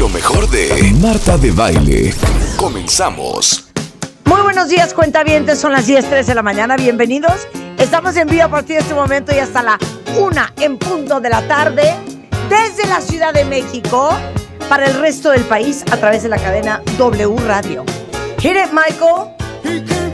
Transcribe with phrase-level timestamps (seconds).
[0.00, 2.14] Lo mejor de Marta de Baile.
[2.56, 3.68] Comenzamos.
[4.24, 5.58] Muy buenos días, cuentavientes.
[5.58, 6.78] Son las 10:03 de la mañana.
[6.78, 7.46] Bienvenidos.
[7.76, 9.78] Estamos en vivo a partir de este momento y hasta la
[10.18, 11.94] una en punto de la tarde
[12.48, 14.16] desde la Ciudad de México
[14.70, 17.84] para el resto del país a través de la cadena W Radio.
[18.38, 20.09] Hit it, Michael.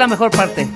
[0.00, 0.66] La mejor parte.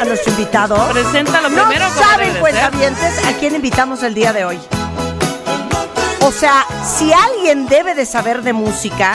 [0.00, 0.76] A nuestro invitado?
[0.92, 4.58] Preséntalo No primero como saben, cuentavientes, a quién invitamos el día de hoy.
[6.22, 6.66] O sea,
[6.98, 9.14] si alguien debe de saber de música,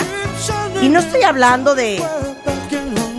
[0.81, 2.03] y no estoy hablando de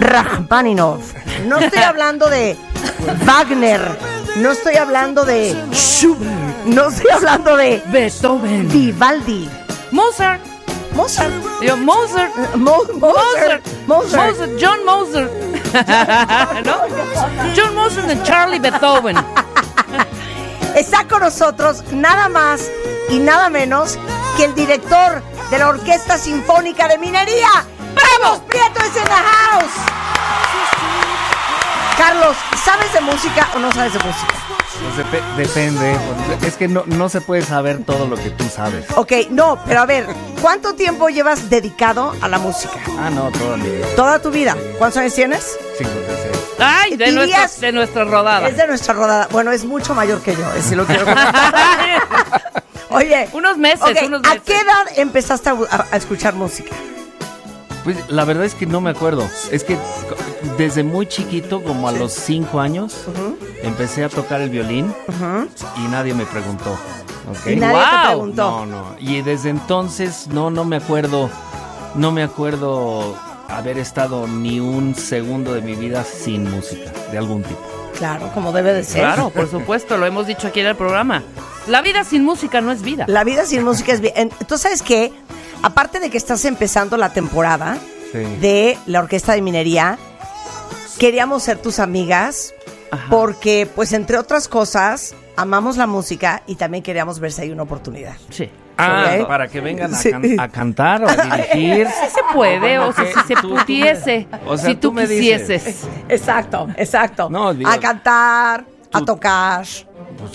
[0.01, 1.13] Rachmaninoff,
[1.47, 2.57] no estoy hablando de
[3.25, 3.81] Wagner,
[4.37, 6.33] no estoy hablando de Schubert,
[6.67, 8.69] no estoy hablando de Beethoven.
[8.69, 9.49] Vivaldi,
[9.91, 10.41] Mozart.
[10.95, 12.33] Mozart, Digo, Mozart.
[12.55, 13.63] Mo- Mozart, Mozart.
[13.89, 14.31] Mozart.
[14.31, 14.51] Mozart.
[14.61, 15.31] John Mozart.
[16.65, 16.83] ¿No?
[17.57, 19.17] John Mozart de Charlie Beethoven.
[20.77, 22.71] Está con nosotros nada más
[23.09, 23.99] y nada menos
[24.37, 27.65] que el director de la Orquesta Sinfónica de Minería.
[27.95, 29.73] ¡Carlos Prieto es en la house!
[31.97, 34.35] Carlos, ¿sabes de música o no sabes de música?
[34.83, 35.97] Pues depe- depende.
[36.47, 38.85] Es que no, no se puede saber todo lo que tú sabes.
[38.97, 40.07] Ok, no, pero a ver,
[40.43, 42.75] ¿cuánto tiempo llevas dedicado a la música?
[42.99, 43.87] Ah, no, toda mi vida.
[43.97, 44.57] ¿Toda tu vida?
[44.79, 45.57] ¿Cuántos años tienes?
[45.79, 46.25] 56.
[46.59, 48.49] Ay, de Dirías- nuestra, de nuestra rodada.
[48.49, 49.29] Es de nuestra rodada.
[49.31, 51.07] Bueno, es mucho mayor que yo, si lo quiero.
[52.91, 53.29] Oye.
[53.33, 56.75] Unos meses, unos ¿A qué edad empezaste a, a- a escuchar música?
[57.85, 59.29] Pues la verdad es que no me acuerdo.
[59.53, 59.77] Es que
[60.59, 62.95] desde muy chiquito, como a los 5 años,
[63.63, 64.93] empecé a tocar el violín
[65.77, 66.77] y nadie me preguntó.
[67.47, 68.07] nadie te Wow.
[68.09, 68.51] preguntó.
[68.51, 68.85] No, no.
[68.99, 71.29] Y desde entonces no, no me acuerdo,
[71.95, 73.17] no me acuerdo
[73.49, 77.61] haber estado ni un segundo de mi vida sin música de algún tipo.
[77.99, 79.03] Claro, como debe de ser.
[79.03, 81.23] Claro, por supuesto, lo hemos dicho aquí en el programa.
[81.69, 83.05] La vida sin música no es vida.
[83.09, 84.15] La vida sin música es bien.
[84.41, 85.13] Entonces, ¿sabes qué?
[85.65, 87.79] Aparte de que estás empezando la temporada
[88.13, 88.19] Sí.
[88.41, 89.99] de la Orquesta de Minería,
[90.99, 92.55] queríamos ser tus amigas
[92.91, 93.07] Ajá.
[93.09, 97.63] porque, pues, entre otras cosas, amamos la música y también queríamos ver si hay una
[97.63, 98.13] oportunidad.
[98.31, 98.51] Sí.
[98.77, 100.11] Ah, para que vengan a, Sí.
[100.11, 101.87] can- a cantar o a dirigir.
[101.87, 105.41] Sí se puede, o si se pudiese, o sea, si tú, tú me dices.
[105.63, 105.89] quisieses.
[106.09, 107.31] Exacto, exacto.
[107.31, 109.65] No, digo- a cantar, a tocar.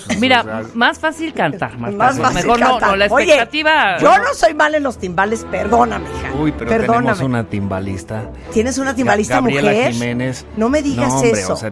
[0.05, 1.97] Pues, Mira, o sea, más fácil cantar, Marta.
[1.97, 2.81] Más fácil Mejor cantar.
[2.81, 3.97] no, no, la Oye, expectativa.
[3.99, 6.31] yo no soy mal en los timbales, perdóname, hija.
[6.39, 6.97] Uy, pero perdóname.
[7.07, 8.29] tenemos una timbalista.
[8.53, 9.93] ¿Tienes una timbalista Gabriela mujer?
[9.93, 10.45] Jiménez.
[10.57, 11.53] No me digas No, hombre, eso.
[11.53, 11.71] O sea,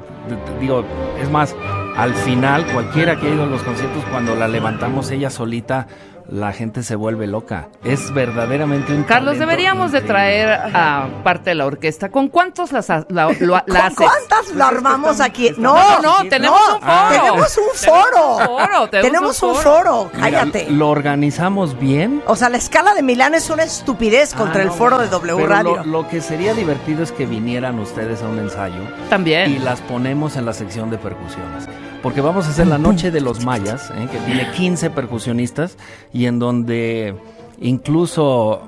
[0.59, 0.83] digo,
[1.21, 1.55] es más,
[1.95, 5.87] al final, cualquiera que ha ido a los conciertos, cuando la levantamos ella solita,
[6.29, 7.69] la gente se vuelve loca.
[7.83, 12.09] Es verdaderamente un Carlos, deberíamos de traer a parte de la orquesta.
[12.09, 13.95] ¿Con cuántos las la, la ¿Con haces?
[13.95, 15.51] cuántas lo armamos aquí?
[15.57, 17.09] No, No, no, no, tenemos un foro.
[17.09, 18.37] Tenemos un Tenemos foro.
[18.37, 20.11] un foro, tenemos Tenemos un foro.
[20.15, 20.69] Mira, Cállate.
[20.71, 22.21] lo organizamos bien.
[22.27, 25.07] O sea, la escala de Milán es una estupidez contra Ah, el no, foro de
[25.07, 25.75] W pero Radio.
[25.77, 29.51] Lo, lo que sería divertido es que vinieran ustedes a un ensayo También.
[29.51, 31.67] y las ponemos en la sección de percusiones.
[32.03, 34.07] Porque vamos a hacer la noche de los mayas, ¿eh?
[34.11, 35.77] que tiene 15 percusionistas
[36.13, 37.15] y en donde
[37.59, 38.61] incluso,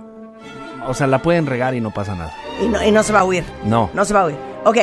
[0.87, 2.33] o sea, la pueden regar y no pasa nada.
[2.61, 3.43] Y no, y no se va a huir.
[3.63, 3.89] No.
[3.93, 4.37] No se va a huir.
[4.65, 4.77] Ok.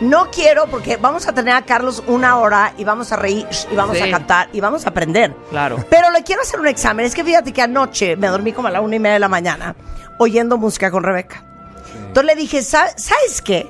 [0.00, 3.76] No quiero porque vamos a tener a Carlos una hora y vamos a reír y
[3.76, 4.02] vamos Sí.
[4.02, 5.32] a cantar y vamos a aprender.
[5.50, 5.76] Claro.
[5.88, 7.06] Pero le quiero hacer un examen.
[7.06, 9.28] Es que fíjate que anoche me dormí como a la una y media de la
[9.28, 9.76] mañana
[10.18, 11.44] oyendo música con Rebeca.
[12.08, 13.68] Entonces le dije, "¿Sa- ¿sabes qué?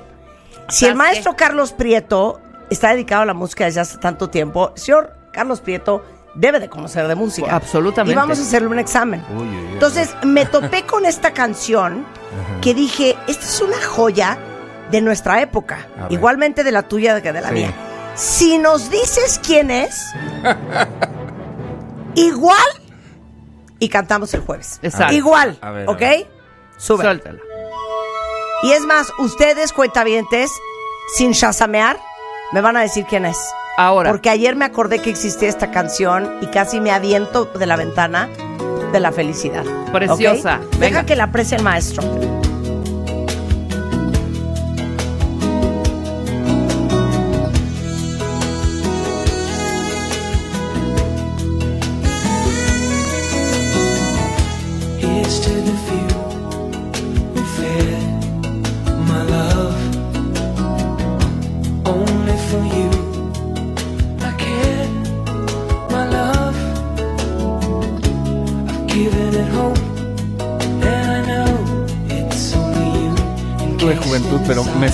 [0.69, 2.39] Si el ¿Sabes maestro Carlos Prieto
[2.69, 4.71] está dedicado a la música desde hace tanto tiempo.
[4.75, 6.03] Señor Carlos Prieto
[6.35, 7.55] debe de conocer de música.
[7.55, 8.13] Absolutamente.
[8.13, 9.23] Y vamos a hacerle un examen.
[9.37, 9.73] Uy, uy, uy.
[9.73, 12.05] Entonces me topé con esta canción
[12.61, 14.37] que dije, esta es una joya
[14.91, 17.53] de nuestra época, A igualmente de la tuya que de la Sí.
[17.53, 17.73] mía.
[18.15, 19.95] Si nos dices quién es,
[22.15, 22.57] igual
[23.79, 24.79] y cantamos el jueves.
[24.81, 25.13] Exacto.
[25.13, 25.99] Igual, A ver, a ¿ok?
[25.99, 26.27] ver.
[26.77, 27.03] Sube.
[27.03, 27.39] Suéltala.
[28.63, 30.51] Y es más, ustedes cuentavientes,
[31.15, 31.97] sin shazamear,
[32.53, 33.37] me van a decir quién es.
[33.77, 34.11] Ahora.
[34.11, 38.29] Porque ayer me acordé que existía esta canción y casi me aviento de la ventana
[38.91, 39.63] de la felicidad.
[39.91, 40.57] Preciosa.
[40.57, 40.69] ¿ok?
[40.73, 41.05] Deja Venga.
[41.05, 42.03] que la aprecie el maestro.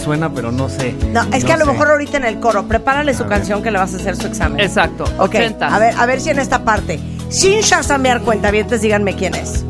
[0.09, 0.95] Suena, pero no sé.
[1.13, 1.71] No, es que a lo sé.
[1.71, 3.37] mejor ahorita en el coro, prepárale su A ver.
[3.37, 4.59] canción que le vas a hacer su examen.
[4.59, 5.03] Exacto.
[5.19, 5.67] Ok, 80.
[5.67, 9.63] a ver, a ver si en esta parte, sin shazamear cuentavientes, díganme quién es.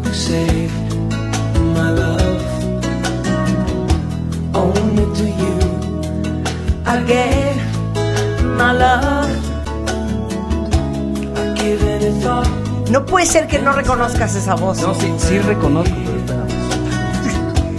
[12.91, 14.81] No puede ser que no reconozcas esa voz.
[14.81, 15.95] No, sí, sí reconozco.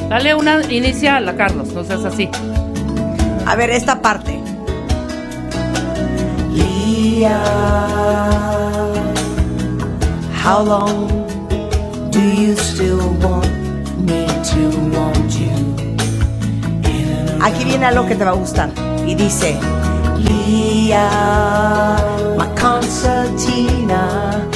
[0.09, 2.29] Dale una inicial a Carlos, no seas así.
[3.51, 4.41] A ver, esta parte.
[6.53, 7.35] Leah,
[10.45, 11.09] how long
[12.13, 13.51] do you still want
[14.07, 15.51] me to want you?
[17.43, 18.71] Aquí viene algo que te va a gustar.
[19.05, 19.59] Y dice,
[20.19, 21.97] Leah,
[22.39, 24.47] my concertina.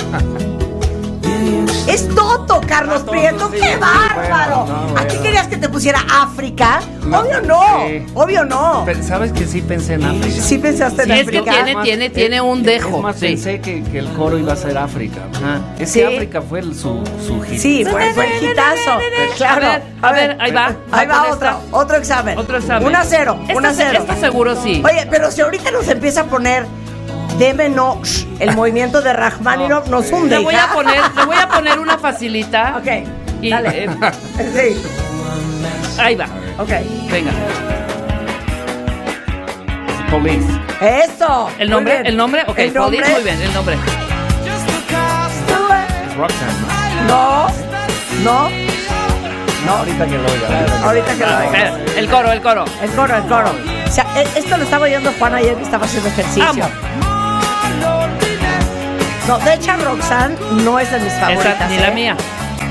[1.87, 4.65] Es Toto, Carlos Ah, Toto, Prieto, sí, qué sí, bárbaro.
[4.65, 5.23] bueno, no, Aquí bueno.
[5.23, 6.81] querías que te pusiera África.
[7.05, 8.07] No, obvio no, sí.
[8.15, 8.83] obvio no.
[8.87, 10.43] Pero, ¿Sabes que sí pensé en África?
[10.43, 11.65] Sí pensaste en Sí, es que África.
[11.65, 13.27] tiene- tiene- tiene un dejo, Es más, sí.
[13.27, 15.21] pensé que, que el coro iba a ser África.
[15.45, 15.59] Ah.
[15.79, 16.01] Es Sí.
[16.01, 17.59] que África fue el- su, su hit.
[17.59, 18.99] Sí, fue, fue el hitazo.
[19.37, 19.67] Claro.
[19.67, 20.75] A ver, a ver, ahí va.
[20.91, 21.59] Ahí va otro, esta.
[21.71, 22.39] otro examen.
[22.39, 22.89] Otro examen.
[22.89, 23.99] 1 a 0, Esta 1 a 0.
[24.01, 24.83] esta seguro sí.
[24.85, 26.65] Oye, pero si ahorita nos empieza a poner
[27.39, 30.39] deme no, shh, el movimiento de Rachmaninoff nos hunde.
[30.39, 32.77] Le voy a poner, le voy a poner una facilita.
[32.79, 32.87] Ok,
[33.43, 33.85] Y, dale.
[33.85, 33.91] eh,
[34.37, 36.27] Sí, ahí va.
[36.59, 36.71] ok.
[37.11, 37.31] Venga.
[40.11, 40.47] Police.
[40.81, 41.49] Eso.
[41.59, 42.99] El nombre, el nombre, ok, El nombre.
[43.01, 43.77] Police, muy bien, el nombre.
[46.17, 46.53] Roxanne,
[47.09, 47.49] No,
[48.23, 48.49] no,
[49.67, 49.73] ¿no?
[49.79, 50.85] Ahorita que lo oiga.
[50.85, 51.45] ahorita que lo oiga.
[51.45, 52.65] Espera, El coro, el coro.
[52.83, 53.51] El coro, el coro.
[53.89, 56.65] O sea, e- esto lo estaba oyendo Juan ayer que estaba haciendo ejercicio.
[59.27, 61.55] No, de hecho Roxanne no es de mis favoritas.
[61.57, 61.81] Esa, ni ¿eh?
[61.81, 62.17] la mía.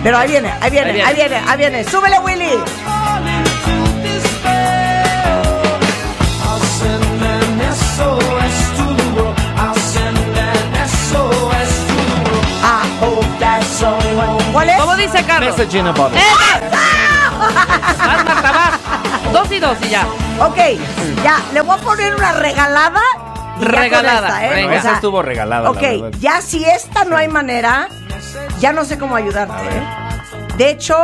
[0.03, 1.29] Pero ahí viene, ahí viene, Ahí ahí viene.
[1.29, 1.83] viene, ahí viene.
[1.83, 2.59] ¡Súbele, Willy!
[14.51, 14.77] ¿Cuál es?
[14.79, 15.57] ¿Cómo dice Carlos?
[15.57, 16.19] Message in a bottle.
[16.19, 19.33] Vas, Marta, vas.
[19.33, 20.05] Dos y dos y ya.
[20.39, 20.57] Ok,
[21.23, 23.01] ya, le voy a poner una regalada.
[23.59, 24.55] Regalada, esta, ¿eh?
[24.55, 24.73] venga.
[24.73, 25.69] O Esa estuvo regalada.
[25.69, 27.87] Ok, la ya si esta no hay manera,
[28.59, 29.63] ya no sé cómo ayudarte.
[29.63, 29.83] ¿eh?
[30.57, 30.95] De hecho,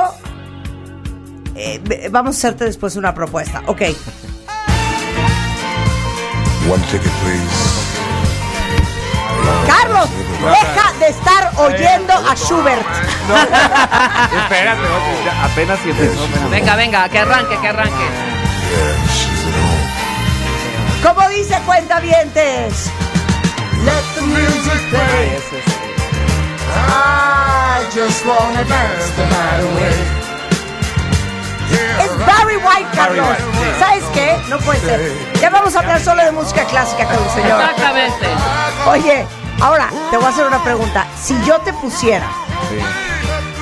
[1.56, 3.62] eh, vamos a hacerte después una propuesta.
[3.68, 3.82] Ok,
[6.70, 7.90] One ticket, please.
[9.66, 10.08] Carlos,
[10.40, 12.86] deja de estar oyendo a Schubert.
[14.44, 16.26] Espérate, oye, ya apenas si empezó.
[16.26, 16.50] espérame.
[16.52, 18.06] Venga, venga, que arranque, que arranque.
[21.04, 22.90] ¿Cómo dice Cuentavientes?
[23.86, 25.36] let the music play.
[25.38, 25.64] Es-
[26.76, 29.96] I just wanna dance the night away.
[32.04, 33.28] Es Barry White, Carlos.
[33.80, 34.38] ¿Sabes qué?
[34.50, 35.14] No puede ser.
[35.42, 37.62] Ya vamos a hablar solo de música clásica con el señor.
[37.62, 38.28] Exactamente.
[38.88, 39.26] Oye,
[39.62, 41.06] ahora te voy a hacer una pregunta.
[41.22, 42.28] Si yo te pusiera
[42.70, 42.80] sí.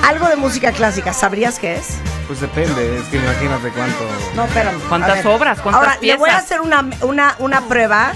[0.04, 1.96] Algo de música clásica, ¿sabrías qué es?
[2.26, 4.04] Pues depende, es que imagínate cuánto.
[4.34, 4.78] No, espérame.
[4.88, 5.26] ¿Cuántas A ver.
[5.28, 5.60] obras?
[5.60, 8.12] ¿Cuántas Ahora, le voy a hacer una, una, una prueba.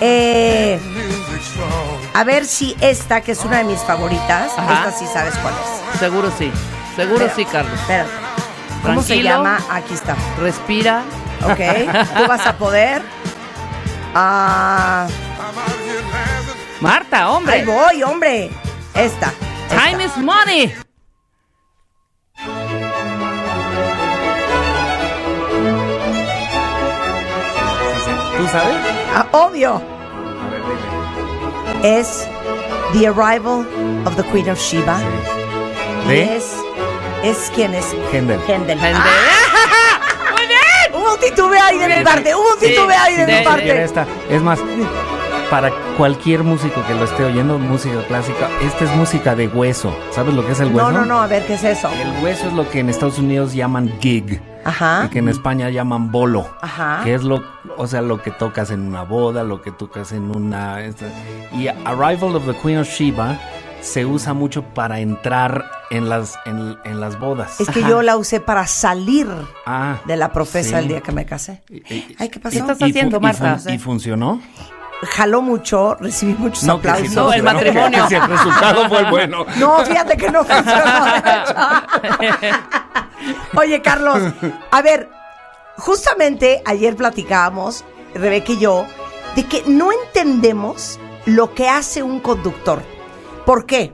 [0.00, 0.78] Eh,
[2.14, 4.74] a ver si esta, que es una de mis favoritas, Ajá.
[4.86, 5.98] esta sí sabes cuál es.
[5.98, 6.52] Seguro sí.
[6.94, 7.78] Seguro sí, Carlos.
[7.80, 8.10] Espérate.
[8.82, 9.58] ¿Cómo se llama?
[9.70, 10.16] Aquí está.
[10.40, 11.02] Respira.
[11.44, 11.58] Ok.
[12.16, 13.02] Tú vas a poder.
[14.14, 15.06] Ah,
[16.80, 17.64] Marta, ahí hombre.
[17.64, 18.50] voy, hombre.
[18.94, 19.32] Esta.
[19.68, 19.84] esta.
[19.90, 20.74] Time is money.
[28.42, 28.72] Tú sabe?
[29.14, 29.74] Ah, obvio.
[29.76, 30.62] A ver,
[31.80, 32.00] dime.
[32.00, 32.28] Es
[32.92, 33.64] The Arrival
[34.04, 34.98] of the Queen of Sheba.
[36.06, 36.36] Y ¿De?
[36.38, 36.56] es.
[37.22, 37.84] ¿Es quién es?
[38.12, 38.40] Händel.
[38.48, 38.80] Händel.
[38.80, 38.96] Händel.
[38.96, 40.00] ¡Ah!
[40.32, 40.92] Muy bien.
[40.92, 42.34] Hubo un titubeo ahí de mi Sí, parte.
[42.34, 43.84] Hubo un sí, titubeo ahí de sí, mi sí, parte.
[43.84, 44.06] Esta.
[44.28, 44.58] Es más,
[45.48, 49.96] para cualquier músico que lo esté oyendo, música clásica, esta es música de hueso.
[50.10, 50.90] ¿Sabes lo que es el hueso?
[50.90, 51.88] No, no, no, a ver, ¿qué es eso?
[51.92, 54.42] El hueso es lo que en Estados Unidos llaman gig.
[54.64, 55.04] Ajá.
[55.06, 56.46] Y que en España llaman bolo.
[56.60, 57.00] Ajá.
[57.04, 57.42] Que es lo,
[57.76, 60.80] o sea, lo que tocas en una boda, lo que tocas en una.
[60.84, 61.06] esta-
[61.52, 63.38] y Arrival of the Queen of Sheba
[63.80, 67.60] se usa mucho para entrar en las, en, en las bodas.
[67.60, 67.88] Es que Ajá.
[67.88, 69.26] yo la usé para salir
[69.66, 70.82] Ah, de la profesa sí.
[70.84, 71.62] el día que me casé.
[71.68, 72.52] Y- y- Ay, ¿qué pasó?
[72.54, 73.58] ¿Qué estás y haciendo, y Marta?
[73.58, 74.40] fun- ¿Y funcionó?
[75.02, 77.12] Jaló mucho, recibí muchos No, aplausos.
[77.14, 78.06] No, el matrimonio.
[78.08, 79.44] si el resultado fue bueno.
[79.56, 80.84] No, fíjate que no funcionó.
[83.56, 84.18] Oye, Carlos,
[84.70, 85.08] a ver,
[85.76, 88.86] justamente ayer platicábamos, Rebeca y yo,
[89.36, 92.82] de que no entendemos lo que hace un conductor.
[93.46, 93.92] ¿Por qué?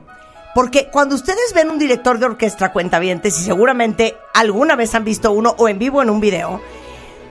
[0.55, 5.31] Porque cuando ustedes ven un director de orquesta cuentavientes, y seguramente alguna vez han visto
[5.31, 6.61] uno o en vivo en un video,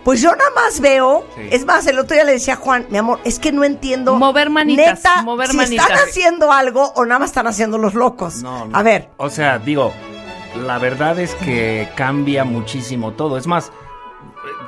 [0.09, 1.43] pues yo nada más veo, Sí.
[1.50, 4.15] es más, el otro día le decía a Juan, mi amor, es que no entiendo.
[4.17, 5.87] Mover manitas, neta, mover si manitas.
[5.87, 8.43] están haciendo algo o nada más están haciendo los locos.
[8.43, 8.75] No, no.
[8.75, 9.93] A ver, O sea, digo,
[10.67, 13.37] la verdad es que cambia muchísimo todo.
[13.37, 13.69] Es más,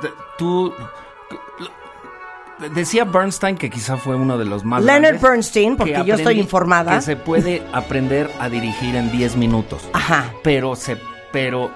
[0.03, 0.71] eh, tú.
[2.75, 6.13] Decía Bernstein que quizá fue uno de los más Leonard grandes, Bernstein, porque que yo
[6.13, 6.97] estoy informada.
[6.97, 9.89] Que se puede aprender a dirigir en 10 minutos.
[9.93, 10.31] Ajá.
[10.43, 11.01] Pero se.
[11.31, 11.71] Pero.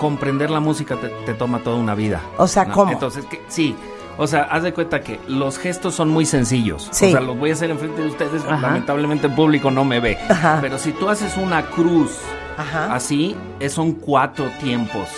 [0.00, 2.20] Comprender la música te, te toma toda una vida.
[2.38, 2.90] O sea, ¿cómo?
[2.92, 3.76] Entonces, que, sí.
[4.18, 6.88] O sea, haz de cuenta que los gestos son muy sencillos.
[6.90, 7.06] Sí.
[7.06, 8.42] O sea, los voy a hacer enfrente de ustedes.
[8.44, 8.60] Ajá.
[8.60, 10.18] Lamentablemente el público no me ve.
[10.28, 10.58] Ajá.
[10.60, 12.18] Pero si tú haces una cruz
[12.56, 12.94] Ajá.
[12.94, 13.36] así,
[13.68, 15.08] son cuatro tiempos.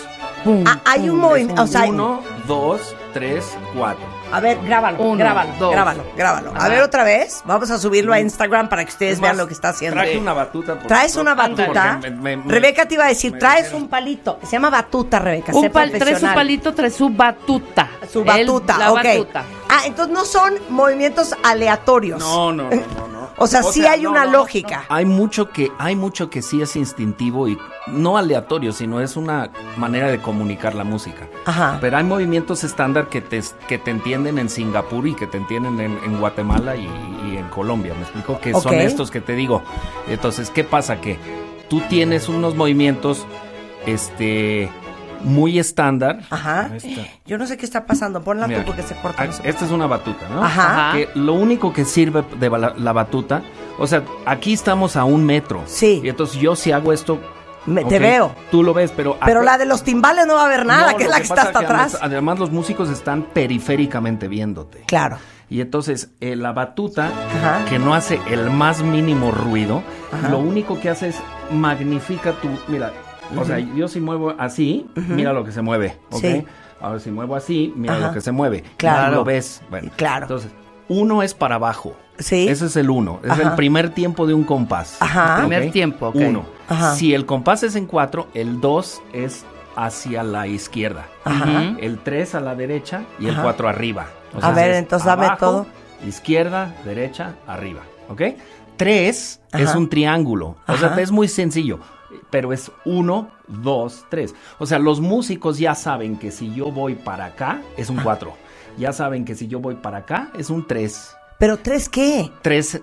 [0.44, 2.80] Pum, Ah, hay un movimiento, o sea, Uno, dos,
[3.12, 4.04] tres, cuatro.
[4.32, 5.72] A ver, grábalo, Uno, grábalo, dos.
[5.72, 6.52] grábalo, grábalo.
[6.56, 9.46] A ver otra vez, vamos a subirlo a Instagram para que ustedes Es vean lo
[9.46, 9.96] que está haciendo.
[10.00, 10.74] Traje una batuta.
[10.78, 12.00] por- Traes una batuta.
[12.20, 14.38] me- Rebeca te iba a decir, traes un palito.
[14.42, 15.52] Se llama batuta, Rebeca.
[15.54, 17.88] Un pal- trae su palito, trae su batuta.
[18.10, 19.02] Su batuta, la ok.
[19.04, 19.44] batuta.
[19.68, 22.18] Ah, entonces no son movimientos aleatorios.
[22.20, 23.11] No, no, no.
[23.36, 24.84] O sea, sí hay una lógica.
[24.88, 29.50] Hay mucho que hay mucho que sí es instintivo y no aleatorio, sino es una
[29.76, 31.28] manera de comunicar la música.
[31.44, 31.78] Ajá.
[31.80, 35.80] Pero hay movimientos estándar que te, que te entienden en Singapur y que te entienden
[35.80, 36.88] en, en Guatemala y,
[37.28, 37.94] y en Colombia.
[37.94, 39.62] Me explico que son estos que te digo.
[40.08, 41.00] Entonces, ¿qué pasa?
[41.00, 41.18] Que
[41.68, 43.26] tú tienes unos movimientos
[43.86, 44.70] este
[45.24, 46.20] muy estándar.
[46.30, 46.70] Ajá.
[47.26, 48.22] Yo no sé qué está pasando.
[48.22, 49.22] Ponla Mira, tú porque se corta.
[49.22, 49.32] ah, no.
[49.44, 50.42] Esta es una batuta, ¿no?
[50.42, 50.88] Ajá.
[50.90, 50.96] Ajá.
[50.96, 53.42] Que lo único que sirve de la, la batuta,
[53.78, 55.62] o sea, aquí estamos a un metro.
[55.66, 56.00] Sí.
[56.04, 57.20] Y entonces yo si hago esto.
[57.64, 58.34] Me- te veo.
[58.50, 59.16] Tú lo ves, pero.
[59.24, 61.22] Pero la de los timbales no va a haber nada, No, que es la que,
[61.22, 61.94] está hasta que atrás.
[61.94, 64.82] Además, además los músicos están periféricamente viéndote.
[64.86, 65.18] Claro.
[65.48, 67.64] Y entonces eh, la batuta, Ajá.
[67.68, 70.28] que no hace el más mínimo ruido, Ajá.
[70.30, 71.16] lo único que hace es
[71.50, 72.48] magnifica tu...
[72.68, 72.90] Mira,
[73.38, 76.20] o sea, yo si muevo así, mira lo que se mueve, ¿ok?
[76.20, 76.44] Sí.
[76.80, 78.08] Ahora si muevo así, mira Ajá.
[78.08, 78.64] lo que se mueve.
[78.76, 79.16] Claro.
[79.16, 79.62] Lo ves.
[79.70, 80.24] Bueno, Claro.
[80.24, 80.50] Entonces,
[80.88, 81.96] uno es para abajo.
[82.18, 82.48] Sí.
[82.48, 83.20] Ese es el uno.
[83.24, 83.42] Es Ajá.
[83.42, 84.96] el primer tiempo de un compás.
[85.00, 85.38] Ajá.
[85.38, 86.16] Primer tiempo, ok.
[86.16, 86.44] Uno.
[86.68, 86.94] Ajá.
[86.96, 89.44] Si el compás es en cuatro, el dos es
[89.76, 91.06] hacia la izquierda.
[91.24, 91.74] Ajá.
[91.80, 93.36] El 3 a la derecha y el.
[93.36, 94.06] 4 arriba.
[94.40, 95.66] A ver, es entonces dame todo.
[96.06, 97.82] Izquierda, derecha, arriba.
[98.08, 98.22] ¿Ok?
[98.76, 100.56] 3 es un triángulo.
[100.66, 100.94] O Ajá.
[100.94, 101.78] sea, es muy sencillo.
[102.30, 104.34] Pero es 1, 2, 3.
[104.58, 108.32] O sea, los músicos ya saben que si yo voy para acá, es un 4.
[108.78, 111.14] Ya saben que si yo voy para acá, es un 3.
[111.38, 112.30] ¿Pero tres qué?
[112.42, 112.80] 3.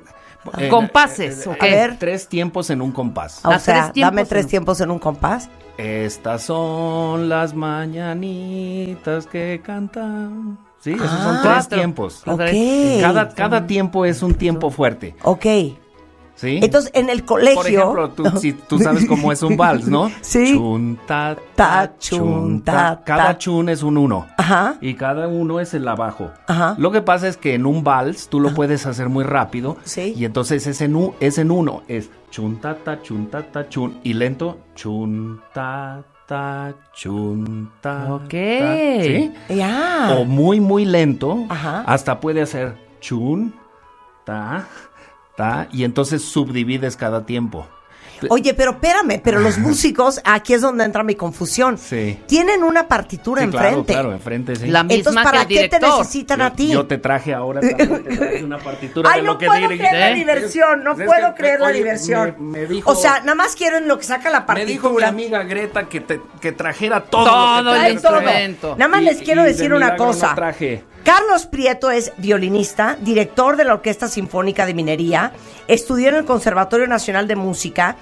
[0.70, 1.58] Compases, ¿ok?
[1.62, 1.98] A ver.
[2.00, 3.42] Tres tiempos en un compás.
[3.46, 5.50] O Ah, sea, tres tiempos dame tres en- tiempos en un compás.
[5.78, 10.58] Estas son las mañanitas que cantan.
[10.80, 11.24] Sí, esos Ah.
[11.24, 11.78] son tres Cuatro.
[11.78, 12.24] tiempos.
[12.26, 12.42] Ok.
[13.02, 15.16] Cada, cada tiempo es un tiempo fuerte.
[15.24, 15.46] Ok.
[16.40, 16.58] ¿Sí?
[16.64, 17.56] Entonces, en el colegio.
[17.56, 20.10] Por ejemplo, tú, si tú sabes cómo es un vals, ¿no?
[20.22, 20.54] Sí.
[20.54, 23.04] Chun, ta, Ta, chun, ta, ta.
[23.04, 24.26] Cada chun es un uno.
[24.38, 24.76] Ajá.
[24.80, 26.32] Y cada uno es el abajo.
[26.48, 26.76] Ajá.
[26.78, 29.76] Lo que pasa es que en un vals tú lo puedes hacer muy rápido.
[29.84, 30.14] Sí.
[30.16, 31.84] Y entonces es en, es en uno.
[31.90, 34.00] Es chun ta ta chun ta ta chun.
[34.04, 38.14] Y lento chun ta ta chun ta.
[38.14, 38.30] Ok.
[38.30, 39.04] ta.
[39.04, 39.34] ¿Sí?
[39.50, 40.16] Ya.
[40.18, 41.46] O muy muy lento.
[41.50, 41.84] Ajá.
[41.86, 43.54] Hasta puede hacer chun
[44.24, 44.66] ta
[45.72, 47.68] Y entonces subdivides cada tiempo.
[48.30, 51.78] Oye, pero espérame, pero los músicos, aquí es donde entra mi confusión.
[51.78, 52.20] Sí.
[52.28, 53.94] Tienen una partitura Sí, claro, enfrente.
[53.94, 54.68] claro, enfrente, sí.
[54.68, 56.68] La misma Entonces, que ¿para el qué te necesitan yo, a ti?
[56.68, 59.62] yo te traje ahora también, te traje una partitura Ay, de no lo que puedo
[59.62, 59.80] dirigí.
[59.80, 60.16] creer la ¿Eh?
[60.16, 62.36] diversión, no Es que, puedo creer la diversión.
[62.40, 64.90] me- me dijo- o sea, nada más quiero en lo que saca la Me dijo
[64.90, 65.08] mi partitura.
[65.08, 67.88] amiga Greta que, te, que trajera todo, Todo lo que
[68.44, 68.76] el todo.
[68.76, 70.32] Nada más Y- les quiero de decir una cosa.
[70.32, 70.84] No traje.
[71.04, 75.34] Carlos Prieto es violinista, director de la Orquesta Sinfónica de Minería,
[75.68, 77.96] estudió en el Conservatorio Nacional de Música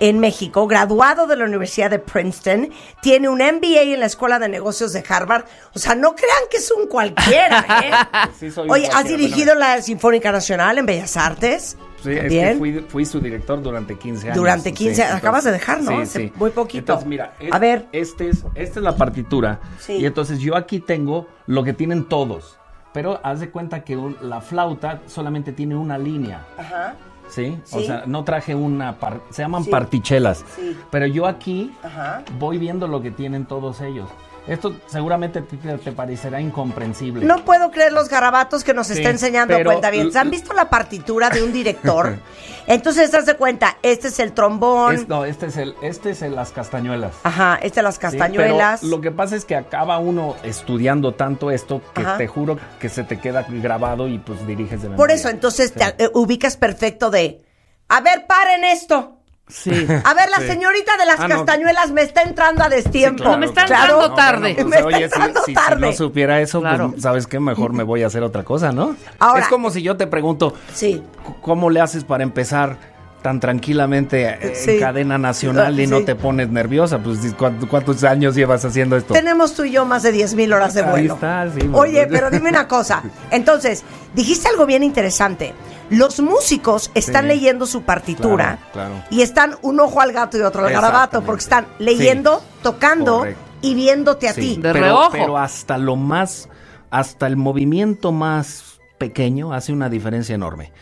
[0.00, 2.70] en México, graduado de la Universidad de Princeton,
[3.00, 5.44] tiene un MBA en la Escuela de Negocios de Harvard.
[5.74, 8.28] O sea, no crean que es un cualquiera, ¿eh?
[8.38, 11.76] Sí, soy un Oye, ¿has cualquiera, dirigido la Sinfónica Nacional en Bellas Artes?
[12.04, 14.36] Sí, es que fui, fui su director durante 15 años.
[14.36, 15.16] Durante 15 Sí, años.
[15.16, 16.04] Acabas de dejar, ¿no?
[16.06, 16.78] Sí, muy poquito.
[16.92, 17.86] Entonces, mira, es- A ver.
[17.92, 19.60] Este es, esta es la partitura.
[19.78, 19.94] Sí.
[19.94, 22.58] Y entonces yo aquí tengo lo que tienen todos.
[22.92, 26.46] Pero haz de cuenta que un- la flauta solamente tiene una línea.
[26.56, 26.94] Ajá.
[27.26, 27.58] ¿Sí?
[27.72, 28.98] O sea, no traje una...
[29.00, 30.44] par- se llaman partichelas.
[30.54, 30.76] Sí.
[30.90, 32.22] Pero yo aquí Ajá.
[32.38, 34.10] voy viendo lo que tienen todos ellos.
[34.46, 37.24] Esto seguramente te, te- parecerá incomprensible.
[37.24, 40.10] No puedo creer los garabatos que nos Sí, está enseñando pero- cuenta bien.
[40.14, 42.18] ¿Han visto la partitura de un director?
[42.66, 44.94] Entonces, haz de cuenta, este es el trombón.
[44.94, 47.12] Es- no, este es el, este es el las castañuelas.
[47.22, 48.80] Ajá, este las Sí, castañuelas.
[48.80, 52.18] pero lo que pasa es que acaba uno estudiando tanto esto que Ajá.
[52.18, 54.96] te juro que se te queda grabado y pues diriges de memoria.
[54.96, 55.78] Por eso, entonces Sí.
[55.96, 57.42] te eh, ubicas perfecto de.
[57.88, 59.20] A ver, paren esto.
[59.46, 59.70] Sí.
[59.70, 61.36] A ver, la señorita de las Ah, no.
[61.36, 63.24] castañuelas me está entrando a destiempo.
[63.24, 64.54] claro, me está entrando tarde.
[64.54, 65.86] pues, Me está oye, si- entrando si, si tarde.
[65.86, 66.90] no supiera eso, Claro.
[66.92, 68.96] pues sabes qué, mejor me voy a hacer otra cosa, ¿no?
[69.18, 71.02] Ahora- es como si yo te pregunto, Sí.
[71.42, 72.93] ¿cómo le haces para empezar
[73.24, 74.72] tan tranquilamente eh, Sí.
[74.72, 75.90] en cadena nacional y Sí.
[75.90, 76.98] no te pones nerviosa?
[76.98, 79.14] Pues ¿cuántos, cuántos años llevas haciendo esto?
[79.14, 81.14] Tenemos tú y yo más de 10 mil horas de Ahí vuelo.
[81.14, 83.02] está, sí, Oye, pero dime una cosa.
[83.30, 83.82] Entonces,
[84.14, 85.54] dijiste algo bien interesante.
[85.88, 87.28] Los músicos están Sí.
[87.28, 89.04] leyendo su partitura Claro, claro.
[89.08, 92.44] y están un ojo al gato y otro al garabato porque están leyendo, Sí.
[92.62, 93.40] tocando Correcto.
[93.62, 94.56] y viéndote a Sí, ti.
[94.60, 95.08] De pero, reojo.
[95.12, 96.50] pero hasta lo más,
[96.90, 100.72] hasta el movimiento más pequeño hace una diferencia enorme.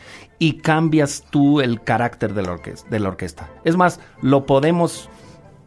[0.44, 3.48] Y cambias tú el carácter de la, orques- de la orquesta.
[3.64, 5.08] Es más, lo podemos,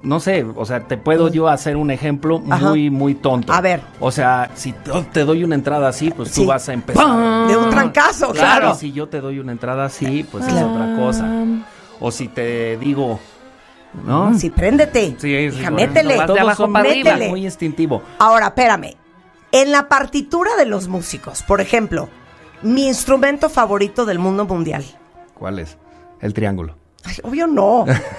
[0.02, 2.70] no sé, o sea, te puedo yo hacer un ejemplo Ajá.
[2.72, 3.54] muy, muy tonto.
[3.54, 3.80] A ver.
[4.02, 4.74] O sea, si
[5.14, 6.42] te doy una entrada así, pues Sí.
[6.42, 7.48] tú vas a empezar.
[7.48, 8.76] De un trancazo, Claro, claro.
[8.76, 11.26] y si yo te doy una entrada así, pues es otra cosa.
[12.02, 13.20] O si te digo,
[14.06, 14.38] ¿no?
[14.38, 15.16] Sí, préndete.
[15.18, 16.18] Sí, sí, Hija, métele.
[16.18, 17.16] vas de Todos abajo son arriba.
[17.30, 18.02] muy instintivo.
[18.20, 18.96] Ahora, espérame.
[19.54, 22.10] En la partitura de los músicos, por ejemplo,
[22.66, 24.84] mi instrumento favorito del mundo mundial.
[25.34, 25.78] ¿Cuál es?
[26.22, 26.76] El triángulo.
[27.04, 27.82] Ay, obvio no.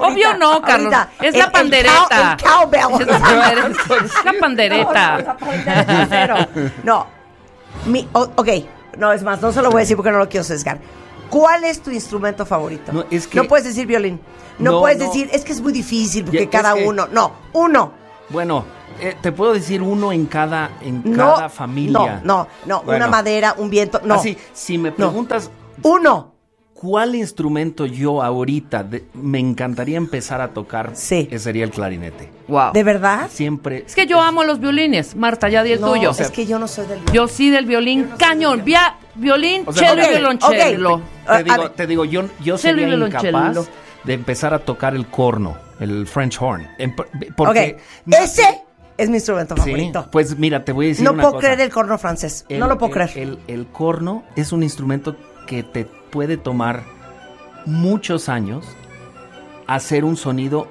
[0.00, 0.94] obvio no, Carlos.
[1.20, 2.36] Es la pandereta.
[2.38, 3.02] El, cow- el cowbell.
[3.02, 3.96] Es la pandereta.
[4.06, 5.16] Es la pandereta.
[5.16, 6.36] No, no, la pandereta, cero.
[6.84, 7.06] No.
[7.86, 8.48] Mi, o- ok,
[8.98, 10.78] no, es más, no se lo voy a decir porque no lo quiero sesgar.
[11.28, 12.92] ¿Cuál es tu instrumento favorito?
[12.92, 14.20] No, es que- No puedes decir violín.
[14.58, 15.06] No, No, puedes no.
[15.06, 17.08] decir, es que es muy difícil porque Ya, cada que- uno.
[17.10, 17.92] No, uno.
[18.28, 18.64] Bueno,
[19.00, 21.34] eh, te puedo decir uno en cada, en No.
[21.34, 22.20] cada familia.
[22.24, 22.92] No, no, no.
[22.92, 24.00] Una madera, un viento.
[24.04, 24.14] No.
[24.14, 25.50] Así, si me preguntas
[25.82, 26.32] Uno.
[26.74, 31.28] cuál instrumento yo ahorita de- me encantaría empezar a tocar, Sí.
[31.38, 32.30] sería el clarinete.
[32.48, 32.72] Wow.
[32.74, 33.28] ¿De verdad?
[33.30, 33.84] Siempre.
[33.86, 35.16] Es que yo amo los violines.
[35.16, 36.10] Marta, ya di el No, tuyo.
[36.10, 38.62] es que yo no soy del Yo sí del violín cañón.
[38.64, 40.94] Via- violín, O sea, cello y violoncello.
[40.94, 41.02] ok.
[41.26, 43.68] Te A digo, te digo, yo, yo sería incapaz
[44.04, 46.68] de empezar a tocar el corno, el French horn.
[47.36, 48.63] Porque Ese
[48.96, 50.08] es mi instrumento Sí, favorito.
[50.10, 51.46] pues mira, te voy a decir no una puedo cosa.
[51.48, 52.44] creer el corno francés.
[52.48, 53.18] El- no lo puedo el- creer.
[53.28, 56.82] El, el corno es un instrumento que te puede tomar
[57.66, 58.64] muchos años
[59.66, 60.68] hacer un sonido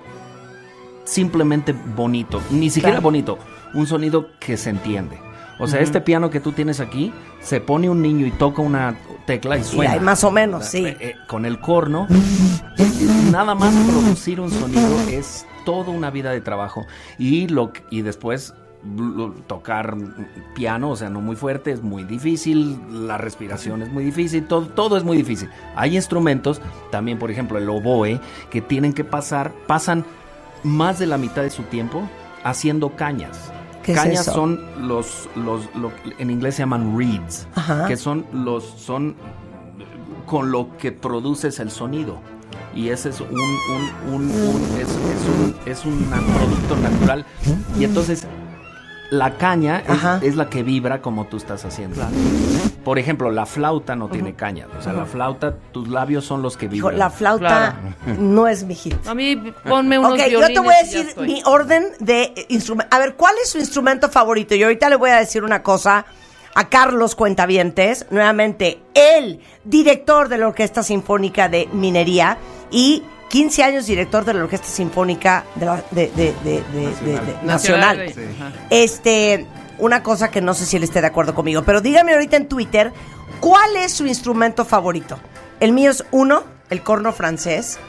[1.03, 2.41] simplemente bonito.
[2.51, 3.03] Ni siquiera Claro.
[3.03, 3.39] bonito,
[3.73, 5.17] un sonido que se entiende.
[5.59, 8.95] O sea, este piano que tú tienes aquí, se pone un niño y toca una
[9.25, 9.93] tecla y Sí, suena.
[9.93, 10.85] hay más o menos, sí.
[10.85, 12.07] Eh, eh, con el corno,
[13.31, 16.85] nada más producir un sonido es toda una vida de trabajo.
[17.17, 18.53] Y, lo, y después
[19.47, 19.95] tocar
[20.55, 24.67] piano, o sea, no muy fuerte, es muy difícil, la respiración es muy difícil, todo,
[24.67, 25.49] todo es muy difícil.
[25.75, 30.03] Hay instrumentos, también por ejemplo el oboe, que tienen que pasar, pasan
[30.63, 32.03] más de la mitad de su tiempo
[32.43, 33.51] haciendo cañas.
[33.83, 34.33] ¿Qué es cañas eso?
[34.33, 37.85] son los, los, lo- en inglés se llaman reeds, Ajá.
[37.85, 39.15] que son los, son
[40.25, 42.19] con lo que produces el sonido.
[42.75, 44.95] Y ese es un, un- un- un- es, es
[45.27, 46.05] un, es un
[46.37, 47.25] producto natural.
[47.79, 48.25] Y entonces
[49.11, 49.83] la caña
[50.21, 52.01] es, es la que vibra como tú estás haciendo.
[52.83, 54.67] Por ejemplo, la flauta no tiene caña.
[54.77, 56.97] O sea, la flauta, tus labios son los que Hijo, vibran.
[56.97, 57.75] la flauta
[58.17, 58.95] no es mi hit.
[59.07, 59.35] A mí,
[59.69, 62.93] ponme unos Ok, yo te voy a decir mi orden de instrumento.
[62.95, 64.55] A ver, ¿cuál es su instrumento favorito?
[64.55, 66.05] Y ahorita le voy a decir una cosa
[66.55, 72.37] a Carlos Cuentavientes, nuevamente el director de la Orquesta Sinfónica de Minería
[72.73, 77.19] y 15 años director de la Orquesta Sinfónica de la- de- de- de- de- de-
[77.19, 78.11] de- Nacional.
[78.13, 78.21] Sí.
[78.69, 79.47] Este,
[79.79, 82.47] una cosa que no sé si él esté de acuerdo conmigo, pero dígame ahorita en
[82.47, 82.91] Twitter,
[83.39, 85.17] ¿cuál es su instrumento favorito?
[85.59, 87.79] El mío es uno, el corno francés.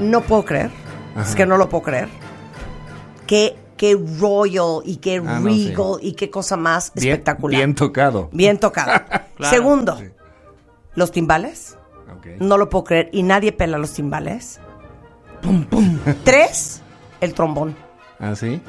[0.00, 0.70] No puedo creer,
[1.20, 2.08] es que no lo puedo creer,
[3.26, 5.68] que qué royal y qué Ah, no, sí.
[5.68, 7.56] regal y qué cosa más Bien- espectacular.
[7.58, 8.28] bien tocado.
[8.32, 8.90] Bien tocado.
[9.38, 9.54] Claro.
[9.54, 10.02] Segundo,
[10.96, 11.76] los timbales.
[12.40, 13.08] No lo puedo creer.
[13.12, 14.60] Y nadie pela los timbales.
[15.42, 15.98] Pum, pum.
[16.24, 16.82] Tres,
[17.20, 17.74] el trombón.
[18.18, 18.60] ¿Ah, sí?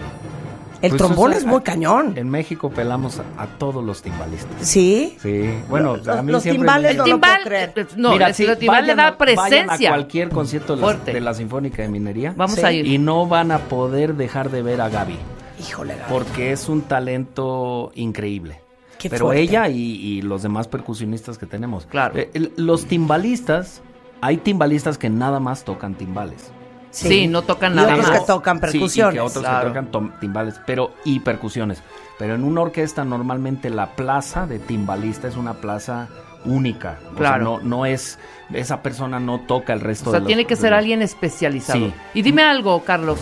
[0.82, 2.14] El Pues, trombón es muy cañón.
[2.16, 4.56] En México pelamos a, a todos los timbalistas.
[4.66, 5.18] ¿Sí?
[5.22, 7.88] Sí, bueno, Los- a mí los siempre timbales me- no el lo timbal, puedo creer.
[7.98, 9.90] no, Mira, el, sí, el timbal le da presencia.
[9.90, 11.12] a cualquier concierto de la, Fuerte.
[11.12, 12.34] de la Sinfónica de Minería.
[12.38, 12.66] Vamos Sí.
[12.66, 12.88] a ir.
[12.88, 15.18] Y no van a poder dejar de ver a Gaby.
[15.60, 16.06] Híjole, Gaby.
[16.14, 18.62] Porque es un talento increíble.
[19.00, 19.42] Qué Pero fuerte.
[19.42, 21.86] ella y, y los demás percusionistas que tenemos.
[21.88, 22.18] Claro.
[22.18, 23.82] Eh, el- los timbalistas,
[24.22, 26.52] hay timbalistas que nada más tocan timbales.
[26.92, 28.20] Sí, no tocan Y nada otros más.
[28.20, 29.14] que tocan Sí, y percusiones.
[29.14, 29.74] que otros Claro.
[29.74, 31.82] que tocan timbales, pero y percusiones.
[32.18, 36.08] Pero en una orquesta normalmente la plaza de timbalista es una plaza
[36.46, 36.98] única.
[37.06, 37.44] O sea, Claro.
[37.44, 38.18] no, no es,
[38.54, 41.02] esa persona no toca el resto O sea, de los- tiene que ser los- alguien
[41.02, 41.80] especializado.
[41.80, 41.94] Sí.
[42.16, 43.20] Y dime algo, Carlos.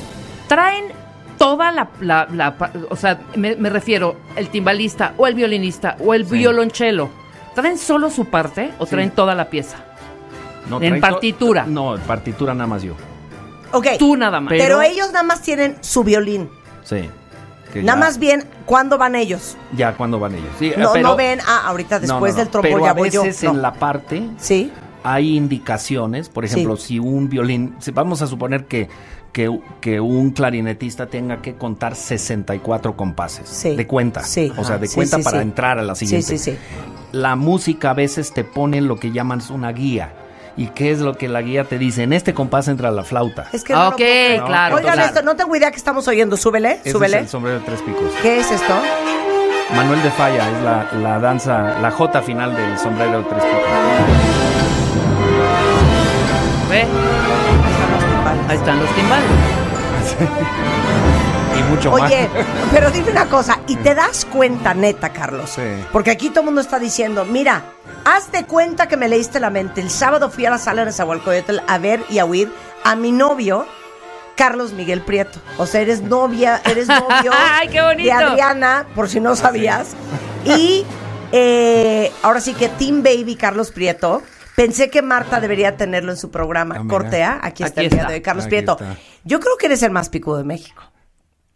[0.47, 0.85] ¿Traen
[1.51, 1.87] toda la...
[2.01, 6.25] la- la pa- o sea, me, me refiero, el timbalista o el violinista o el
[6.25, 6.37] Sí.
[6.37, 7.09] violonchelo.
[7.55, 8.91] ¿Traen solo su parte o Sí.
[8.91, 9.77] traen toda la pieza?
[10.69, 11.65] No, en partitura.
[11.67, 12.93] No, en partitura nada más yo.
[13.71, 13.87] Ok.
[13.99, 14.49] Tú nada más.
[14.49, 16.49] pero, Pero- ellos nada más tienen su violín.
[16.83, 17.09] Sí.
[17.75, 19.55] Nada ya- más bien, ¿cuándo van ellos?
[19.75, 20.49] Ya cuando van ellos.
[20.57, 22.43] Sí, No, pero- no ven, ah, ahorita después no, no.
[22.43, 23.23] del trombón Pero ya a voy yo.
[23.23, 23.51] veces No.
[23.51, 24.71] en la parte Sí.
[25.03, 28.89] hay indicaciones, por ejemplo, si un violín, si vamos a suponer que,
[29.37, 33.75] que, que un clarinetista tenga que contar 64 compases Sí.
[33.75, 34.51] de cuenta, Sí.
[34.57, 35.43] o sea, de Sí, cuenta sí, para sí.
[35.43, 36.39] entrar a la Sí, siguiente.
[36.39, 36.57] sí, sí.
[37.11, 40.11] La música a veces te pone lo que llaman una guía.
[40.57, 42.01] ¿Y qué es lo que la guía te dice?
[42.01, 43.45] En este compás entra la flauta.
[43.53, 43.97] Es que no Ok,
[44.47, 45.01] claro, Oigan claro.
[45.07, 46.35] esto, no tengo idea que estamos oyendo.
[46.35, 47.17] Súbele, Ese súbele.
[47.17, 48.11] es el sombrero de tres picos.
[48.23, 48.73] ¿Qué es esto?
[49.75, 53.61] Manuel de Falla es la, la danza, la jota final del sombrero de tres picos.
[56.71, 56.85] ¿Ve?
[58.49, 59.27] Ahí están los timbales.
[61.57, 62.45] Y mucho Oye, más.
[62.71, 65.63] pero dime una cosa, y te das cuenta, neta, Carlos, Sí.
[65.91, 67.63] porque aquí todo el mundo está diciendo, mira,
[68.05, 69.81] hazte cuenta que me leíste la mente.
[69.81, 73.11] El sábado fui a la sala de Zahualcoyotl a ver y a oír a mi
[73.11, 73.65] novio,
[74.35, 75.39] Carlos Miguel Prieto.
[75.57, 78.03] O sea, eres novia, eres novio ¡Ay, qué bonito!
[78.03, 79.95] de Adriana, por si no sabías.
[80.45, 80.85] Y
[81.31, 84.21] eh, ahora sí que Team Baby Carlos Prieto.
[84.57, 86.77] Pensé que Marta debería tenerlo en su programa.
[86.79, 86.85] Ah.
[86.89, 88.09] Cortea, aquí está Aquí el día está.
[88.09, 88.71] de hoy, Carlos Aquí Prieto.
[88.71, 88.97] está.
[89.23, 90.81] Yo creo que eres el más picudo de México.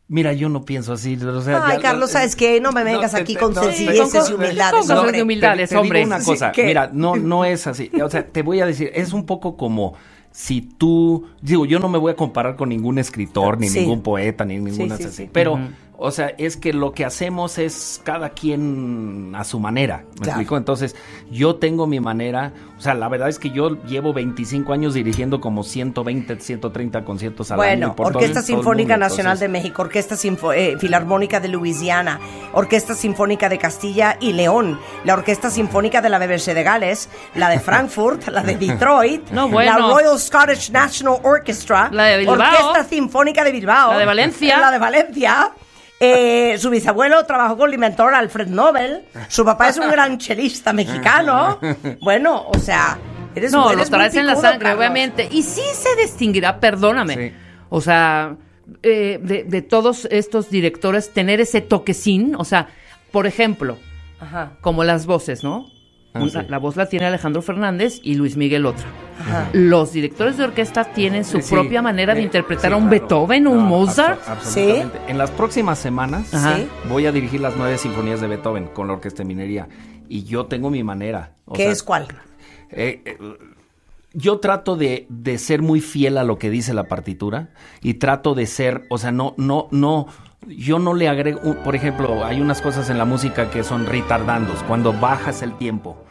[0.08, 1.16] Mira, yo no pienso así.
[1.16, 2.62] o sea, Ay, ya- Carlos, ¿sabes qué?
[2.62, 5.18] No me vengas aquí te- con no, sencilleces y humildades, con cosas hombre.
[5.18, 6.00] de humildades, te, te hombre.
[6.00, 6.64] digo una cosa, ¿qué?
[6.66, 7.90] mira, no, no es así.
[8.04, 9.96] O sea, te voy a decir, es un poco como
[10.30, 13.80] si tú, digo, yo no me voy a comparar con ningún escritor, ni Sí.
[13.80, 15.14] ningún poeta, ni ninguna sí, así.
[15.24, 15.30] sí.
[15.34, 15.58] Pero.
[16.04, 19.98] O sea, es que lo que hacemos es cada quien a su manera.
[19.98, 20.30] ¿Me Claro.
[20.32, 20.58] explico?
[20.58, 20.96] Entonces,
[21.30, 22.54] yo tengo mi manera.
[22.78, 27.52] O sea, la verdad es que yo llevo 25 años dirigiendo como 120, 130 conciertos
[27.52, 27.68] al año.
[27.70, 31.40] Bueno, por todo- Orquesta todo Sinfónica mundo, Nacional entonces- de México, Orquesta Sinfo- eh, Filarmónica
[31.40, 32.20] de Luisiana,
[32.54, 37.50] Orquesta Sinfónica de Castilla y León, la Orquesta Sinfónica de la BBC de Gales, la
[37.50, 39.78] de Frankfurt, la de Detroit, No, bueno.
[39.80, 42.36] la Royal Scottish National Orchestra, La de Bilbao.
[42.36, 44.60] Orquesta Sinfónica de Bilbao, La de Valencia.
[44.60, 45.52] la de Valencia.
[46.04, 49.04] Eh, su bisabuelo trabajó con el inventor Alfred Nobel.
[49.28, 51.60] Su papá es un gran chelista mexicano.
[52.02, 52.98] Bueno, o sea,
[53.36, 54.78] eres No, lo traes en la sangre, Carlos.
[54.80, 55.28] obviamente.
[55.32, 57.16] Y sí se distinguirá, perdóname.
[57.16, 57.36] Sí.
[57.70, 58.36] O sea,
[58.82, 62.34] eh, de, de todos estos directores, tener ese toquecín.
[62.36, 62.70] O sea,
[63.12, 63.78] por ejemplo,
[64.20, 65.68] Ajá, como las voces, ¿no?
[66.14, 66.48] Ah, Una- sí.
[66.50, 68.86] La voz la tiene Alejandro Fernández y Luis Miguel otra.
[69.20, 69.50] ajá.
[69.54, 71.54] Los directores de orquesta tienen su Sí, sí.
[71.56, 73.02] propia manera de Eh, interpretar sí, a un claro.
[73.02, 74.20] Beethoven o un No, Mozart.
[74.22, 75.00] abso- absolutamente.
[75.08, 76.28] En las próximas semanas.
[76.28, 76.68] Sí.
[76.90, 79.68] voy a dirigir las nueve sinfonías de Beethoven con la Orquesta de Minería.
[80.10, 81.32] Y yo tengo mi manera.
[81.46, 82.08] O ¿Qué sea, es cuál?
[82.72, 83.18] eh, eh,
[84.14, 87.50] yo trato de, de ser muy fiel a lo que dice la partitura
[87.82, 90.08] y trato de ser, o sea, no, no, no,
[90.48, 94.64] yo no le agrego, por ejemplo, hay unas cosas en la música que son retardandos,
[94.68, 96.04] cuando bajas el tiempo.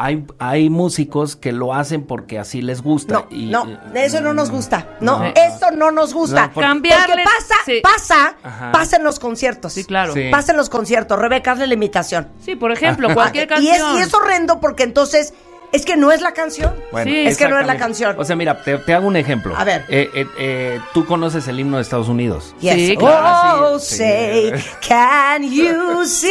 [0.00, 3.14] Hay, hay músicos que lo hacen porque así les gusta.
[3.14, 4.90] No, y, no, eh, eso no nos gusta.
[5.00, 5.24] No, no.
[5.24, 6.46] eso no nos gusta.
[6.46, 7.80] No, porque- Cambiarle- Porque pasa, sí.
[7.82, 8.70] pasa, Ajá.
[8.70, 9.72] pasa en los conciertos.
[9.72, 10.12] Sí, claro.
[10.14, 10.28] Sí.
[10.30, 11.18] Pasa en los conciertos.
[11.18, 12.28] Rebeca, hazle la imitación.
[12.40, 13.98] Sí, por ejemplo, cualquier Y es, canción.
[13.98, 15.34] y es horrendo porque entonces
[15.72, 16.74] es que no es la canción.
[16.92, 17.16] Bueno, Sí.
[17.26, 18.16] Es que no es la canción.
[18.18, 19.54] O sea, mira, te, te hago un ejemplo.
[19.56, 19.84] A ver.
[19.88, 22.54] Eh, eh, eh, Tú conoces el himno de Estados Unidos.
[22.60, 22.74] Yes.
[22.74, 23.74] Sí, claro.
[23.74, 23.96] Oh, Sí.
[23.96, 24.52] say,
[24.86, 26.28] can you see?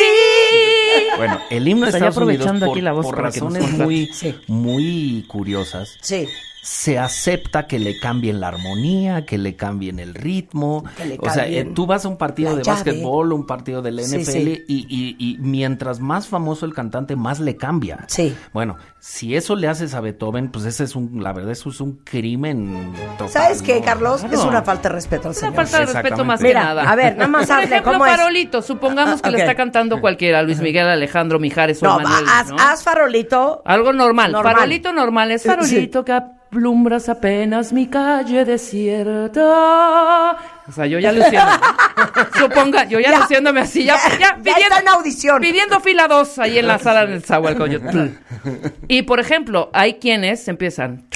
[1.18, 4.36] Bueno, el himno de Estados Unidos, aprovechando por, aquí la voz por razones muy, Sí.
[4.48, 6.28] muy curiosas, Sí.
[6.70, 10.84] Se acepta que le cambien la armonía, que le cambien el ritmo.
[10.98, 12.76] Que le o sea, eh, cambien tú vas a un partido de llave.
[12.84, 14.66] básquetbol, un partido del Sí, NFL sí.
[14.68, 18.04] Y, y- y mientras más famoso el cantante, más le cambia.
[18.08, 18.36] Sí.
[18.52, 21.80] Bueno, si eso le haces a Beethoven, pues ese es un, la verdad, eso es
[21.80, 23.30] un crimen total.
[23.30, 23.86] ¿Sabes qué, ¿no?
[23.86, 24.20] Carlos?
[24.20, 24.36] Claro.
[24.38, 25.56] Es una falta de respeto al Una señor.
[25.56, 26.84] falta de respeto más que nada.
[26.92, 28.12] a ver, nada más Por hazle, ejemplo, ¿cómo es?
[28.12, 28.62] Farolito.
[28.62, 29.36] Supongamos que Ok.
[29.36, 32.26] le está cantando cualquiera, Luis Miguel, Alejandro, Mijares o No, Manuel.
[32.30, 32.58] haz, ¿no?
[32.60, 33.62] haz farolito.
[33.64, 34.34] Algo normal.
[34.34, 34.54] Normal.
[34.54, 36.12] Farolito normal es farolito que
[36.52, 40.38] alumbras apenas mi calle desierta.
[40.68, 41.52] O sea, yo ya luciendo.
[42.38, 43.20] Suponga, yo ya, Ya.
[43.20, 45.42] luciéndome así, ya, Ya- ya, ya está en audición.
[45.42, 48.00] Pidiendo fila 2 ahí en la sala del Zahualcoyotl.
[48.88, 51.08] Y por ejemplo, hay quienes empiezan.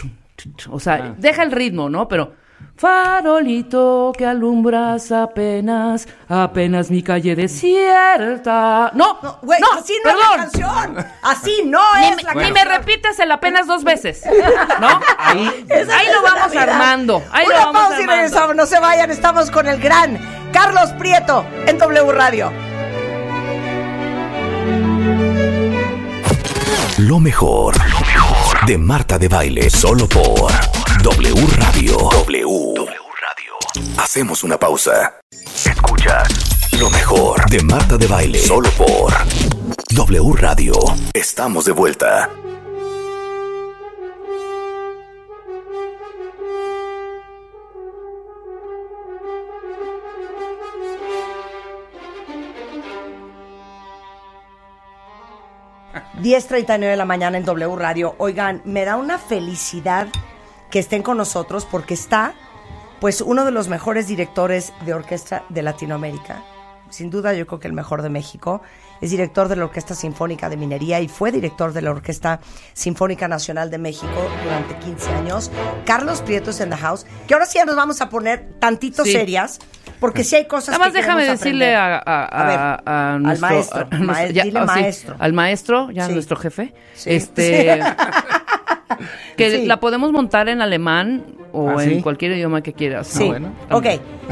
[0.70, 1.15] O sea, Ah.
[1.17, 2.08] deja el ritmo, ¿no?
[2.08, 2.34] Pero.
[2.76, 8.91] Farolito que alumbras apenas, apenas mi calle desierta.
[8.95, 10.24] No, No, güey, no, así no perdón.
[10.24, 11.06] es la canción.
[11.21, 12.54] Así no Ni, es me- la ni canción.
[12.54, 14.24] me repites el apenas dos veces.
[14.80, 14.88] ¿No?
[15.19, 16.69] Ahí, Esa Ahí es lo vamos Navidad.
[16.69, 17.24] armando.
[17.32, 18.13] Ahí lo vamos pausa y armando.
[18.24, 18.56] regresamos.
[18.56, 19.12] No se vayan.
[19.12, 20.17] Estamos con el gran
[20.52, 22.52] Carlos Prieto en W Radio.
[26.97, 30.52] Lo mejor, lo mejor de Marta de Baile, solo por
[31.04, 31.97] W Radio.
[32.26, 32.50] W.
[33.98, 35.20] Hacemos una pausa.
[35.65, 39.13] Escuchas lo mejor de Marta de Baile, solo por
[39.96, 40.74] W Radio.
[41.13, 42.30] Estamos de vuelta.
[42.34, 42.52] nueve
[56.22, 58.15] 10.39 de la mañana en W Radio.
[58.20, 60.08] Oigan, me da una felicidad
[60.70, 62.34] que estén con nosotros porque está,
[63.01, 66.41] pues, uno de los mejores directores de orquesta de Latinoamérica.
[66.89, 68.61] Sin duda, yo creo que el mejor de México.
[68.99, 72.39] Es director de la Orquesta Sinfónica de Minería y fue director de la Orquesta
[72.73, 74.11] Sinfónica Nacional de México
[74.43, 75.49] durante 15 años.
[75.85, 77.07] Carlos Prieto es en the house.
[77.27, 79.13] Que ahora sí ya nos vamos a poner tantito Sí.
[79.13, 79.57] serias,
[79.99, 83.23] porque sí hay cosas Nada más que déjame decirle a, a- a- ver, a al
[83.23, 85.15] nuestro, maestro, a mae- nuestro- ya, dile oh, sí, maestro.
[85.17, 86.13] al maestro, ya Sí.
[86.13, 86.73] nuestro jefe,
[87.05, 87.79] este,
[89.37, 92.01] que la podemos montar en alemán o ¿Ah, en sí?
[92.01, 93.07] cualquier idioma que quieras.
[93.07, 93.25] Sí.
[93.27, 93.51] bueno.
[93.71, 93.85] Ok,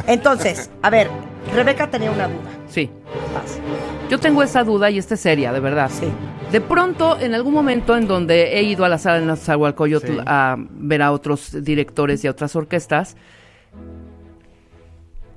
[0.08, 1.10] entonces, a ver,
[1.54, 2.50] Rebeca tenía una duda.
[2.68, 2.90] Sí.
[3.34, 3.60] Vas.
[4.10, 5.90] Yo tengo esa duda y esta es seria, de verdad.
[5.92, 6.08] Sí.
[6.52, 10.18] De pronto, en algún momento en donde he ido a la sala de Nazahualcoyotl Sí.
[10.26, 13.16] a ver a otros directores y a otras orquestas,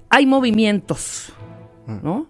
[0.08, 1.32] hay movimientos,
[1.86, 2.26] ¿no?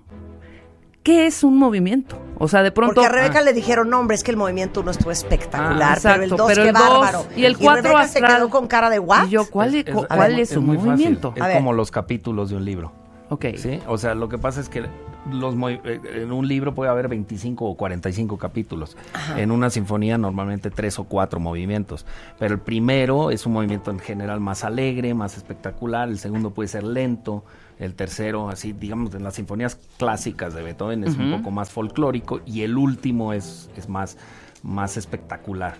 [1.02, 2.16] ¿Qué es un movimiento?
[2.38, 2.94] O sea, de pronto...
[2.94, 6.00] Porque a Rebeca le dijeron, no, hombre, es que el movimiento uno estuvo espectacular, Ah,
[6.02, 7.26] pero el exacto, dos, pero qué el dos bárbaro.
[7.36, 8.36] y el cuatro Rebeca se astral.
[8.36, 9.26] quedó con cara de, ¿what?
[9.26, 10.90] Y yo, ¿cuál es, Es- cu- es- cuál es es un muy fácil.
[10.92, 11.32] movimiento?
[11.36, 11.56] Es A ver.
[11.56, 12.92] como los capítulos de un libro.
[13.30, 13.46] Ok.
[13.56, 13.80] ¿Sí?
[13.86, 14.84] O sea, lo que pasa es que
[15.30, 18.96] los eh, en un libro puede haber 25 o 45 capítulos.
[19.36, 22.04] En una sinfonía normalmente tres o cuatro movimientos.
[22.38, 26.08] Pero el primero es un movimiento en general más alegre, más espectacular.
[26.08, 27.44] El segundo puede ser lento.
[27.82, 32.40] El tercero, así, digamos, en las sinfonías clásicas de Beethoven es un poco más folclórico.
[32.46, 34.16] Y el último es, es más,
[34.62, 35.74] más espectacular.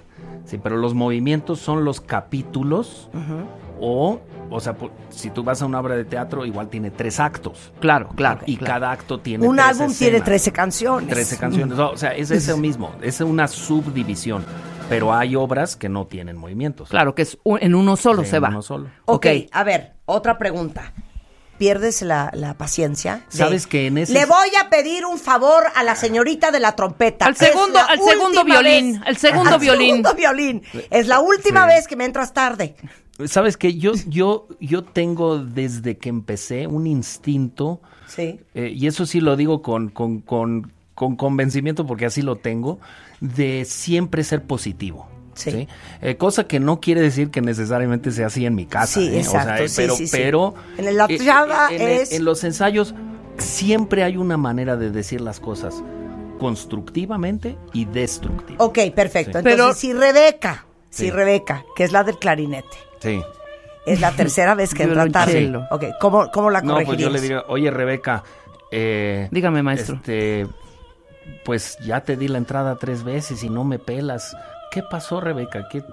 [0.45, 3.09] Sí, pero los movimientos son los capítulos
[3.81, 7.21] o, o sea, por- si tú vas a una obra de teatro, igual tiene tres
[7.21, 7.73] actos.
[7.81, 8.41] Claro, claro.
[8.47, 8.73] Y claro.
[8.75, 11.09] cada acto tiene Un tres álbum tiene escenas, 13 canciones.
[11.11, 11.79] 13 canciones.
[11.79, 12.91] O sea, es eso mismo.
[13.01, 14.45] Es una subdivisión.
[14.89, 16.89] Pero hay obras que no tienen movimientos.
[16.91, 18.49] Claro, que es un- en uno solo se en va.
[18.49, 18.89] uno solo.
[19.05, 19.49] Ok, Ok.
[19.53, 20.93] a ver, otra pregunta.
[21.63, 23.25] ¿Pierdes la, la paciencia?
[23.31, 26.59] de, Sabes que en ese- Le voy a pedir un favor a la señorita de
[26.59, 27.27] la trompeta.
[27.27, 29.89] Al segundo- al segundo violín, vez- al segundo violín.
[29.97, 30.63] segundo violín.
[30.91, 31.69] Es la última Sí.
[31.69, 32.75] vez que me entras tarde.
[33.27, 38.41] Sabes que yo, yo, yo tengo desde que empecé un instinto, Sí.
[38.55, 42.81] eh, y eso sí lo digo con, con, con, con convencimiento porque así lo tengo,
[43.21, 45.07] de siempre ser positivo.
[45.35, 45.51] Sí.
[45.51, 45.69] ¿sí?
[46.01, 49.01] Eh, cosa que no quiere decir que necesariamente sea así en mi casa.
[49.01, 49.21] Sí, ¿eh?
[49.21, 50.17] O sea, exacto, eh, sí, pero, sí, sí.
[50.17, 52.95] pero En la eh, llama en, el- es- en los ensayos
[53.39, 55.83] siempre hay una manera de decir las cosas
[56.39, 58.63] constructivamente y destructivamente.
[58.63, 59.33] Ok, perfecto.
[59.33, 59.39] Sí.
[59.39, 61.11] Entonces, Pero- si Rebeca, si.
[61.11, 63.23] Rebeca, que es la del clarinete, Sí.
[63.87, 65.53] es la tercera vez que entra tarde.
[65.71, 66.87] Ok, ¿cómo, cómo la No, corregirías?
[66.87, 68.23] pues yo le diría, oye Rebeca,
[68.71, 69.97] eh, Dígame, maestro.
[69.97, 70.47] Este,
[71.45, 74.37] pues ya te di la entrada tres veces y no me pelas.
[74.73, 75.69] ¿Qué pasó, Rebeca?
[75.71, 75.87] ¿Qué te-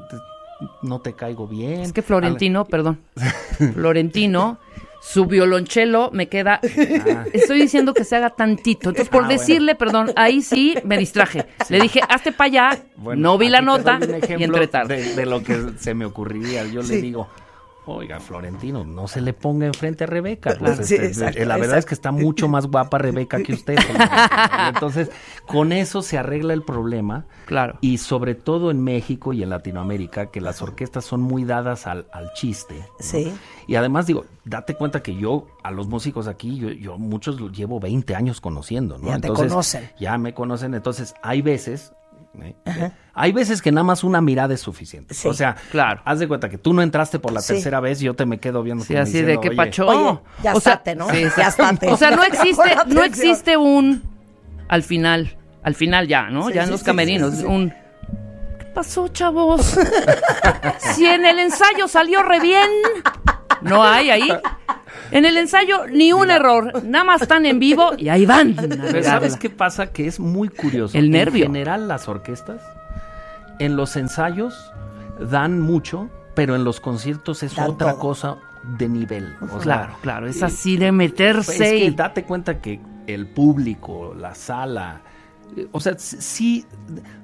[0.82, 1.82] no te caigo bien?
[1.82, 3.00] Es que Florentino, perdón.
[3.74, 4.58] Florentino,
[5.02, 6.60] su violonchelo me queda.
[7.34, 8.90] Estoy diciendo que se haga tantito.
[8.90, 9.40] Entonces, por Ah, bueno.
[9.40, 11.46] decirle, perdón, ahí sí me distraje.
[11.70, 12.80] Le dije, hazte para allá.
[12.98, 14.00] Bueno, no vi la nota
[14.38, 15.02] y entré tarde.
[15.04, 16.66] De, de lo que se me ocurriría.
[16.66, 16.96] Yo Sí.
[16.96, 17.28] le digo,
[17.92, 20.56] Oiga, Florentino, no se le ponga enfrente a Rebeca.
[20.58, 23.78] Pues, Sí, este, exacto, la verdad es que está mucho más guapa Rebeca que usted.
[24.74, 25.10] Entonces,
[25.48, 27.26] con eso se arregla el problema.
[27.46, 27.78] Claro.
[27.82, 32.08] Y sobre todo en México y en Latinoamérica, que las orquestas son muy dadas al,
[32.12, 32.76] al chiste.
[32.76, 32.86] ¿no?
[33.00, 33.34] Sí.
[33.68, 37.52] Y además digo, date cuenta que yo a los músicos aquí, yo, yo muchos los
[37.52, 39.08] llevo 20 años conociendo, ¿no?
[39.08, 39.90] Ya te conocen.
[40.00, 41.94] Ya me conocen, entonces hay veces...
[42.42, 42.92] ¿eh?
[43.14, 45.14] Hay veces que nada más una mirada es suficiente.
[45.14, 45.28] Sí.
[45.28, 46.02] O sea, Claro.
[46.06, 47.54] haz de cuenta que tú no entraste por la Sí.
[47.54, 49.88] tercera vez y yo te me quedo viendo Sí, así de diciendo, que "Oye, pacho.
[49.88, 51.10] Oye, ya o sea, estate, ¿no?
[51.10, 51.92] sí, ya estate.
[51.92, 54.04] O sea, no existe, no existe un
[54.68, 56.48] al final, al final ya, ¿no?
[56.48, 57.46] Sí, ya en los sí, camerinos, sí, sí.
[57.46, 57.74] un
[58.60, 59.78] ¿Qué pasó, chavos?
[60.96, 62.70] si en el ensayo salió re bien,
[63.62, 64.30] no hay ahí.
[65.12, 68.56] En el ensayo ni un error, nada más están en vivo y ahí van.
[68.92, 69.04] Pero.
[69.04, 69.88] ¿sabes qué pasa?
[69.92, 70.98] Que es muy curioso.
[70.98, 71.46] El nervio.
[71.46, 72.62] En general, las orquestas,
[73.60, 74.72] en los ensayos,
[75.20, 78.00] dan mucho, pero en los conciertos es Dan otra todo.
[78.00, 78.38] cosa
[78.78, 79.36] de nivel.
[79.42, 81.52] O sea, Claro, claro, es así de meterse.
[81.54, 85.02] Es que y- date cuenta que el público, la sala,
[85.58, 86.66] eh, o sea, sí,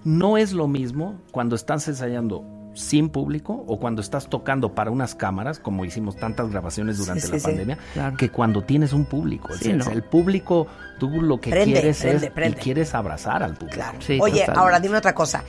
[0.04, 2.43] no es lo mismo cuando estás ensayando
[2.75, 7.31] sin público o cuando estás tocando para unas cámaras, como hicimos tantas grabaciones durante sí,
[7.31, 7.45] la sí.
[7.47, 8.17] pandemia, Claro.
[8.17, 9.49] que cuando tienes un público.
[9.53, 9.89] Sí, el, ¿no?
[9.89, 10.67] el público,
[10.99, 12.57] tú lo que Prende, quieres prende, es prende.
[12.59, 13.75] y quieres abrazar al público.
[13.75, 13.97] Claro.
[14.01, 14.59] Sí, Oye, totalmente.
[14.59, 15.43] ahora dime otra cosa.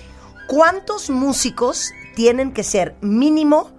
[0.49, 3.71] ¿Cuántos músicos tienen que ser mínimo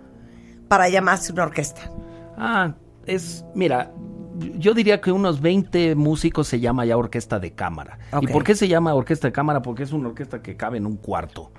[0.67, 1.89] para llamarse una orquesta?
[2.37, 2.73] Ah,
[3.05, 3.93] es, mira,
[4.57, 7.97] yo diría que unos 20 músicos se llama ya orquesta de cámara.
[8.21, 9.61] ¿Y por qué se llama orquesta de cámara?
[9.61, 11.51] Porque es una orquesta que cabe en un cuarto.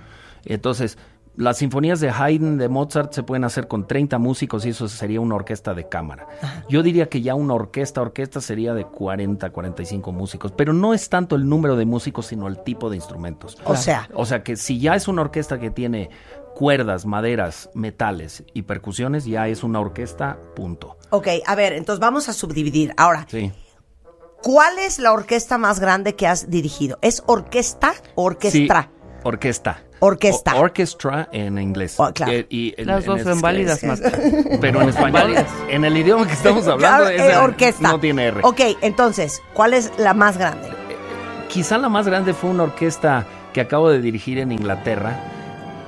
[0.45, 0.99] Entonces,
[1.39, 5.21] las sinfonías de Haydn, de Mozart, se pueden hacer con 30 músicos y eso sería
[5.21, 6.27] una orquesta de cámara.
[6.69, 11.09] Yo diría que ya una orquesta, orquesta sería de 40, 45 músicos, pero no es
[11.09, 13.57] tanto el número de músicos, sino el tipo de instrumentos.
[13.65, 16.11] O sea, O sea que si ya es una orquesta que tiene
[16.57, 20.97] cuerdas, maderas, metales y percusiones, ya es una orquesta, punto.
[21.11, 22.93] ok, a ver, entonces vamos a subdividir.
[22.97, 23.53] Ahora, Sí.
[24.43, 26.99] ¿cuál es la orquesta más grande que has dirigido?
[27.01, 28.91] ¿Es orquesta o orquestra?
[28.91, 29.83] Sí, orquesta.
[30.01, 30.55] Orquesta.
[30.57, 31.95] O- orchestra en inglés.
[31.99, 32.33] Oh, claro.
[32.33, 34.13] Eh, y en- Las en dos son es- válidas, Marta.
[34.61, 35.35] Pero en español,
[35.69, 37.89] en el idioma que estamos hablando, Claro, eh, orquesta.
[37.91, 38.41] no tiene R.
[38.45, 40.69] Ok, entonces, ¿cuál es la más grande?
[41.49, 45.19] Quizá la más grande fue una orquesta que acabo de dirigir en Inglaterra,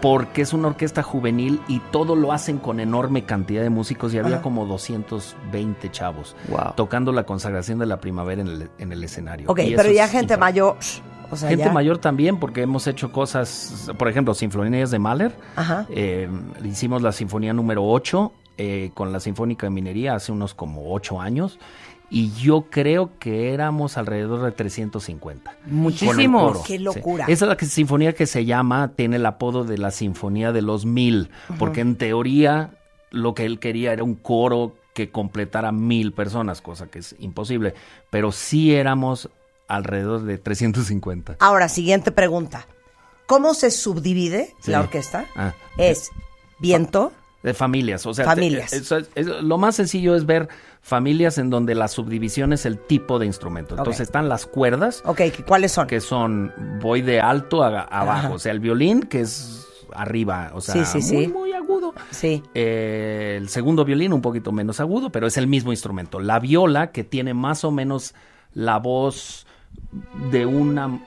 [0.00, 4.18] porque es una orquesta juvenil y todo lo hacen con enorme cantidad de músicos y
[4.18, 4.42] había Ajá.
[4.42, 6.72] como 220 chavos Wow.
[6.74, 9.50] tocando la consagración de la primavera en el, en el escenario.
[9.50, 10.76] Ok, Y pero ya es gente mayor.
[11.30, 15.32] O sea, Gente ya- mayor también, porque hemos hecho cosas, por ejemplo, sinfonías de Mahler.
[15.56, 15.86] Ajá.
[15.90, 16.28] Eh,
[16.64, 21.20] hicimos la sinfonía número 8 eh, con la Sinfónica de Minería hace unos como 8
[21.20, 21.58] años.
[22.12, 25.52] Y yo creo que éramos alrededor de 350.
[25.52, 26.58] Con el Muchísimos.
[26.66, 27.26] Qué locura.
[27.26, 27.32] Sí.
[27.32, 30.60] Esa es la que- sinfonía que se llama, tiene el apodo de la Sinfonía de
[30.62, 32.70] los Mil, porque en teoría
[33.12, 37.74] lo que él quería era un coro que completara mil personas, cosa que es imposible.
[38.10, 39.30] Pero sí éramos
[39.76, 41.36] alrededor de 350.
[41.40, 42.66] Ahora, siguiente pregunta.
[43.26, 44.70] ¿Cómo se subdivide Sí.
[44.72, 45.26] la orquesta?
[45.36, 45.54] Ah.
[45.78, 46.10] Es
[46.58, 47.12] viento.
[47.42, 48.70] De familias, o sea, Familias.
[48.70, 50.48] te- eso es- es- lo más sencillo es ver
[50.82, 53.76] familias en donde la subdivisión es el tipo de instrumento.
[53.78, 55.86] Entonces están las cuerdas, Ok, ¿cuáles son?
[55.86, 56.52] que son,
[56.82, 60.84] voy de alto a, a abajo, o sea, el violín que es arriba, o sea,
[60.84, 61.32] Sí, sí, muy, sí.
[61.32, 61.94] muy agudo.
[62.10, 62.42] Sí.
[62.54, 66.20] Eh, el segundo violín un poquito menos agudo, pero es el mismo instrumento.
[66.20, 68.14] La viola, que tiene más o menos
[68.52, 69.46] la voz
[70.30, 71.00] de una,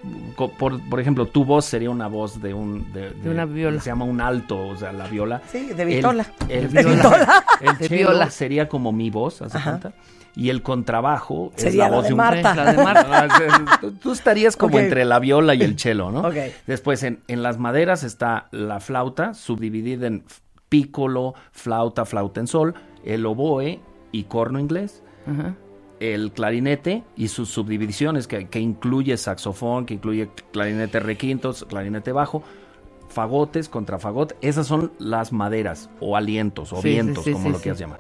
[0.60, 2.92] por, por ejemplo, tu voz sería una voz de un...
[2.92, 3.80] De, de- una viola.
[3.80, 5.42] Se llama un alto, o sea, la viola.
[5.52, 6.26] Sí, de vitola.
[6.50, 7.46] El, De viola- vitola.
[7.62, 8.30] el cello viola.
[8.30, 9.94] sería como mi voz, ¿hace cuenta?
[10.36, 12.18] Y el contrabajo es Sería la la voz de de un...
[12.18, 12.56] Marta.
[12.56, 13.28] La de Marta.
[13.70, 16.22] Ah, tú- Tú estarías como entre la viola y el cello, ¿no?
[16.28, 16.36] Ok.
[16.68, 20.24] Después en, en las maderas está la flauta, subdividida en
[20.70, 22.74] pícolo, flauta, flauta en sol,
[23.06, 23.80] el oboe
[24.12, 25.56] y corno inglés, Ajá.
[26.00, 32.44] El clarinete y sus subdivisiones, que, que incluye saxofón, que incluye clarinete requintos, clarinete bajo,
[33.10, 37.80] fagotes, contrafagot, esas son las maderas o alientos o Sí, vientos, sí, como lo quieras
[37.80, 38.00] llamar.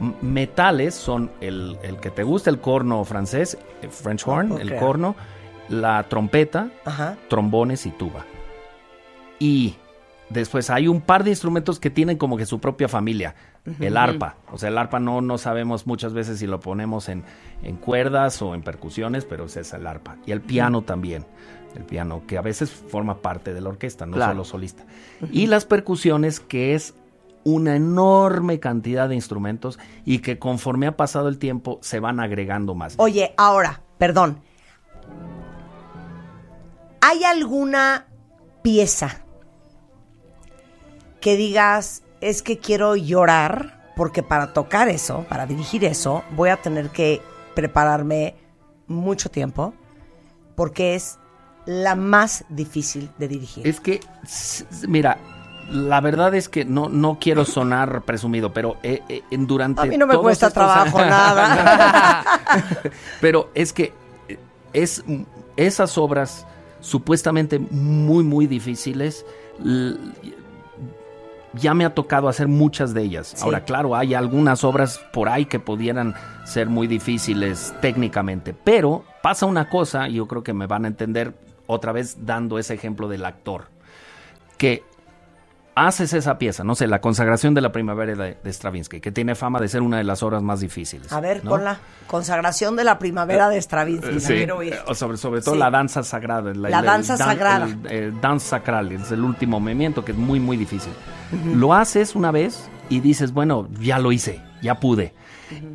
[0.00, 4.74] M- Metales son el, el que te gusta, el corno francés, el French horn, el
[4.76, 5.14] corno,
[5.68, 7.16] la trompeta, Ajá.
[7.28, 8.24] trombones y tuba.
[9.38, 9.76] Y
[10.30, 13.34] después hay un par de instrumentos que tienen como que su propia familia.
[13.78, 14.36] El arpa.
[14.50, 17.24] O sea, el arpa no, no sabemos muchas veces si lo ponemos en,
[17.62, 20.16] en cuerdas o en percusiones, pero ese es el arpa.
[20.26, 21.26] Y el piano también.
[21.76, 24.32] El piano, que a veces forma parte de la orquesta, no Claro.
[24.32, 24.84] solo solista.
[25.30, 26.94] Y las percusiones, que es
[27.44, 32.74] una enorme cantidad de instrumentos y que conforme ha pasado el tiempo se van agregando
[32.74, 32.94] más.
[32.98, 34.40] Oye, ahora, perdón.
[37.00, 38.06] ¿Hay alguna
[38.62, 39.24] pieza
[41.20, 46.56] que digas, es que quiero llorar porque para tocar eso, para dirigir eso, voy a
[46.56, 47.20] tener que
[47.54, 48.34] prepararme
[48.86, 49.74] mucho tiempo,
[50.56, 51.18] porque es
[51.66, 53.66] la más difícil de dirigir.
[53.66, 54.00] Es que,
[54.88, 55.18] mira,
[55.70, 59.84] la verdad es que no, no quiero sonar presumido, pero eh, eh, en- durante A
[59.84, 62.24] mí no me cuesta estos trabajo nada.
[63.20, 63.92] pero es que
[64.28, 64.38] eh,
[64.72, 65.04] es
[65.56, 66.46] esas obras
[66.80, 69.24] supuestamente muy muy difíciles
[71.54, 73.32] ya me ha tocado hacer muchas de ellas.
[73.36, 73.42] Sí.
[73.42, 79.46] Ahora, claro, hay algunas obras por ahí que pudieran ser muy difíciles técnicamente, pero pasa
[79.46, 81.34] una cosa, y yo creo que me van a entender
[81.66, 83.64] otra vez dando ese ejemplo del actor,
[84.58, 84.82] que
[85.74, 89.34] haces esa pieza, no sé, la consagración de la primavera de, de Stravinsky, que tiene
[89.34, 91.12] fama de ser una de las obras más difíciles.
[91.12, 91.50] A ver, ¿no?
[91.52, 94.12] con la consagración de la primavera de Stravinsky.
[94.14, 94.74] la Sí, quiero oír.
[94.94, 95.60] sobre, sobre todo Sí.
[95.60, 96.52] la danza sagrada.
[96.54, 97.66] La danza sagrada.
[97.66, 100.92] El, eh, danza sacral, es el último movimiento que es muy, muy difícil.
[101.54, 105.14] Lo haces una vez y dices, bueno, ya lo hice, ya pude.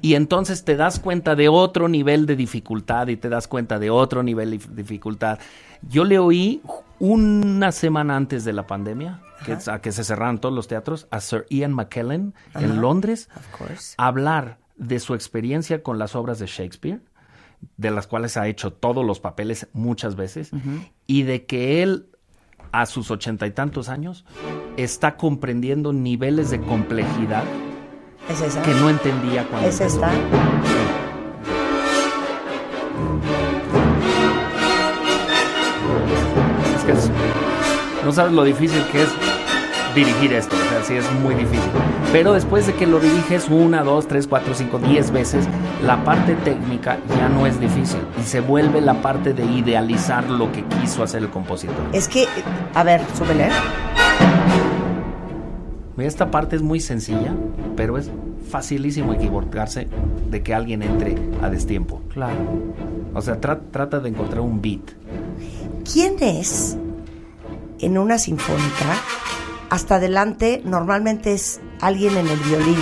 [0.02, 3.90] Y entonces te das cuenta de otro nivel de dificultad y te das cuenta de
[3.90, 5.40] otro nivel de dif- dificultad.
[5.82, 6.62] Yo le oí
[7.00, 11.08] una semana antes de la pandemia, que, es- a que se cerraron todos los teatros,
[11.12, 13.30] a Sir Ian McKellen en Londres
[13.98, 17.02] hablar de su experiencia con las obras de Shakespeare,
[17.78, 20.52] de las cuales ha hecho todos los papeles muchas veces,
[21.08, 22.10] y de que él,
[22.72, 24.26] a sus ochenta y tantos años,
[24.78, 27.44] está comprendiendo niveles de complejidad
[28.30, 28.62] ¿Es esa?
[28.64, 30.06] que no entendía cuando ¿Es empezó.
[30.06, 31.16] esta?
[36.78, 37.12] Es que es-
[38.04, 39.10] no sabes lo difícil que es
[39.96, 41.70] dirigir esto, o sea, sí es muy difícil.
[42.12, 45.48] Pero después de que lo diriges una, dos, tres, cuatro, cinco, diez veces,
[45.84, 50.52] la parte técnica ya no es difícil y se vuelve la parte de idealizar lo
[50.52, 51.76] que quiso hacer el compositor.
[51.94, 52.26] Es que,
[52.74, 53.50] a ver, súbele.
[55.98, 57.34] Esta parte es muy sencilla,
[57.78, 58.12] pero es
[58.50, 59.88] facilísimo equivocarse
[60.30, 62.02] de que alguien entre a destiempo.
[62.14, 62.36] Claro.
[63.14, 64.82] O sea, tra- trata de encontrar un beat.
[65.92, 66.78] ¿Quién es
[67.80, 68.86] en una sinfónica?
[69.70, 72.78] Hasta adelante normalmente es alguien en el violín.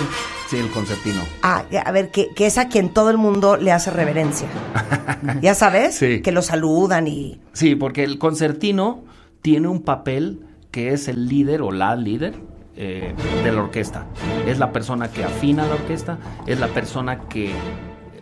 [0.48, 1.22] Sí, el concertino.
[1.42, 4.48] Ah, a ver, que, que es a quien todo el mundo le hace reverencia.
[5.40, 5.96] ¿Ya sabes?
[5.96, 6.20] Sí.
[6.20, 7.40] Que lo saludan y...
[7.52, 9.04] Sí, porque el concertino
[9.40, 12.34] tiene un papel que es el líder o la líder
[12.76, 13.14] eh,
[13.44, 14.06] de la orquesta.
[14.46, 17.52] Es la persona que afina la orquesta, es la persona que,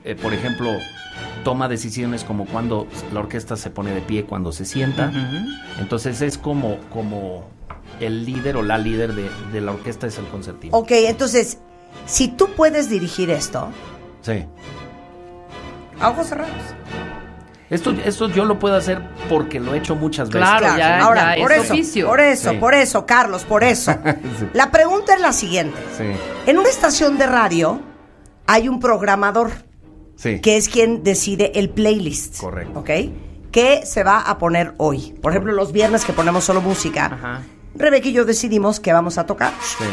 [0.04, 0.70] eh, por ejemplo,
[1.44, 5.10] toma decisiones como cuando la orquesta se pone de pie, cuando se sienta.
[5.80, 7.48] Entonces es como, como
[8.02, 10.76] el líder o la líder de, de la orquesta es el concertino.
[10.76, 11.58] Ok, entonces,
[12.06, 13.68] si tú puedes dirigir esto,
[14.22, 14.44] Sí.
[16.00, 16.52] a ojos cerrados.
[17.70, 19.00] Esto, esto yo lo puedo hacer
[19.30, 20.46] porque lo he hecho muchas veces.
[20.46, 22.06] Claro, ya, Ahora, ya por es eso, oficio.
[22.06, 22.56] por eso, Sí.
[22.58, 23.92] por eso, Carlos, por eso.
[24.38, 24.46] Sí.
[24.52, 25.78] La pregunta es la siguiente.
[25.96, 26.04] Sí,
[26.46, 27.80] En una estación de radio
[28.46, 29.52] hay un programador
[30.16, 30.40] sí.
[30.40, 32.40] que es quien decide el playlist.
[32.40, 32.80] Correcto.
[32.80, 32.90] ¿Ok?
[33.50, 35.14] ¿Qué se va a poner hoy?
[35.22, 37.06] Por ejemplo, los viernes que ponemos solo música.
[37.06, 37.42] Ajá.
[37.74, 39.52] Rebeca y yo decidimos qué vamos a tocar.
[39.60, 39.84] Sí.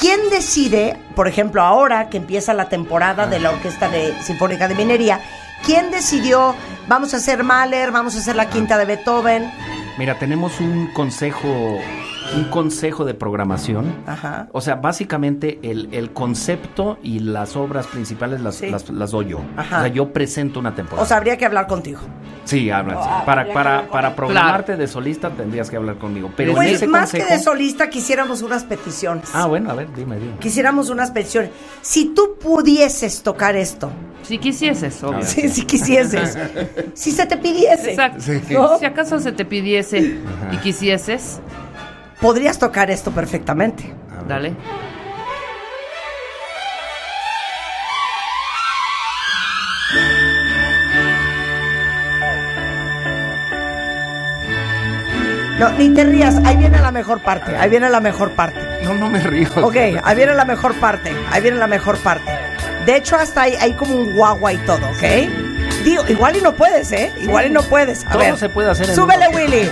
[0.00, 4.74] ¿Quién decide, por ejemplo, ahora que empieza la temporada de la Orquesta de Sinfónica de
[4.74, 5.20] Minería,
[5.64, 6.54] quién decidió,
[6.88, 9.52] vamos a hacer Mahler, vamos a hacer la quinta de Beethoven?
[9.98, 11.78] Mira, tenemos un consejo,
[12.36, 13.92] un consejo de programación.
[14.06, 14.48] Ajá.
[14.52, 18.70] O sea, básicamente el, el concepto y las obras principales las, Sí.
[18.70, 19.40] las, las doy yo.
[19.56, 19.78] Ajá.
[19.78, 21.02] O sea, yo presento una temporada.
[21.02, 22.00] O sea, habría que hablar contigo.
[22.44, 22.94] sí, habla.
[22.94, 23.00] sí.
[23.10, 26.30] Ah, Para, para, para programarte de solista tendrías que hablar conmigo.
[26.36, 27.26] Pero en pues ese más consejo...
[27.28, 29.28] que de solista quisiéramos unas peticiones.
[29.34, 30.36] Ah, bueno, a ver, dime, dime.
[30.38, 31.50] Quisiéramos unas peticiones.
[31.82, 33.90] Si tú pudieses tocar esto,
[34.22, 35.22] Si quisieses, obvio.
[35.24, 36.38] si, si quisieses,
[36.94, 38.22] si se te pidiese, Exacto.
[38.50, 38.78] ¿no?
[38.78, 40.18] Si acaso se te pidiese
[40.52, 41.40] y quisieses,
[42.20, 43.92] podrías tocar esto perfectamente.
[44.28, 44.54] Dale.
[55.58, 58.58] No, ni te rías, ahí viene la mejor parte, ahí viene la mejor parte.
[58.82, 59.48] No, no me río.
[59.62, 62.32] Ok, ahí viene la mejor parte, ahí viene la mejor parte.
[62.86, 65.84] De hecho, hasta hay, hay como un guagua y todo, ¿ok?
[65.84, 67.12] Digo, igual y no puedes, ¿eh?
[67.20, 68.06] Igual y no puedes.
[68.06, 69.28] A Todo ver, se puede hacer en Súbele.
[69.28, 69.70] Willy.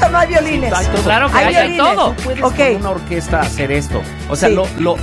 [0.00, 0.72] Violines o no hay violines?
[0.72, 1.02] Hay todo.
[1.02, 1.94] Claro que Hay hay, violines.
[1.96, 2.12] todo.
[2.24, 2.56] Puedes Ok.
[2.56, 4.00] con una orquesta hacer esto.
[4.28, 4.54] O sea, Sí.
[4.54, 4.96] lo, lo,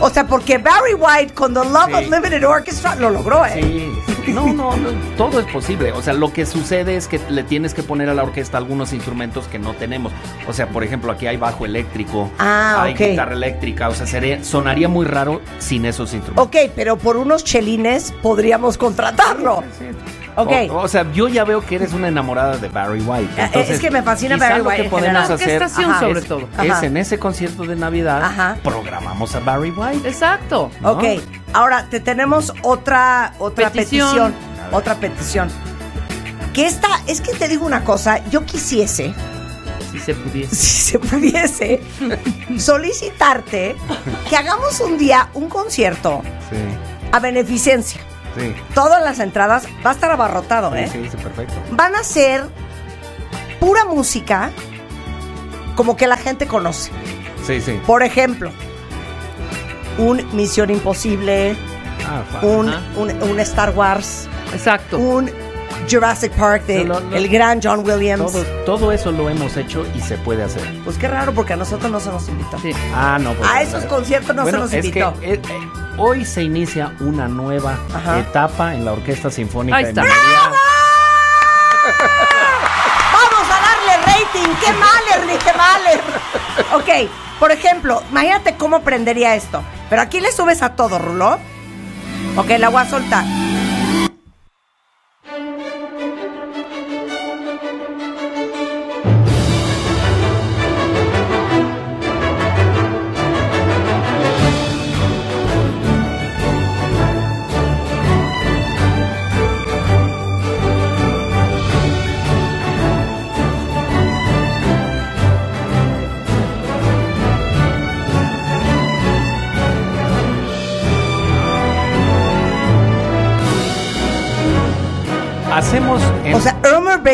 [0.00, 1.92] O sea, porque Barry White con The Love Sí.
[1.94, 3.52] of Limited Orchestra lo logró, ¿eh?
[3.54, 5.92] Sí, no, no, no, todo es posible.
[5.92, 8.92] O sea, lo que sucede es que le tienes que poner a la orquesta algunos
[8.92, 10.12] instrumentos que no tenemos.
[10.48, 12.98] O sea, por ejemplo, aquí hay bajo eléctrico, Ah, hay ok.
[12.98, 13.88] guitarra eléctrica.
[13.90, 16.46] O sea, sería, sonaría muy raro sin esos instrumentos.
[16.46, 19.62] Ok, pero por unos chelines podríamos contratarlo.
[20.36, 20.50] Ok.
[20.70, 23.32] O, o sea, yo ya veo que eres una enamorada de Barry White.
[23.36, 25.32] Eh, Entonces, es que me fascina Barry lo White que en podemos general.
[25.68, 26.00] Hacer Ajá.
[26.00, 26.48] sobre es, todo.
[26.62, 28.56] es en ese concierto de Navidad Ajá.
[28.62, 30.08] programamos a Barry White.
[30.08, 30.70] Exacto.
[30.80, 30.92] ¿no?
[30.92, 31.04] Ok,
[31.52, 34.32] ahora te tenemos otra, otra petición.
[34.32, 34.34] Petición.
[34.72, 35.48] Otra petición.
[36.54, 39.14] Que esta, es que te digo una cosa, yo quisiese,
[39.90, 40.54] Si se pudiese.
[40.56, 41.80] si se pudiese,
[42.58, 43.76] solicitarte
[44.28, 46.56] que hagamos un día un concierto Sí,
[47.10, 48.00] a beneficencia.
[48.36, 48.54] Sí.
[48.74, 50.88] Todas las entradas va a estar abarrotado, ¿eh?
[50.90, 51.54] Sí, sí, perfecto.
[51.72, 52.44] Van a ser
[53.60, 54.50] pura música
[55.76, 56.90] como que la gente conoce.
[57.46, 57.80] Sí, sí.
[57.86, 58.50] Por ejemplo,
[59.98, 61.56] un Misión Imposible,
[62.06, 64.98] Ah, un, un, un Star Wars, Exacto.
[64.98, 65.30] un
[65.90, 68.32] Jurassic Park de el gran John Williams.
[68.32, 70.62] todo, todo eso lo hemos hecho y se puede hacer.
[70.84, 72.58] Pues qué raro porque a nosotros no se nos invitó.
[72.60, 72.72] Sí.
[72.94, 73.32] Ah, no.
[73.34, 75.14] pues, A esos conciertos no Bueno, se nos es invitó.
[75.20, 75.68] que, eh, eh,
[75.98, 78.18] hoy se inicia una nueva Ajá.
[78.20, 80.02] etapa en la Orquesta Sinfónica Ahí de está.
[80.02, 80.50] Minería.
[83.12, 84.54] Vamos a darle rating.
[84.64, 85.38] ¡Qué mal, Ernie!
[85.38, 85.80] ¡Qué mal!
[85.86, 87.02] Ernie!
[87.04, 89.62] Ok, por ejemplo, imagínate cómo prendería esto.
[89.90, 91.38] Pero aquí le subes a todo, Rulo.
[92.36, 93.24] Ok, la voy a soltar.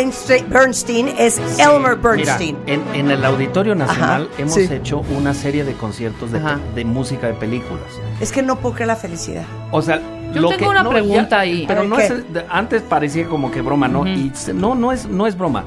[0.02, 2.56] Bernstein, Bernstein es Sí, Elmer mira, Bernstein.
[2.66, 4.68] en, en el Auditorio Nacional Ajá, hemos sí.
[4.70, 7.82] hecho una serie de conciertos de, música de películas.
[8.20, 9.44] Es que no puedo creer la felicidad.
[9.72, 10.00] O sea,
[10.32, 11.64] Yo lo tengo que- una no, pregunta ya- ahí.
[11.66, 12.12] Pero no es,
[12.48, 14.06] antes parecía como que broma, ¿no?
[14.06, 15.64] Y no, no es, no es broma.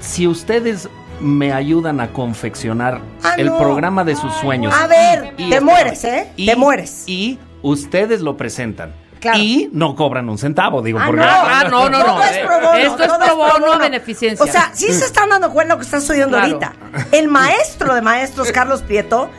[0.00, 0.88] Si ustedes
[1.20, 3.58] me ayudan a confeccionar Ah, el no.
[3.58, 4.74] programa de sus sueños.
[4.74, 6.32] A ver, y- te mueres, ¿eh?
[6.36, 7.04] y- te mueres.
[7.06, 8.92] Y ustedes lo presentan.
[9.22, 9.38] Claro.
[9.38, 11.28] Y no cobran un centavo, digo, Ah, porque no.
[11.30, 12.22] Ah, no, no, no.
[12.24, 14.44] Es pro bono, Esto es pro bono, beneficencia.
[14.44, 16.58] O sea, sí se están dando cuenta lo que estás oyendo Claro.
[16.60, 16.72] ahorita.
[17.12, 19.30] El maestro de maestros, Carlos Prieto,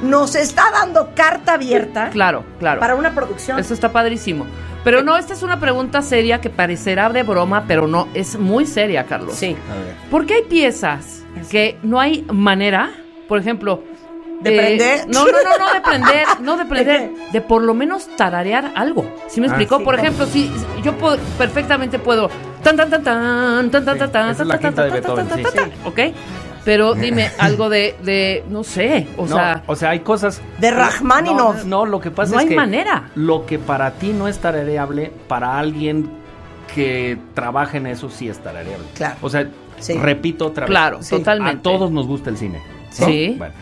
[0.00, 2.80] nos está dando carta abierta Claro, claro.
[2.80, 3.58] para una producción.
[3.58, 4.46] Eso está padrísimo.
[4.84, 8.64] Pero no, esta es una pregunta seria que parecerá de broma, pero no, es muy
[8.66, 9.34] seria, Carlos.
[9.34, 9.56] Sí.
[9.70, 9.94] A ver.
[10.10, 12.90] ¿Por qué hay piezas que no hay manera,
[13.28, 13.82] por ejemplo,
[14.42, 15.06] ¿De prender?
[15.08, 17.28] No, no, no, no de prender, no de prender, qué?
[17.32, 19.04] de por lo menos tararear algo.
[19.28, 19.78] ¿Sí me Ah, explicó?
[19.78, 20.50] sí, por ejemplo, si
[20.82, 22.28] yo puedo, perfectamente puedo
[22.62, 25.44] tan tan tan tan tan tan tan tan tan, tan, tan, Beethoven, tan, sí.
[25.44, 25.98] tan, tan, ¿ok?
[26.64, 30.40] Pero dime algo de, de no sé, o no, sea, o sea, hay cosas.
[30.60, 31.64] De Rachmaninoff.
[31.64, 32.54] No, no, lo que pasa No es hay que.
[32.56, 33.10] manera.
[33.16, 36.08] Lo que para ti no es tarareable, para alguien
[36.74, 38.86] que trabaja en eso sí es tarareable.
[38.94, 39.16] Claro.
[39.22, 39.46] O sea,
[39.78, 39.94] Sí.
[39.94, 40.70] repito otra vez.
[40.70, 41.16] Claro, Sí.
[41.16, 41.58] totalmente.
[41.58, 42.62] A todos nos gusta el cine.
[43.00, 43.06] ¿no?
[43.06, 43.34] Sí.
[43.36, 43.54] Bueno,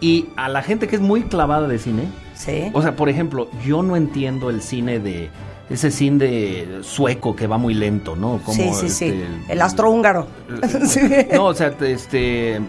[0.00, 2.70] y a la gente que es muy clavada de cine, Sí.
[2.74, 5.30] o sea, por ejemplo, yo no entiendo el cine de.
[5.68, 8.38] Ese cine de sueco que va muy lento, ¿no?
[8.44, 9.04] Como, sí, sí, sí.
[9.06, 10.28] este, El astrohúngaro.
[10.86, 11.00] Sí.
[11.34, 12.60] No, o sea, este.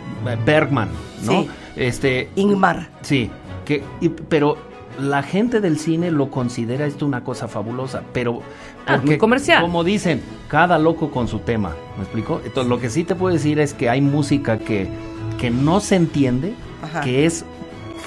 [0.45, 0.89] Bergman,
[1.23, 1.32] ¿no?
[1.43, 1.49] Sí.
[1.75, 2.30] Este.
[2.36, 2.89] Ingmar.
[3.01, 3.30] Sí,
[3.65, 4.57] que, y- pero
[4.99, 8.41] la gente del cine lo considera esto una cosa fabulosa, pero
[8.88, 9.61] Ah, muy comercial.
[9.61, 12.41] como dicen, cada loco con su tema, ¿me explico?
[12.45, 14.88] Entonces lo que sí te puedo decir es que hay música que,
[15.39, 17.01] que no se entiende, Ajá.
[17.01, 17.43] que es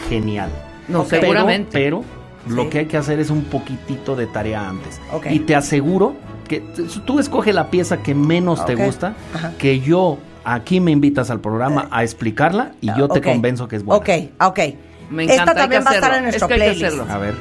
[0.09, 0.51] genial.
[0.89, 1.07] no, Ok.
[1.11, 1.71] Pero- seguramente.
[1.73, 2.05] Pero,
[2.49, 2.69] lo Sí.
[2.71, 5.01] que hay que hacer es un poquitito de tarea antes.
[5.13, 5.27] Ok.
[5.31, 6.15] Y te aseguro
[6.49, 6.61] que
[7.07, 8.67] tú escoge la pieza que menos Ok.
[8.67, 9.53] te gusta, Ajá.
[9.59, 13.85] que yo aquí me invitas al programa a explicarla y yo te convenzo que es
[13.85, 13.99] buena.
[14.01, 14.09] Ok,
[14.41, 14.59] ok.
[15.11, 16.85] Me encanta, Esta también va a estar en nuestro Es que hay que playlist.
[17.03, 17.13] hacerlo.
[17.13, 17.35] A ver.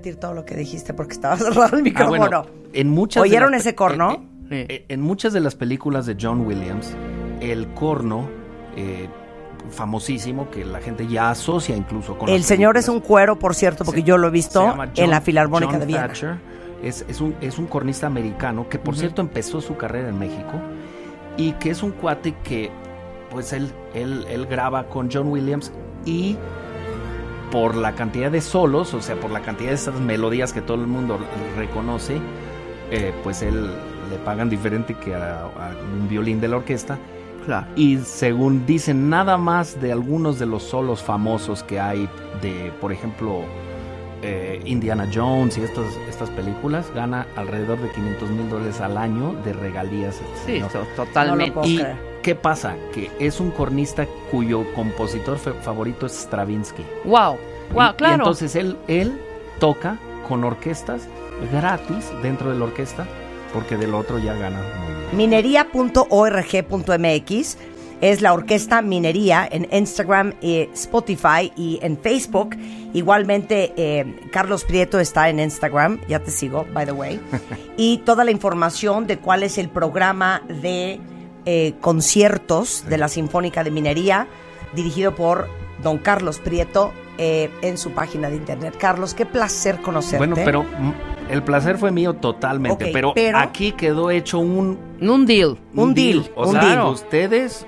[0.00, 2.18] Repetir todo lo que dijiste porque estaba cerrado el Ah, micrófono.
[2.18, 4.24] bueno, en muchas ¿Oyeron ese corno?
[4.50, 6.92] eh, eh, en muchas de las películas de John Williams,
[7.40, 8.28] el corno
[8.76, 9.08] eh,
[9.70, 13.84] famosísimo que la gente ya asocia incluso con el señor es un cuero, por cierto,
[13.84, 16.06] porque Se- yo lo he visto en la Filarmónica John de Viena.
[16.08, 16.36] Thatcher.
[16.82, 20.54] Es, es un, es un cornista americano que, por cierto, empezó su carrera en México
[21.36, 22.70] y que es un cuate que
[23.30, 25.70] pues él, él, él graba con John Williams
[26.06, 26.36] y
[27.50, 30.80] por la cantidad de solos, o sea, por la cantidad de esas melodías que todo
[30.80, 31.18] el mundo
[31.56, 32.18] reconoce,
[32.90, 33.70] eh, pues él
[34.10, 36.98] le pagan diferente que a, a un violín de la orquesta.
[37.44, 37.66] Claro.
[37.74, 42.08] Y según dicen, nada más de algunos de los solos famosos que hay
[42.42, 43.42] de, por ejemplo,
[44.22, 49.34] eh, Indiana Jones y estas, estas películas, gana alrededor de 500 mil dólares al año
[49.44, 50.16] de regalías.
[50.16, 50.74] este Sí, señor.
[50.74, 51.52] No totalmente.
[51.52, 51.96] puedo ¿Y creer.
[52.22, 52.74] qué pasa?
[52.92, 56.82] Que es un cornista cuyo compositor favorito es Stravinsky.
[57.04, 57.36] Wow,
[57.70, 58.14] Y- wow, y claro.
[58.16, 59.18] entonces él, él
[59.58, 59.96] toca
[60.28, 61.02] con orquestas
[61.52, 63.06] gratis dentro de la orquesta,
[63.54, 65.16] porque del otro ya gana muy bien.
[65.16, 67.56] Minería.org.mx
[68.00, 72.56] es la orquesta Minería en Instagram, y Spotify y en Facebook.
[72.92, 77.20] Igualmente, eh, Carlos Prieto está en Instagram, ya te sigo, by the way.
[77.76, 80.98] y toda la información de cuál es el programa de
[81.46, 84.26] eh, conciertos de la Sinfónica de Minería,
[84.74, 85.48] dirigido por
[85.82, 88.74] don Carlos Prieto eh, en su página de internet.
[88.78, 90.18] Carlos, qué placer conocerte.
[90.18, 90.92] Bueno, pero mm,
[91.30, 95.58] el placer fue mío totalmente, pero, pero- aquí quedó hecho un, Un deal.
[95.74, 96.86] Un deal, O un sea, deal.
[96.86, 97.66] ustedes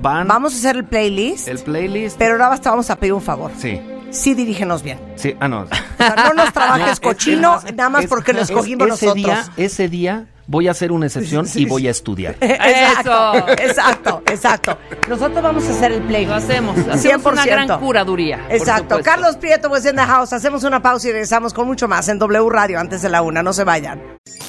[0.00, 2.16] van Vamos a hacer el playlist, el playlist.
[2.18, 3.50] pero ahora basta, vamos a pedir un favor.
[3.58, 4.98] Sí, Sí, dirígenos bien.
[5.16, 5.60] sí, ah, no.
[5.62, 5.66] O
[5.98, 8.86] sea, no nos trabajes No, es- cochino, es nada más es- porque lo es- escogimos
[8.88, 9.14] ese nosotros.
[9.14, 12.36] Día, ese día voy a hacer una excepción y voy a estudiar.
[12.40, 13.62] Exacto, Eso.
[13.62, 14.78] exacto, exacto.
[15.10, 16.30] Nosotros vamos a hacer el playlist.
[16.30, 16.78] Lo hacemos.
[16.90, 17.46] Hacemos una 100%.
[17.46, 18.46] gran curaduría.
[18.48, 18.98] Exacto.
[19.04, 20.32] Carlos Prieto was in the house.
[20.32, 23.42] Hacemos una pausa y regresamos con mucho más en W Radio antes de la una.
[23.42, 24.00] No se vayan.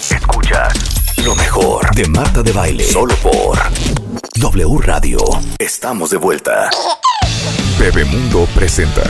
[0.09, 0.73] Escuchas
[1.25, 2.83] lo mejor de Marta de Baile.
[2.85, 3.57] Solo por
[4.39, 5.17] W Radio.
[5.57, 6.69] Estamos de vuelta.
[7.77, 9.01] Bebemundo presenta.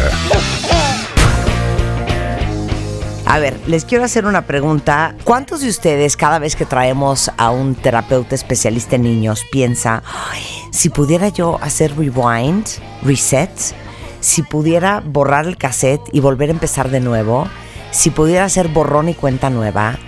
[3.27, 5.13] A ver, les quiero hacer una pregunta.
[5.23, 10.01] ¿Cuántos de ustedes cada vez que traemos a un terapeuta especialista en niños piensa,
[10.31, 12.65] "Ay, si pudiera yo hacer rewind,
[13.03, 13.51] reset,
[14.21, 17.47] si pudiera borrar el cassette y volver a empezar de nuevo,
[17.91, 19.99] si pudiera hacer borrón y cuenta nueva,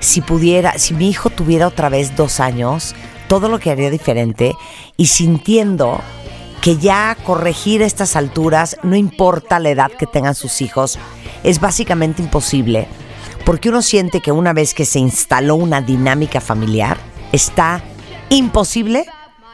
[0.00, 2.94] si pudiera, si mi hijo tuviera otra vez dos años,
[3.28, 4.54] todo lo que haría diferente
[4.96, 6.00] y sintiendo
[6.60, 10.98] que ya corregir estas alturas, no importa la edad que tengan sus hijos,
[11.44, 12.88] es básicamente imposible,
[13.44, 16.98] porque uno siente que una vez que se instaló una dinámica familiar,
[17.30, 17.82] está
[18.30, 19.06] imposible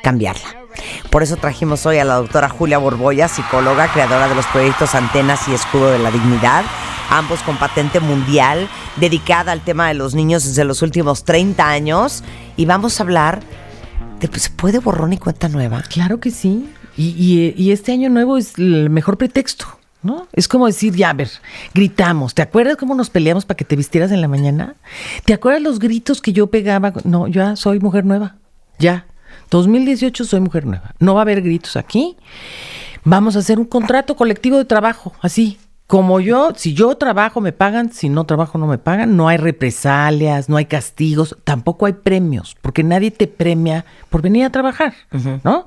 [0.02, 0.62] cambiarla.
[1.10, 5.46] Por eso trajimos hoy a la doctora Julia Borboya, psicóloga, creadora de los proyectos Antenas
[5.48, 6.64] y Escudo de la Dignidad,
[7.10, 12.24] ambos con patente mundial, dedicada al tema de los niños desde los últimos 30 años,
[12.56, 13.42] y vamos a hablar
[14.28, 15.82] pues, ¿se puede borrón y cuenta nueva?
[15.82, 16.68] Claro que sí.
[16.96, 19.66] Y, y- y este año nuevo es el mejor pretexto,
[20.02, 20.28] ¿no?
[20.32, 21.30] Es como decir, ya, a ver,
[21.74, 22.34] gritamos.
[22.34, 24.74] ¿Te acuerdas cómo nos peleamos para que te vistieras en la mañana?
[25.24, 26.92] ¿Te acuerdas los gritos que yo pegaba?
[27.04, 28.36] No, ya soy mujer nueva.
[28.78, 29.06] Ya.
[29.50, 30.94] 2018 soy mujer nueva.
[30.98, 32.16] No va a haber gritos aquí.
[33.04, 35.58] Vamos a hacer un contrato colectivo de trabajo, así.
[35.93, 39.36] Como yo, si yo trabajo me pagan, si no trabajo no me pagan, no hay
[39.36, 44.95] represalias, no hay castigos, tampoco hay premios, porque nadie te premia por venir a trabajar,
[45.45, 45.66] ¿no?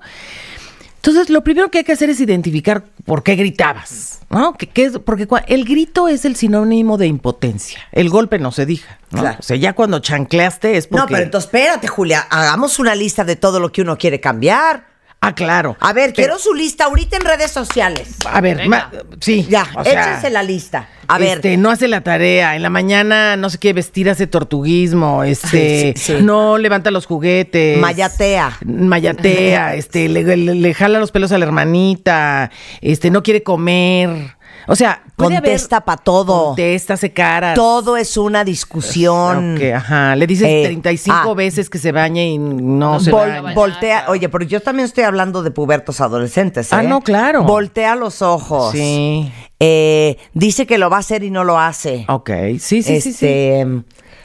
[0.95, 4.53] Entonces, lo primero que hay que hacer es identificar por qué gritabas, ¿no?
[4.53, 7.81] Que, que es, porque el grito es el sinónimo de impotencia.
[7.91, 9.19] El golpe no se diga, ¿no?
[9.19, 9.37] Claro.
[9.39, 11.01] O sea, ya cuando chancleaste es porque...
[11.01, 14.94] No, pero entonces espérate, Julia, hagamos una lista de todo lo que uno quiere cambiar.
[15.27, 15.77] Ah, claro.
[15.79, 18.15] A ver, Pero- quiero su lista ahorita en redes sociales.
[18.31, 19.45] A ver, ma- sí.
[19.49, 20.89] Ya, o sea, échense la lista.
[21.07, 24.25] A ver, Este, no hace la tarea, en la mañana no sé qué vestir, hace
[24.25, 26.23] tortuguismo, este, Sí, sí, sí.
[26.23, 27.77] no levanta los juguetes.
[27.77, 28.57] Mayatea.
[28.65, 32.49] Mayatea, este, le, le- le jala los pelos a la hermanita,
[32.81, 34.35] este, no quiere comer.
[34.67, 36.47] O sea, puede contesta para todo.
[36.47, 37.55] Contesta, hace caras.
[37.55, 39.55] Todo es una discusión.
[39.55, 40.15] Ok, ajá.
[40.15, 41.33] Le dices Eh, 35 ah.
[41.33, 43.53] veces que se bañe y no, se Vol- baña.
[43.53, 46.71] voltea, oye, pero yo también estoy hablando de pubertos adolescentes.
[46.73, 46.87] Ah, ¿eh?
[46.87, 47.43] no, claro.
[47.43, 48.71] Voltea los ojos.
[48.71, 49.31] Sí.
[49.59, 52.05] Eh, dice que lo va a hacer y no lo hace.
[52.09, 53.09] Ok, sí, sí, sí, sí.
[53.11, 53.65] Este,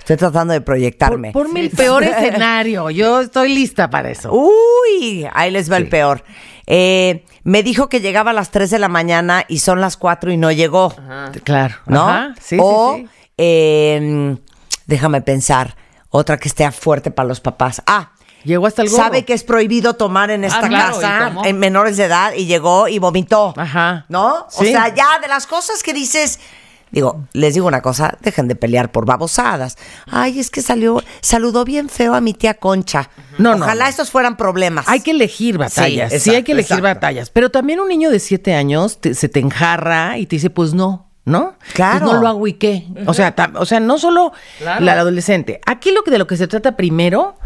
[0.00, 1.30] Estoy tratando de Por, proyectarme.
[1.30, 2.90] ponme el peor escenario.
[2.90, 4.32] Yo estoy lista para eso.
[4.32, 6.24] Uy, ahí les va el peor.
[6.72, 10.30] Eh, me dijo que llegaba a las 3 de la mañana y son las 4
[10.30, 10.94] y no llegó.
[11.42, 11.74] Claro.
[11.86, 12.08] ¿No?
[12.08, 13.10] Ajá, sí, o, sí, sí.
[13.38, 14.36] eh,
[14.86, 15.74] déjame pensar,
[16.10, 17.82] otra que esté fuerte para los papás.
[17.86, 18.12] Ah,
[18.44, 19.02] Llegó hasta el gorro.
[19.02, 22.32] sabe que es prohibido tomar en esta Ah, claro, ¿y casa en menores de edad
[22.34, 23.52] y llegó y vomitó.
[23.56, 24.06] Ajá.
[24.08, 24.46] ¿No?
[24.46, 26.38] O sea, ya de las cosas que dices.
[26.90, 29.76] Digo, les digo una cosa, dejen de pelear por babosadas.
[30.10, 33.10] Ay, es que salió, saludó bien feo a mi tía Concha.
[33.38, 33.90] No, no, Ojalá no.
[33.90, 34.88] estos fueran problemas.
[34.88, 36.10] Hay que elegir batallas.
[36.10, 36.94] Sí, exacto, hay que elegir exacto.
[36.94, 37.30] batallas.
[37.30, 40.74] Pero también un niño de siete años te- se te enjarra y te dice, pues
[40.74, 41.06] no.
[41.26, 41.54] ¿no?
[41.74, 42.00] Claro.
[42.00, 42.88] Pues no lo hago y qué.
[43.06, 44.32] O sea, o sea, no solo
[44.80, 45.60] la adolescente.
[45.66, 47.36] Aquí lo que de lo que se trata primero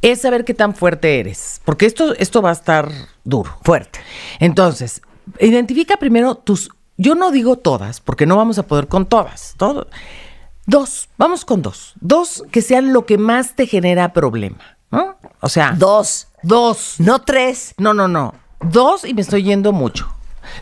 [0.00, 2.88] es saber qué tan fuerte eres, porque esto esto va a estar
[3.24, 3.56] duro.
[3.64, 3.98] Fuerte.
[4.38, 5.00] Entonces,
[5.40, 9.54] identifica primero tus yo no digo todas, porque no vamos a poder con todas.
[9.56, 9.88] Todo.
[10.66, 11.94] Dos, vamos con dos.
[12.00, 15.16] Dos que sean lo que más te genera problema, ¿no?
[15.40, 16.28] O sea, Dos.
[16.42, 16.94] dos.
[16.98, 17.74] No tres.
[17.78, 18.34] No, no, no.
[18.60, 20.08] Dos y me estoy yendo mucho.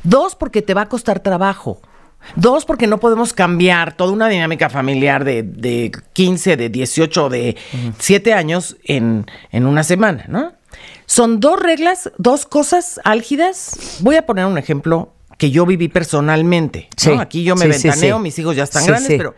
[0.03, 1.81] Dos porque te va a costar trabajo.
[2.37, 7.57] Dos porque no podemos cambiar toda una dinámica familiar de, de 15, de 18, de
[7.99, 10.53] 7 años en, en una semana, ¿no?
[11.07, 13.99] Son dos reglas, dos cosas álgidas.
[14.01, 16.91] Voy a poner un ejemplo que yo viví personalmente.
[17.19, 18.23] Aquí yo me sí, ventaneo, sí.
[18.23, 19.35] mis hijos ya están grandes, pero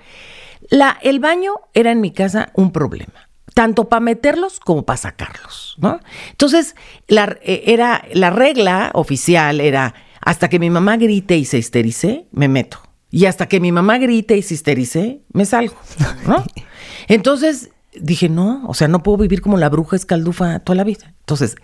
[0.68, 5.76] la, el baño era en mi casa un problema, tanto para meterlos como para sacarlos,
[5.78, 6.00] ¿no?
[6.30, 6.74] Entonces,
[7.06, 12.26] la, eh, era, la regla oficial era, hasta que mi mamá grite y se histerice,
[12.32, 12.82] me meto.
[13.12, 15.76] Y hasta que mi mamá grite y se histerice, me salgo,
[16.26, 16.44] ¿no?
[17.06, 21.14] Entonces, dije, no, o sea, no puedo vivir como la bruja escaldufa toda la vida.
[21.20, 21.54] Entonces,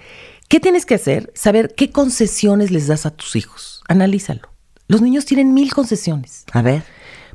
[0.48, 1.32] ¿qué tienes que hacer?
[1.34, 3.77] Saber qué concesiones les das a tus hijos.
[3.88, 4.48] Analízalo.
[4.86, 6.44] Los niños tienen mil concesiones.
[6.52, 6.82] A ver.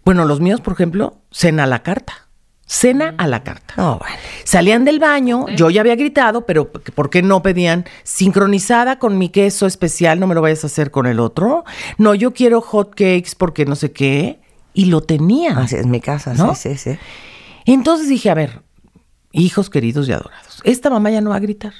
[0.05, 2.13] Bueno, los míos, por ejemplo, cena a la carta.
[2.65, 3.73] Cena a la carta.
[3.77, 4.15] No, bueno.
[4.45, 9.29] Salían del baño, yo ya había gritado, pero ¿por qué no pedían sincronizada con mi
[9.29, 10.19] queso especial?
[10.19, 11.65] No me lo vayas a hacer con el otro.
[11.97, 14.39] No, yo quiero hot cakes porque no sé qué.
[14.73, 15.57] Y lo tenían.
[15.57, 16.55] Así es mi casa, ¿No?
[16.55, 16.99] sí, sí, sí.
[17.65, 18.63] Entonces dije, a ver,
[19.31, 21.73] hijos queridos y adorados, esta mamá ya no va a gritar.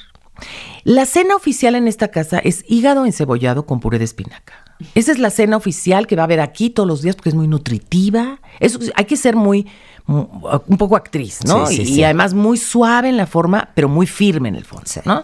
[0.84, 4.62] La cena oficial en esta casa es hígado encebollado con puré de espinaca.
[4.96, 7.36] Esa es la cena oficial que va a haber aquí todos los días porque es
[7.36, 8.40] muy nutritiva.
[8.60, 9.68] Eso, hay que ser muy,
[10.06, 10.28] mu-
[10.68, 11.66] un poco actriz, ¿no?
[11.68, 11.94] Sí, sí, y, sí.
[11.96, 14.86] y además muy suave en la forma, pero muy firme en el fondo.
[15.06, 15.24] ¿no?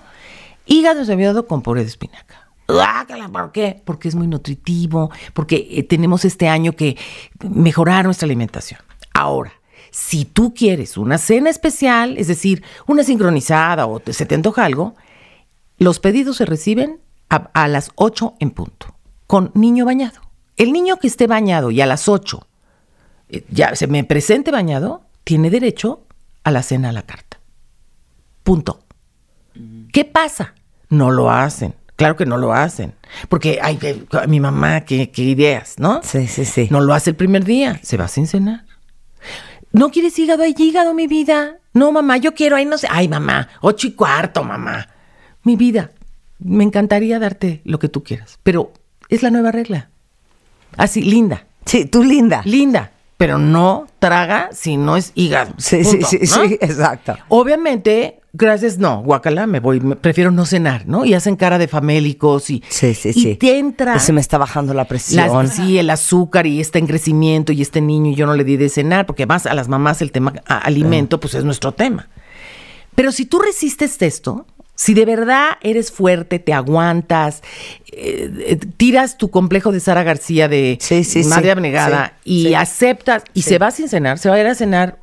[0.65, 2.49] Hígado encebollado con puré de espinaca.
[2.67, 3.81] Guácala, ¿Por qué?
[3.83, 6.97] Porque es muy nutritivo, porque eh, tenemos este año que
[7.49, 8.79] mejorar nuestra alimentación.
[9.13, 9.51] Ahora,
[9.89, 14.65] si tú quieres una cena especial, es decir, una sincronizada o te- se te antoja
[14.65, 14.93] algo,
[15.79, 16.99] los pedidos se reciben
[17.31, 18.93] a, a las 8 en punto,
[19.29, 20.21] con niño bañado.
[20.57, 22.47] El niño que esté bañado y a las 8
[23.29, 26.01] eh, ya se me presente bañado, tiene derecho
[26.43, 27.39] a la cena a la carta.
[28.41, 28.79] Punto.
[29.93, 30.55] ¿Qué pasa?
[30.89, 31.75] No lo hacen.
[31.95, 32.95] Claro que no lo hacen.
[33.29, 33.77] Porque, ay,
[34.27, 36.01] mi mamá, qué, qué ideas, ¿no?
[36.01, 36.67] Sí, sí, sí.
[36.71, 38.65] No lo hace el primer día, se va sin cenar.
[39.71, 40.41] ¿No quieres hígado?
[40.41, 41.59] Hay hígado, mi vida.
[41.75, 42.87] No, mamá, yo quiero, ahí no sé.
[42.89, 44.89] Ay, mamá, ocho y cuarto, mamá.
[45.43, 45.91] Mi vida,
[46.39, 48.73] me encantaría darte lo que tú quieras, pero
[49.09, 49.89] es la nueva regla.
[50.77, 52.41] Así, linda, Sí, tú linda.
[52.45, 55.53] linda, pero no traga si no es hígado.
[55.57, 56.47] Sí, Punto, sí, sí, ¿no?
[56.47, 57.17] sí, exacto.
[57.27, 61.03] Obviamente, gracias, no, guacala, me voy, me- prefiero no cenar, ¿no?
[61.05, 63.35] Y hacen cara de famélicos y, Sí, sí, y sí.
[63.35, 65.27] te entra Se me está bajando la presión.
[65.43, 68.43] las- sí, el azúcar y está en crecimiento y este niño y yo no le
[68.43, 71.71] di de cenar, porque además a las mamás el tema a- alimento, pues es nuestro
[71.73, 72.07] tema.
[72.95, 74.45] Pero si tú resistes esto,
[74.79, 77.43] si de verdad eres fuerte, te aguantas,
[77.91, 82.31] eh, eh, tiras tu complejo de Sara García de Sí, sí, madre sí, abnegada sí,
[82.31, 82.55] y sí.
[82.55, 84.97] aceptas y se va sin cenar, se va a ir a cenar.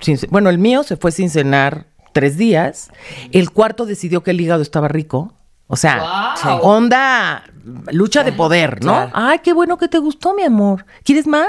[0.00, 2.90] sin bueno, el mío se fue sin cenar tres días.
[3.30, 5.32] El cuarto decidió que el hígado estaba rico.
[5.68, 7.44] O sea, onda,
[7.92, 8.92] lucha de poder, ¿no?
[8.92, 9.10] Claro.
[9.14, 10.84] Ay, qué bueno que te gustó, mi amor.
[11.04, 11.46] ¿Quieres más?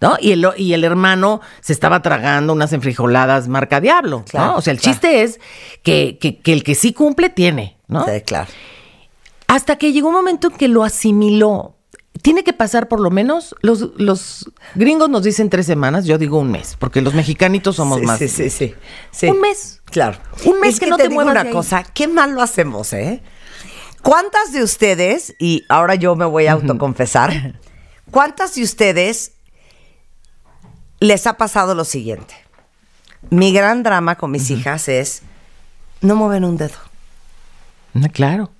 [0.00, 0.16] ¿No?
[0.20, 4.56] Y el, y el hermano se estaba tragando unas enfrijoladas marca Diablo, Claro, ¿no?
[4.58, 4.92] O sea, el claro.
[4.92, 5.40] chiste es
[5.82, 8.04] que, que- que el que sí cumple tiene, ¿no?
[8.04, 8.50] Sí, claro.
[9.46, 11.76] Hasta que llegó un momento en que lo asimiló.
[12.20, 16.38] Tiene que pasar por lo menos, los, los gringos nos dicen tres semanas, yo digo
[16.38, 18.18] un mes, porque los mexicanitos somos sí, más.
[18.18, 18.74] Sí, sí, sí,
[19.10, 19.26] sí.
[19.28, 19.80] Un mes.
[19.86, 20.18] Claro.
[20.44, 23.22] Un mes Es que no te digo muevas una cosa, qué mal lo hacemos, ¿eh?
[24.02, 27.60] ¿Cuántas de ustedes, y ahora yo me voy a autoconfesar,
[28.10, 29.32] cuántas de ustedes
[31.00, 32.34] les ha pasado lo siguiente?
[33.30, 35.22] Mi gran drama con mis hijas es,
[36.00, 36.78] no mueven un dedo.
[37.94, 38.50] Ah, Claro.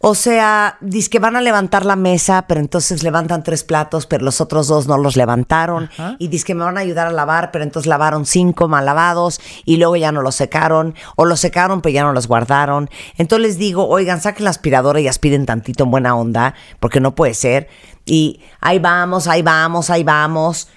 [0.00, 4.24] O sea, dice que van a levantar la mesa, pero entonces levantan tres platos, pero
[4.24, 5.90] los otros dos no los levantaron.
[6.20, 9.40] Y dice que me van a ayudar a lavar, pero entonces lavaron cinco mal lavados
[9.64, 10.94] y luego ya no los secaron.
[11.16, 12.88] O los secaron, pero ya no los guardaron.
[13.16, 17.16] Entonces les digo, oigan, saquen la aspiradora y aspiren tantito en buena onda, porque no
[17.16, 17.68] puede ser.
[18.04, 20.68] Y ahí vamos, ahí vamos, ahí vamos.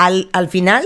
[0.00, 0.84] Al, al final,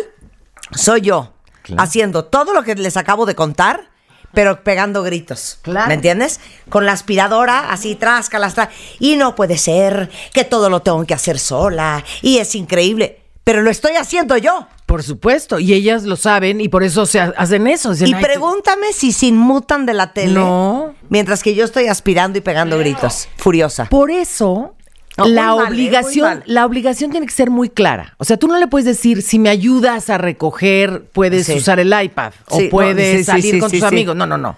[0.75, 1.33] soy yo
[1.79, 3.89] haciendo todo lo que les acabo de contar,
[4.33, 5.59] pero pegando gritos.
[5.62, 5.87] Claro.
[5.89, 6.41] ¿Me entiendes?
[6.69, 11.15] Con la aspiradora, así, tráscalas, tra- Y no puede ser que todo lo tengo que
[11.15, 12.05] hacer sola.
[12.23, 13.21] Y es increíble.
[13.45, 14.67] Pero lo estoy haciendo yo.
[14.87, 17.93] Por supuesto, y ellas lo saben y por eso se ha- hacen eso.
[17.93, 20.35] dicen, Y "Ay, pregúntame si se inmutan de la tele.
[20.35, 20.95] No.
[21.09, 23.29] Mientras que yo estoy aspirando y pegando gritos.
[23.37, 23.85] Furiosa.
[23.87, 24.75] Por eso
[25.17, 25.69] No, la mal, ¿eh?
[25.69, 28.15] Obligación, la obligación tiene que ser muy clara.
[28.19, 31.55] O sea, tú no le puedes decir, si me ayudas a recoger, puedes Sí.
[31.55, 34.17] usar el iPad o Sí, no, puedes sí, salir con tus amigos.
[34.17, 34.57] No, no, no.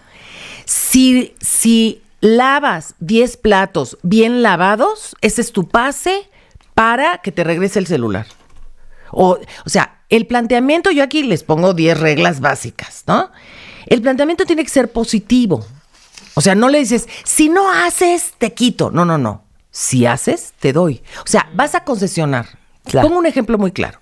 [0.64, 6.28] Si, si lavas 10 platos bien lavados, ese es tu pase
[6.74, 8.26] para que te regrese el celular.
[9.12, 13.30] O, o sea, el planteamiento, yo aquí les pongo 10 reglas básicas, ¿no?
[13.86, 15.64] El planteamiento tiene que ser positivo.
[16.34, 18.90] O sea, no le dices, si no haces, te quito.
[18.90, 19.42] No, no, no.
[19.76, 21.02] Si haces, te doy.
[21.18, 22.46] O sea, vas a concesionar.
[22.86, 23.08] Claro.
[23.08, 24.00] Pongo un ejemplo muy claro.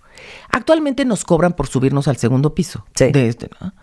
[0.53, 2.87] Actualmente nos cobran por subirnos al segundo piso.
[2.95, 3.11] Sí.
[3.11, 3.75] De este, ¿no?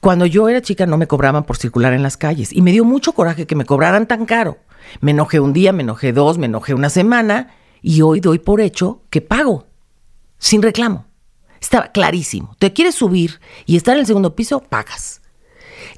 [0.00, 2.52] Cuando yo era chica no me cobraban por circular en las calles.
[2.52, 4.58] Y me dio mucho coraje que me cobraran tan caro.
[5.00, 7.54] Me enojé un día, me enojé dos, me enojé una semana.
[7.80, 9.68] Y hoy doy por hecho que pago.
[10.38, 11.06] Sin reclamo.
[11.60, 12.56] Estaba clarísimo.
[12.58, 15.22] Te quieres subir y estar en el segundo piso, pagas.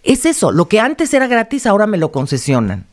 [0.02, 2.86] Es eso, lo que antes era gratis, ahora me lo concesionan.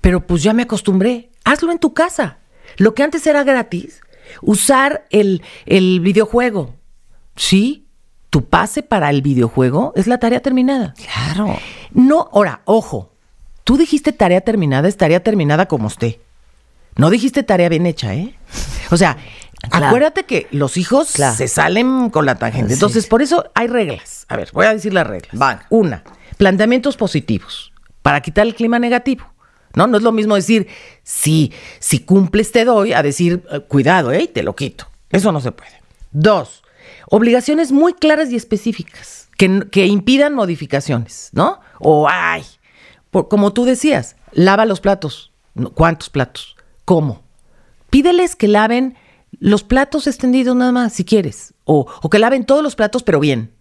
[0.00, 1.30] Pero pues ya me acostumbré.
[1.44, 2.38] Hazlo en tu casa.
[2.76, 4.00] Lo que antes era gratis,
[4.42, 6.74] usar el, el videojuego.
[7.36, 7.86] Sí,
[8.30, 10.94] tu pase para el videojuego es la tarea terminada.
[10.96, 11.56] Claro.
[11.92, 13.12] No, ahora, ojo.
[13.64, 16.16] Tú dijiste tarea terminada, es tarea terminada como usted.
[16.96, 18.34] No dijiste tarea bien hecha, ¿eh?
[18.90, 19.16] O sea,
[19.70, 19.86] Claro.
[19.86, 21.34] acuérdate que los hijos Claro.
[21.36, 22.74] se salen con la tangente.
[22.74, 23.10] Entonces, sí.
[23.10, 24.24] por eso hay reglas.
[24.28, 25.30] A ver, voy a decir las reglas.
[25.36, 25.60] Van.
[25.68, 26.04] Una,
[26.36, 27.72] planteamientos positivos
[28.02, 29.24] para quitar el clima negativo.
[29.78, 30.66] No, no es lo mismo decir,
[31.04, 34.26] si, si cumples te doy, a decir, eh, cuidado, ¿eh?
[34.26, 34.88] Te lo quito.
[35.10, 35.70] Eso no se puede.
[36.10, 36.64] Dos,
[37.08, 41.60] obligaciones muy claras y específicas que, que impidan modificaciones, ¿no?
[41.78, 42.42] O, ay,
[43.12, 45.30] por- como tú decías, lava los platos.
[45.74, 46.56] ¿Cuántos platos?
[46.84, 47.22] ¿Cómo?
[47.88, 48.96] Pídeles que laven
[49.38, 51.54] los platos extendidos nada más, si quieres.
[51.64, 53.52] O, o que laven todos los platos, pero bien.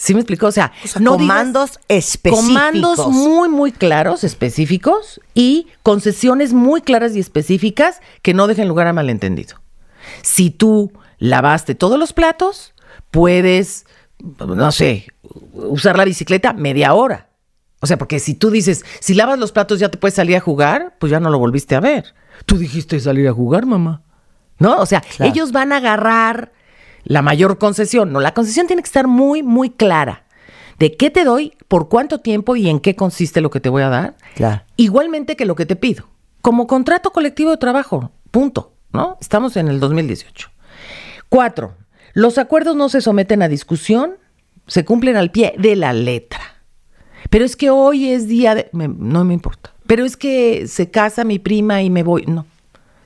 [0.00, 0.46] ¿Sí me explicó?
[0.46, 2.46] O sea, O sea, no digas- comandos específicos.
[2.46, 8.86] Comandos muy, muy claros, específicos y concesiones muy claras y específicas que no dejen lugar
[8.86, 9.56] a malentendido.
[10.22, 12.74] Si tú lavaste todos los platos,
[13.10, 13.86] puedes,
[14.38, 15.08] no sé,
[15.52, 17.28] usar la bicicleta media hora.
[17.80, 20.40] O sea, porque si tú dices, si lavas los platos ya te puedes salir a
[20.40, 22.14] jugar, pues ya no lo volviste a ver.
[22.46, 24.02] Tú dijiste salir a jugar, mamá.
[24.60, 24.76] ¿No?
[24.78, 25.30] O sea, Claro.
[25.32, 26.52] ellos van a agarrar
[27.04, 28.12] la mayor concesión.
[28.12, 30.24] No, la concesión tiene que estar muy, muy clara.
[30.78, 33.82] De qué te doy, por cuánto tiempo y en qué consiste lo que te voy
[33.82, 34.16] a dar.
[34.36, 34.62] Claro.
[34.76, 36.04] Igualmente que lo que te pido.
[36.40, 38.12] Como contrato colectivo de trabajo.
[38.30, 38.72] Punto.
[38.92, 39.16] ¿No?
[39.20, 40.50] Estamos en el 2018.
[41.28, 41.74] Cuatro.
[42.14, 44.12] Los acuerdos no se someten a discusión,
[44.66, 46.40] se cumplen al pie de la letra.
[47.30, 48.68] Pero es que hoy es día de...
[48.72, 49.72] me- no me importa.
[49.86, 52.24] Pero es que se casa mi prima y me voy.
[52.26, 52.46] No.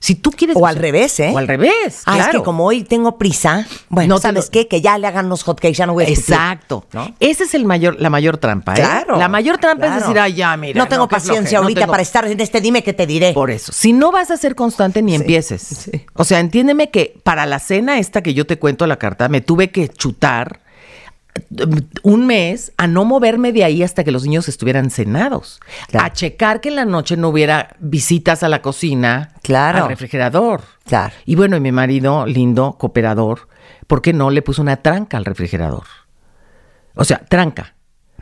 [0.03, 0.57] Si tú quieres...
[0.59, 1.31] O al revés, ¿eh?
[1.33, 2.03] O al revés.
[2.07, 2.41] Ah, es claro.
[2.41, 4.67] que como hoy tengo prisa, bueno, No ¿sabes lo- qué?
[4.67, 6.09] Que ya le hagan los hotcakes, ya no voy a.
[6.09, 6.85] Exacto.
[6.93, 7.15] ¿No?
[7.21, 8.73] Esa es el mayor, la mayor trampa.
[8.73, 8.79] ¿eh?
[8.79, 9.17] Claro.
[9.17, 9.95] La mayor trampa claro.
[9.95, 10.77] es decir, ay, ya, mira.
[10.83, 13.33] No tengo paciencia ahorita tengo- para estar en este dime que te diré.
[13.33, 13.71] Por eso.
[13.73, 15.89] Si no vas a ser constante, ni empieces.
[16.15, 19.41] O sea, entiéndeme que para la cena esta que yo te cuento la carta, me
[19.41, 20.63] tuve que chutar
[22.03, 25.61] un mes a no moverme de ahí hasta que los niños estuvieran cenados.
[25.89, 26.07] Claro.
[26.07, 29.85] A checar que en la noche no hubiera visitas a la cocina, Claro.
[29.85, 30.63] al refrigerador.
[30.85, 31.15] Claro.
[31.25, 33.49] Y bueno, y mi marido, lindo, cooperador,
[33.87, 35.85] ¿por qué no le puso una tranca al refrigerador?
[36.95, 37.75] O sea, tranca.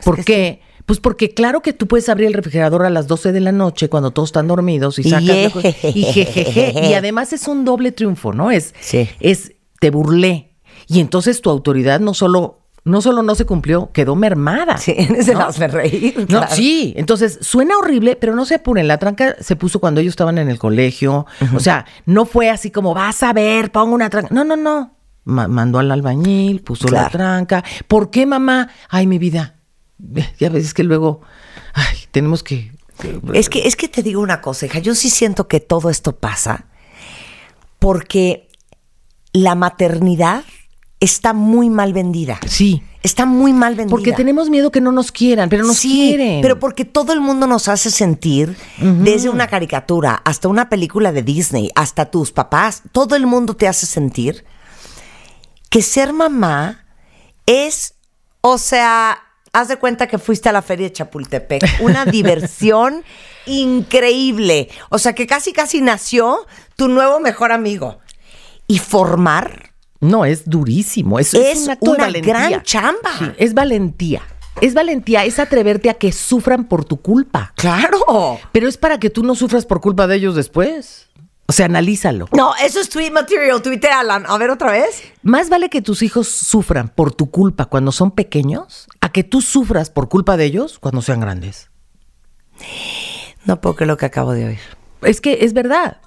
[0.03, 0.61] ¿Por que qué?
[0.85, 3.87] Pues porque claro que tú puedes abrir el refrigerador a las 12 de la noche
[3.87, 6.73] cuando todos están dormidos y sacas la y jejeje.
[6.89, 8.49] Y además es un doble triunfo, ¿no?
[8.51, 9.07] Es, Sí.
[9.19, 10.55] es te burlé.
[10.87, 14.77] Y entonces tu autoridad no solo no solo no se cumplió, quedó mermada.
[14.77, 15.39] Sí, se ¿no?
[15.39, 16.15] las hace reír.
[16.21, 16.47] No, claro.
[16.55, 18.87] sí, entonces suena horrible, pero no se apuren.
[18.87, 21.25] La tranca se puso cuando ellos estaban en el colegio.
[21.53, 24.33] O sea, no fue así como vas a ver, pongo una tranca.
[24.33, 24.95] No, no, no.
[25.23, 27.63] Ma- mandó al albañil, puso la tranca.
[27.87, 28.69] ¿Por qué, mamá?
[28.89, 29.55] Ay, mi vida.
[30.39, 31.21] Ya ves que luego,
[31.75, 32.71] ay, tenemos que.
[33.33, 36.15] Es que, es que te digo una cosa, hija, yo sí siento que todo esto
[36.15, 36.65] pasa
[37.79, 38.47] porque
[39.33, 40.43] la maternidad
[41.01, 42.39] está muy mal vendida.
[42.47, 42.81] Sí.
[43.03, 43.89] Está muy mal vendida.
[43.89, 46.41] Porque tenemos miedo que no nos quieran, pero nos sí, quieren.
[46.41, 51.23] pero porque todo el mundo nos hace sentir, desde una caricatura hasta una película de
[51.23, 54.45] Disney, hasta tus papás, todo el mundo te hace sentir
[55.71, 56.85] que ser mamá
[57.47, 57.95] es,
[58.41, 59.17] o sea,
[59.53, 63.03] haz de cuenta que fuiste a la feria de Chapultepec, una diversión
[63.47, 66.45] increíble, o sea, que casi casi nació
[66.75, 67.99] tu nuevo mejor amigo.
[68.67, 69.70] Y formar
[70.01, 71.19] No, es durísimo.
[71.19, 73.11] Es, Es un de una gran chamba.
[73.17, 74.21] Sí, es valentía.
[74.59, 77.53] Es valentía, es atreverte a que sufran por tu culpa.
[77.55, 78.39] Claro.
[78.51, 81.07] Pero es para que tú no sufras por culpa de ellos después.
[81.47, 82.27] O sea, analízalo.
[82.31, 84.25] No, eso es tweet material, tuitealan.
[84.27, 85.03] A ver otra vez.
[85.21, 89.41] Más vale que tus hijos sufran por tu culpa cuando son pequeños a que tú
[89.41, 91.69] sufras por culpa de ellos cuando sean grandes.
[93.45, 94.59] No puedo creer lo que acabo de oír.
[95.01, 95.97] Es que es verdad.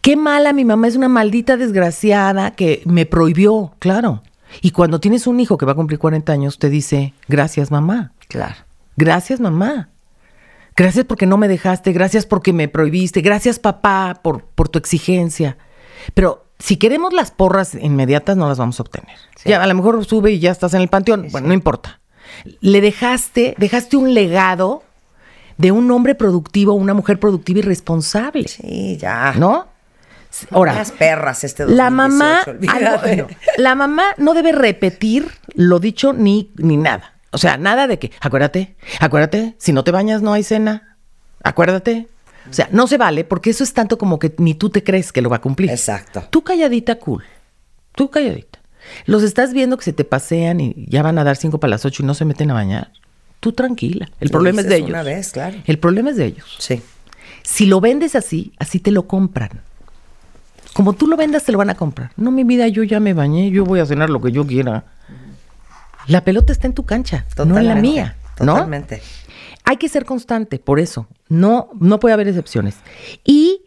[0.00, 4.22] Qué mala mi mamá es una maldita desgraciada que me prohibió, claro.
[4.60, 8.12] Y cuando tienes un hijo que va a cumplir 40 años, te dice, gracias mamá.
[8.28, 8.56] Claro.
[8.96, 9.90] Gracias mamá.
[10.76, 15.58] Gracias porque no me dejaste, gracias porque me prohibiste, gracias papá por, por tu exigencia.
[16.14, 19.16] Pero si queremos las porras inmediatas, no las vamos a obtener.
[19.44, 21.28] Ya a lo mejor sube y ya estás en el panteón.
[21.30, 22.00] Bueno, no importa.
[22.60, 24.82] Le dejaste, dejaste un legado
[25.58, 28.48] de un hombre productivo, una mujer productiva y responsable.
[28.48, 29.34] Sí, ya.
[29.36, 29.68] ¿No?
[30.50, 33.26] Ahora, Unas perras este la mamá, 2018, algo- bueno,
[33.58, 37.14] la mamá no debe repetir lo dicho ni, ni nada.
[37.32, 40.96] O sea, nada de que, acuérdate, acuérdate, si no te bañas no hay cena.
[41.44, 42.08] Acuérdate.
[42.50, 45.12] O sea, no se vale porque eso es tanto como que ni tú te crees
[45.12, 45.70] que lo va a cumplir.
[45.70, 46.24] Exacto.
[46.30, 47.24] Tú calladita, cool.
[47.94, 48.58] Tú calladita.
[49.06, 51.84] Los estás viendo que se te pasean y ya van a dar cinco para las
[51.84, 52.90] ocho y no se meten a bañar.
[53.42, 54.08] Tú tranquila.
[54.20, 54.90] El Lo problema es de ellos.
[54.90, 55.56] una vez, claro.
[55.66, 56.54] El problema es de ellos.
[56.60, 56.80] Sí.
[57.42, 59.50] Si lo vendes así, así te lo compran.
[60.74, 62.12] Como tú lo vendas, te lo van a comprar.
[62.16, 64.84] No, mi vida, yo ya me bañé, yo voy a cenar lo que yo quiera.
[66.06, 68.16] La pelota está en tu cancha, no en la Totalmente, mía.
[68.38, 68.52] ¿no?
[68.54, 69.02] Totalmente.
[69.64, 71.08] Hay que ser constante, por eso.
[71.28, 72.76] No, no puede haber excepciones.
[73.24, 73.62] Y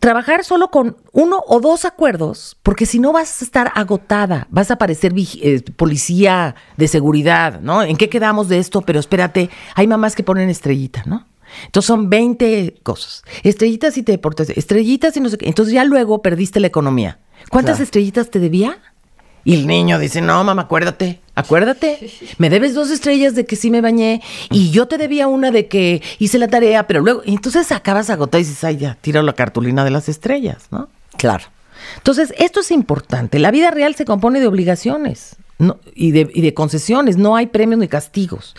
[0.00, 4.70] trabajar solo con uno o dos acuerdos, porque si no vas a estar agotada, vas
[4.70, 7.82] a parecer eh, policía de seguridad, ¿no?
[7.82, 8.82] ¿En qué quedamos de esto?
[8.82, 11.26] Pero espérate, hay mamás que ponen estrellita, ¿no?
[11.64, 13.22] Entonces son 20 cosas.
[13.42, 15.46] Estrellitas si te deportas, estrellitas y no sé qué.
[15.48, 17.18] Entonces ya luego perdiste la economía.
[17.50, 17.84] ¿Cuántas Claro.
[17.84, 18.78] estrellitas te debía?
[19.44, 22.10] Y el niño dice, no, mamá, acuérdate, acuérdate.
[22.38, 24.20] Me debes dos estrellas de que sí me bañé
[24.50, 28.10] y yo te debía una de que hice la tarea, pero luego, y entonces acabas
[28.10, 30.88] agotado y dices, ay, ya, tira la cartulina de las estrellas, ¿no?
[31.16, 31.44] Claro.
[31.96, 33.38] Entonces, esto es importante.
[33.38, 37.16] La vida real se compone de obligaciones no- y, de, y de concesiones.
[37.16, 38.54] No hay premios ni castigos.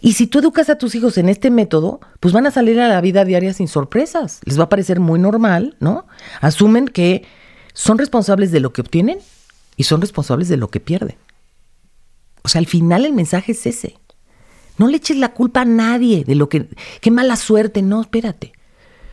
[0.00, 2.88] Y si tú educas a tus hijos en este método, pues van a salir a
[2.88, 4.40] la vida diaria sin sorpresas.
[4.44, 6.06] Les va a parecer muy normal, ¿no?
[6.40, 7.24] Asumen que
[7.74, 9.18] son responsables de lo que obtienen
[9.76, 11.16] y son responsables de lo que pierden.
[12.42, 13.96] O sea, al final el mensaje es ese.
[14.78, 16.66] No le eches la culpa a nadie de lo que...
[17.00, 17.82] Qué mala suerte.
[17.82, 18.52] No, espérate.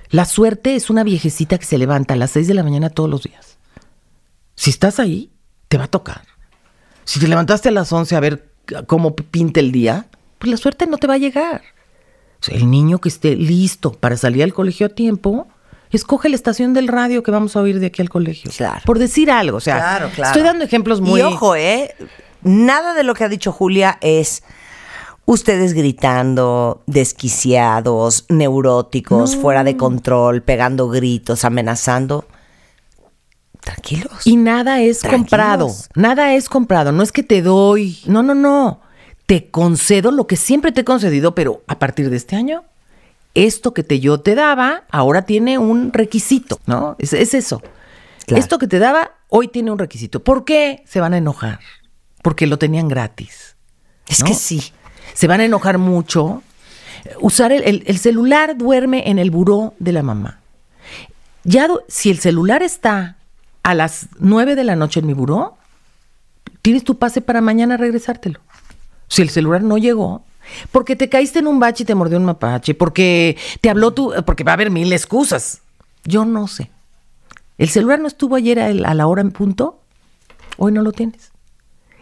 [0.10, 3.10] La suerte es una viejecita que se levanta a las 6 de la mañana todos
[3.10, 3.58] los días.
[4.56, 5.30] Si estás ahí,
[5.68, 6.22] te va a tocar.
[7.04, 8.50] Si te levantaste a las 11 a ver
[8.86, 10.08] cómo pinta el día,
[10.40, 11.62] pues la suerte no te va a llegar.
[12.40, 15.48] O sea, el niño que esté listo para salir al colegio a tiempo,
[15.92, 18.52] escoge la estación del radio que vamos a oír de aquí al colegio.
[18.56, 18.82] Claro.
[18.86, 20.30] Por decir algo, o sea, Claro, claro.
[20.30, 21.20] estoy dando ejemplos muy...
[21.20, 21.94] Y ojo, ¿eh?
[22.42, 24.44] Nada de lo que ha dicho Julia es
[25.26, 32.26] ustedes gritando, desquiciados, neuróticos, fuera de control, pegando gritos, amenazando.
[33.60, 34.26] Tranquilos.
[34.26, 35.22] Y nada es Tranquilos.
[35.22, 35.72] comprado.
[35.96, 36.92] Nada es comprado.
[36.94, 38.00] No es que te doy.
[38.06, 38.80] No, no, no.
[39.26, 42.64] Te concedo lo que siempre te he concedido, pero a partir de este año,
[43.34, 46.96] esto que te yo te daba, ahora tiene un requisito, ¿no?
[47.00, 47.62] Es, es eso.
[48.26, 48.42] Claro.
[48.42, 50.24] Esto que te daba, hoy tiene un requisito.
[50.24, 51.60] ¿Por qué se van a enojar?
[52.28, 53.56] Porque lo tenían gratis.
[54.06, 54.26] es ¿no?
[54.26, 54.62] que sí.
[55.14, 56.44] Se van a enojar mucho.
[57.22, 60.42] Usar el, el- el celular duerme en el buró de la mamá.
[61.46, 63.16] Ya si el celular está
[63.64, 65.56] a las 9 de la noche en mi buró,
[66.62, 68.42] tienes tu pase para mañana regresártelo.
[69.08, 70.26] Si el celular no llegó,
[70.74, 74.14] porque te caíste en un bache y te mordió un mapache, porque te habló tú,
[74.26, 75.62] porque va a haber mil excusas.
[76.04, 76.72] Yo no sé.
[77.58, 79.80] El celular no estuvo ayer a la hora en punto,
[80.58, 81.32] hoy no lo tienes.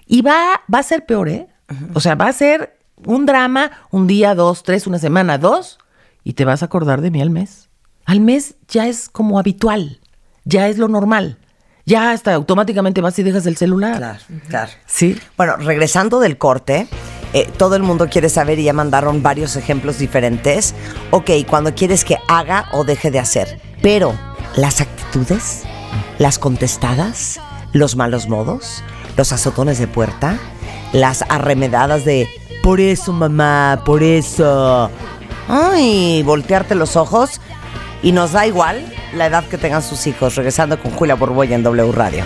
[0.08, 1.48] Y va, va a ser peor, ¿eh?
[1.94, 5.80] O sea, va a ser un drama, un día, dos, tres, una semana, dos,
[6.24, 7.70] y te vas a acordar de mí al mes.
[8.06, 10.00] Al mes ya es como habitual,
[10.44, 11.38] ya es lo normal.
[11.88, 13.98] Ya hasta automáticamente vas y dejas el celular.
[13.98, 14.72] Claro, claro.
[14.88, 15.20] Sí.
[15.38, 16.88] Bueno, regresando del corte,
[17.34, 20.74] eh, todo el mundo quiere saber y ya mandaron varios ejemplos diferentes.
[21.12, 23.62] Ok, cuando quieres que haga o deje de hacer.
[23.84, 24.18] Pero
[24.56, 25.64] las actitudes,
[26.18, 27.40] las contestadas,
[27.72, 28.84] los malos modos,
[29.18, 30.38] los azotones de puerta,
[30.94, 32.28] las arremedadas de
[32.64, 34.90] por eso mamá, por eso.
[35.48, 37.40] Ay, voltearte los ojos
[38.02, 40.36] y nos da igual la edad que tengan sus hijos.
[40.36, 42.24] Regresando con Julia Borboya en W Radio.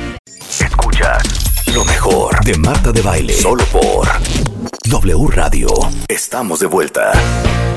[0.59, 1.23] Escuchas
[1.73, 3.33] lo mejor de Marta de Baile.
[3.33, 4.07] Solo por
[4.85, 5.67] W Radio.
[6.07, 7.11] Estamos de vuelta.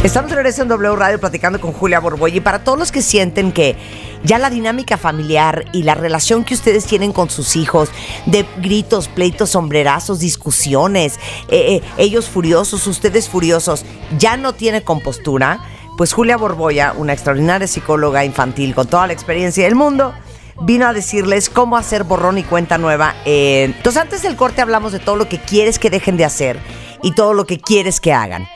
[0.03, 3.03] Estamos de regreso en W Radio platicando con Julia Borboy y para todos los que
[3.03, 3.77] sienten que
[4.25, 7.91] ya la dinámica familiar y la relación que ustedes tienen con sus hijos,
[8.27, 11.19] de gritos, pleitos, sombrerazos, discusiones,
[11.49, 13.85] eh, eh, ellos furiosos, ustedes furiosos,
[14.19, 15.61] ya no tiene compostura,
[15.97, 20.15] pues Julia Borboya, una extraordinaria psicóloga infantil con toda la experiencia del mundo,
[20.63, 23.15] vino a decirles cómo hacer borrón y cuenta nueva.
[23.25, 26.59] Eh, entonces antes del corte hablamos de todo lo que quieres que dejen de hacer
[27.03, 28.49] y todo lo que quieres que hagan.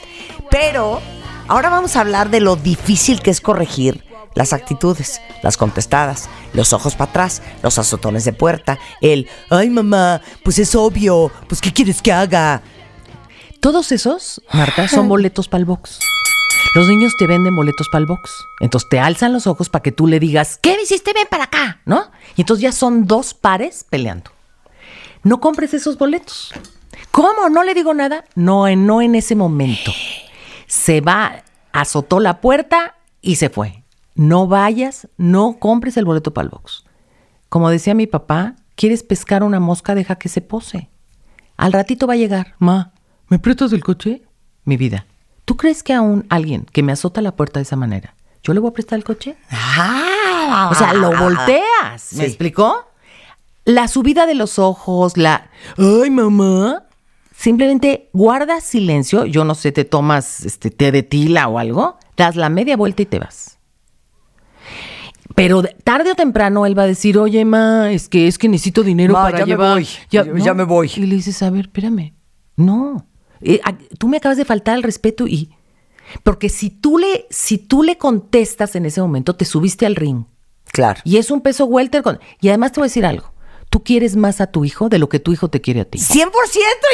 [0.51, 1.01] Pero
[1.49, 4.06] ahora vamos a hablar de lo difícil que es corregir
[4.37, 10.20] las actitudes, las contestadas, los ojos para atrás, los azotones de puerta, el, ay mamá,
[10.45, 12.62] pues es obvio, pues ¿qué quieres que haga?
[13.61, 15.99] Todos esos, Marta, son boletos para el box.
[16.74, 18.30] Los niños te venden boletos para el box.
[18.61, 21.14] Entonces te alzan los ojos para que tú le digas, ¿qué me hiciste?
[21.14, 22.11] Ven para acá, ¿no?
[22.37, 24.30] Y entonces ya son dos pares peleando.
[25.22, 26.53] No compres esos boletos.
[27.11, 27.49] ¿Cómo?
[27.49, 28.26] ¿No le digo nada?
[28.34, 29.91] No, no en ese momento.
[30.66, 33.86] Se va, azotó la puerta y se fue.
[34.17, 36.85] No vayas, no compres el boleto para el box.
[37.49, 39.95] Como decía mi papá, ¿quieres pescar una mosca?
[39.95, 40.89] Deja que se pose.
[41.57, 42.55] Al ratito va a llegar.
[42.59, 42.93] Ma,
[43.29, 44.23] ¿me prestas el coche?
[44.64, 45.07] Mi vida,
[45.45, 48.53] ¿tú crees que a un alguien que me azota la puerta de esa manera, yo
[48.53, 49.37] le voy a prestar el coche?
[49.51, 52.12] Ah, O sea, lo volteas.
[52.14, 52.87] ¿Me explicó?
[53.64, 55.51] La subida de los ojos, la.
[55.77, 56.85] ¡Ay, mamá!
[57.37, 59.27] Simplemente guardas silencio.
[59.27, 63.03] Yo no sé, te tomas este té de tila o algo, das la media vuelta
[63.03, 63.56] y te vas.
[65.37, 68.49] Pero de- tarde o temprano él va a decir, oye, ma, es que es que
[68.49, 69.74] necesito dinero Ma, para ya me llevar.
[69.74, 70.91] voy, ya- ya me voy.
[70.97, 72.14] Y le dices, a ver, espérame.
[72.57, 73.07] No.
[73.43, 75.51] Eh, a- tú me acabas de faltar al respeto y.
[76.22, 80.24] Porque si tú le, si tú le contestas en ese momento, te subiste al ring.
[80.72, 81.01] Claro.
[81.05, 82.03] Y es un peso welter.
[82.03, 82.18] Con...
[82.41, 83.32] Y además te voy a decir algo.
[83.70, 85.99] Tú quieres más a tu hijo de lo que tu hijo te quiere a ti.
[85.99, 86.30] 100%,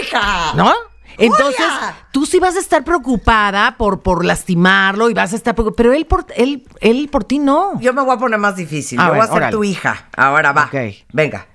[0.03, 0.55] hija.
[0.57, 0.73] ¿No?
[1.19, 1.97] Entonces, Julia.
[2.13, 5.77] tú sí vas a estar preocupada por, por lastimarlo y vas a estar preocupada.
[5.77, 7.79] Pero él por, él, él por ti no.
[7.81, 8.99] Yo me voy a poner más difícil.
[9.01, 9.53] A Yo voy a ser órale.
[9.53, 10.09] tu hija.
[10.17, 10.65] Ahora va.
[10.65, 10.77] Ok.
[11.13, 11.47] Venga.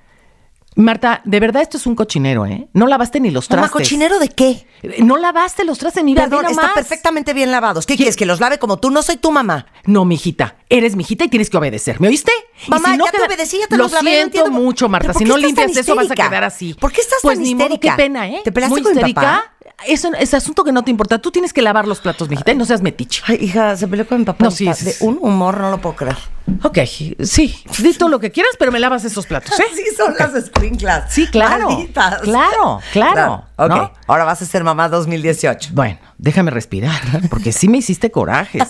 [0.77, 2.67] Marta, de verdad esto es un cochinero, ¿eh?
[2.73, 3.81] No lavaste ni los Mamá, trastes.
[3.81, 4.67] ¿cochinero de qué?
[4.83, 6.75] Eh, No lavaste los trastes ni Perdón, ve está nomás.
[6.75, 7.87] perfectamente bien lavados.
[7.87, 8.15] ¿Qué quieres?
[8.15, 8.91] ¿Que los lave como tú?
[8.91, 9.65] No soy tu mamá.
[9.85, 11.99] No, mijita, eres mijita y tienes que obedecer.
[11.99, 12.31] ¿Me oíste?
[12.67, 14.51] Mamá, si no ya te obedecí, ya te Lo los lavé, no siento entiendo.
[14.61, 15.07] mucho, Marta.
[15.07, 16.75] ¿Pero por Si no limpias eso, vas a quedar así.
[16.75, 18.41] ¿Por qué estás pues tan ni modo, qué pena, ¿eh?
[18.43, 19.21] ¿Te peleaste Muy con mi histérica.
[19.21, 19.53] papá?
[19.85, 21.19] Eso es asunto que no te importa.
[21.19, 23.21] Tú tienes que lavar los platos, mijita, y no seas metiche.
[23.27, 24.43] Ay, hija, se peleó con mi papá.
[24.43, 26.17] No, sí, De un humor, no lo puedo creer.
[26.63, 26.79] Ok,
[27.23, 27.55] sí.
[27.77, 29.63] Di todo lo que quieras, pero me lavas esos platos, ¿eh?
[29.75, 31.13] Sí, son las sprinklas.
[31.13, 31.69] Sí, claro.
[31.69, 32.21] Malditas.
[32.21, 33.93] Claro, claro, Ok, ¿no?
[34.07, 35.69] ahora vas a ser mamá 2018.
[35.73, 36.99] Bueno, déjame respirar,
[37.29, 38.63] porque sí me hiciste corajes.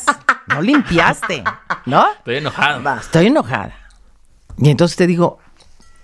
[0.48, 1.44] No limpiaste,
[1.86, 2.06] ¿no?
[2.18, 2.84] Estoy enojado.
[2.84, 2.98] Va.
[3.00, 3.74] Estoy enojada.
[4.58, 5.40] Y entonces te digo,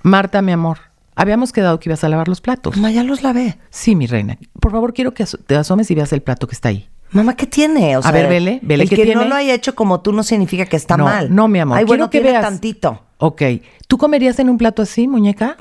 [0.03, 0.79] Marta, mi amor,
[1.15, 2.75] habíamos quedado que ibas a lavar los platos.
[2.75, 3.57] Mamá, ya los lavé.
[3.69, 4.37] Sí, mi reina.
[4.59, 6.89] Por favor, quiero que te asomes y veas el plato que está ahí.
[7.11, 7.95] Mamá, ¿qué tiene?
[7.97, 9.25] O A ver, vele, vele el qué que no tiene.
[9.29, 11.33] lo haya hecho como tú no significa que está no, mal.
[11.33, 11.77] No, mi amor.
[11.77, 12.43] Ay, bueno, quiero que tiene veas.
[12.51, 13.03] tantito.
[13.19, 13.41] Ok.
[13.87, 15.57] ¿Tú comerías en un plato así, muñeca?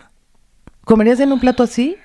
[0.85, 1.97] ¿Comerías en un plato así?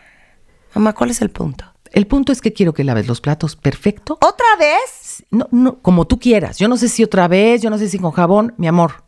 [0.75, 1.63] Mamá, ¿cuál es el punto?
[1.93, 4.15] El punto es que quiero que laves los platos perfecto.
[4.21, 5.23] ¿Otra vez?
[5.31, 6.57] No, no, como tú quieras.
[6.59, 8.53] Yo no sé si otra vez, yo no sé si con jabón.
[8.57, 9.03] Mi amor,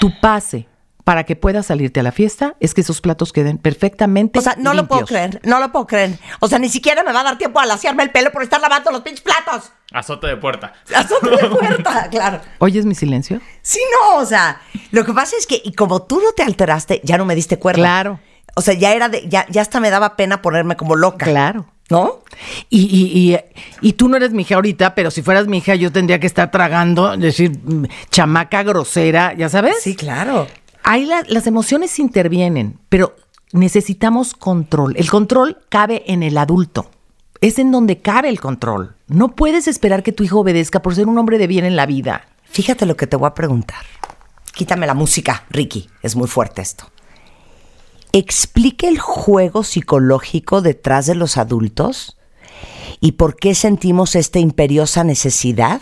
[0.00, 0.68] tu pase
[1.06, 4.56] para que puedas salirte a la fiesta es que esos platos queden perfectamente O sea,
[4.58, 6.18] no lo puedo creer, no lo puedo creer.
[6.40, 8.60] O sea, ni siquiera me va a dar tiempo a laciarme el pelo por estar
[8.60, 9.70] lavando los pinches platos.
[9.92, 10.72] Azote de puerta.
[10.92, 12.40] Azote de puerta, claro.
[12.58, 13.40] ¿Oyes mi silencio?
[13.62, 17.00] Sí, no, o sea, lo que pasa es que, y como tú no te alteraste,
[17.04, 17.78] ya no me diste cuerda.
[17.78, 18.18] Claro.
[18.56, 21.24] O sea, ya era de, ya, ya hasta me daba pena ponerme como loca.
[21.24, 21.66] Claro.
[21.88, 22.24] ¿No?
[22.68, 23.38] Y, y, y,
[23.80, 26.26] y tú no eres mi hija ahorita, pero si fueras mi hija yo tendría que
[26.26, 29.76] estar tragando, decir, mm, chamaca grosera, ¿ya sabes?
[29.80, 30.48] Sí, claro.
[30.88, 33.16] Ahí la- las emociones intervienen, pero
[33.52, 34.94] necesitamos control.
[34.96, 36.90] El control cabe en el adulto.
[37.40, 38.94] Es en donde cabe el control.
[39.08, 41.86] No puedes esperar que tu hijo obedezca por ser un hombre de bien en la
[41.86, 42.28] vida.
[42.44, 43.84] Fíjate lo que te voy a preguntar.
[44.54, 45.90] Quítame la música, Ricky.
[46.02, 46.86] Es muy fuerte esto.
[48.12, 52.16] Explique el juego psicológico detrás de los adultos
[53.00, 55.80] y por qué sentimos esta imperiosa necesidad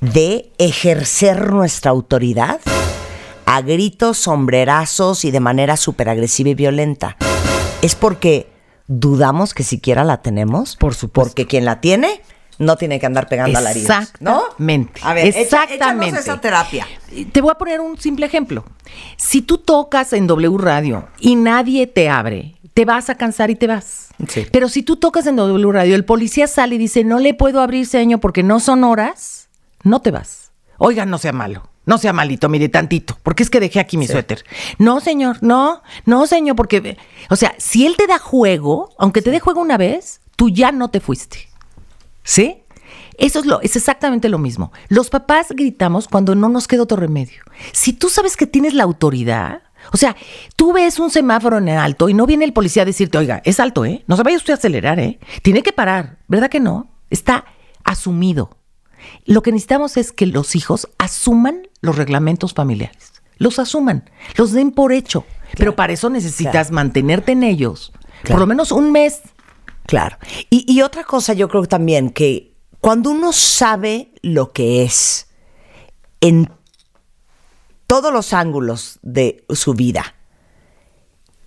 [0.00, 2.60] de ejercer nuestra autoridad
[3.46, 7.16] a gritos, sombrerazos y de manera súper agresiva y violenta.
[7.80, 8.50] ¿Es porque
[8.88, 10.76] dudamos que siquiera la tenemos?
[10.76, 11.30] Por supuesto.
[11.30, 12.20] Porque quien la tiene
[12.58, 13.88] no tiene que andar pegando alaridos,
[14.20, 14.40] ¿no?
[14.40, 15.00] Exactamente.
[15.02, 16.18] A ver, exactamente.
[16.18, 16.86] esa terapia.
[17.32, 18.64] Te voy a poner un simple ejemplo.
[19.16, 23.56] Si tú tocas en W Radio y nadie te abre, te vas a cansar y
[23.56, 24.08] te vas.
[24.28, 24.46] Sí.
[24.50, 27.60] Pero si tú tocas en W Radio, el policía sale y dice, no le puedo
[27.60, 29.48] abrir seño porque no son horas,
[29.82, 30.50] no te vas.
[30.78, 31.68] Oiga, no sea malo.
[31.86, 34.44] No sea malito, mire, tantito, porque es que dejé aquí mi suéter.
[34.78, 36.98] No, señor, no, no, señor, porque,
[37.30, 40.72] o sea, si él te da juego, aunque te dé juego una vez, tú ya
[40.72, 41.48] no te fuiste.
[42.24, 42.64] ¿Sí?
[43.18, 44.72] Eso es, lo, es exactamente lo mismo.
[44.88, 47.42] Los papás gritamos cuando no nos queda otro remedio.
[47.72, 50.16] Si tú sabes que tienes la autoridad, o sea,
[50.56, 53.60] tú ves un semáforo en alto y no viene el policía a decirte, oiga, es
[53.60, 54.02] alto, ¿eh?
[54.06, 55.18] No se vaya usted a acelerar, ¿eh?
[55.42, 56.88] Tiene que parar, ¿verdad que no?
[57.10, 57.44] Está
[57.84, 58.50] asumido.
[59.26, 63.12] Lo que necesitamos es que los hijos asuman los reglamentos familiares.
[63.38, 65.24] Los asuman, los den por hecho.
[65.56, 67.92] Pero para eso necesitas mantenerte en ellos
[68.26, 69.20] por lo menos un mes.
[69.86, 70.16] Claro.
[70.50, 75.28] Y, y otra cosa yo creo también que cuando uno sabe lo que es
[76.20, 76.50] en
[77.86, 80.14] todos los ángulos de su vida.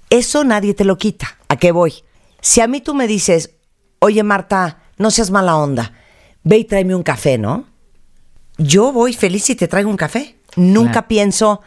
[0.09, 1.37] Eso nadie te lo quita.
[1.49, 1.93] ¿A qué voy?
[2.41, 3.55] Si a mí tú me dices,
[3.99, 5.93] oye Marta, no seas mala onda,
[6.43, 7.65] ve y tráeme un café, ¿no?
[8.57, 10.35] Yo voy feliz y te traigo un café.
[10.55, 11.07] Nunca Claro.
[11.07, 11.61] pienso,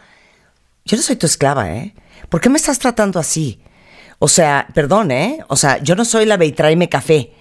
[0.85, 1.93] yo no soy tu esclava, ¿eh?
[2.29, 3.59] ¿Por qué me estás tratando así?
[4.19, 5.39] O sea, perdón, ¿eh?
[5.47, 7.33] O sea, yo no soy la ve y tráeme café.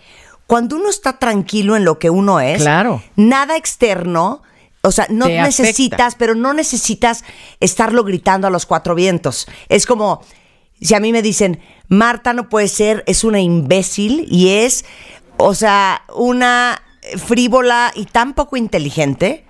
[0.46, 3.02] Cuando uno está tranquilo en lo que uno es, Claro.
[3.16, 4.42] nada externo,
[4.82, 5.42] o sea, no afecta.
[5.44, 7.24] necesitas, pero no necesitas
[7.60, 9.46] estarlo gritando a los cuatro vientos.
[9.68, 10.22] Es como
[10.80, 14.84] si a mí me dicen, Marta no puede ser, es una imbécil y es,
[15.36, 16.82] o sea, una
[17.16, 19.44] frívola y tan poco inteligente,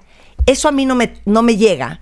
[0.47, 2.01] eso a mí no me, no me llega.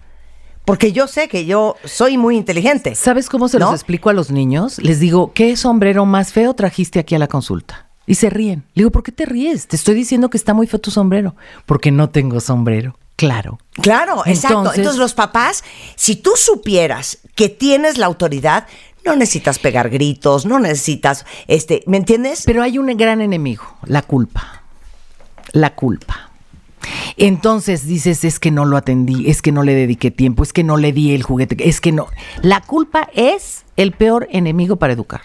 [0.64, 2.94] Porque yo sé que yo soy muy inteligente.
[2.94, 4.78] ¿Sabes cómo se los explico a los niños?
[4.78, 7.88] Les digo, ¿qué sombrero más feo trajiste aquí a la consulta?
[8.06, 8.64] Y se ríen.
[8.74, 9.66] Le digo, ¿por qué te ríes?
[9.68, 11.34] Te estoy diciendo que está muy feo tu sombrero.
[11.66, 12.96] Porque no tengo sombrero.
[13.16, 13.58] Claro.
[13.82, 14.58] Claro, exacto.
[14.58, 15.64] Entonces- Entonces los papás,
[15.96, 18.66] si tú supieras que tienes la autoridad,
[19.04, 22.42] no necesitas pegar gritos, no necesitas, este, ¿me entiendes?
[22.46, 24.59] Pero hay un gran enemigo, la culpa.
[25.52, 26.30] La culpa.
[27.16, 30.64] Entonces dices, es que no lo atendí, es que no le dediqué tiempo, es que
[30.64, 32.06] no le di el juguete, es que no.
[32.42, 35.20] La culpa es el peor enemigo para educar.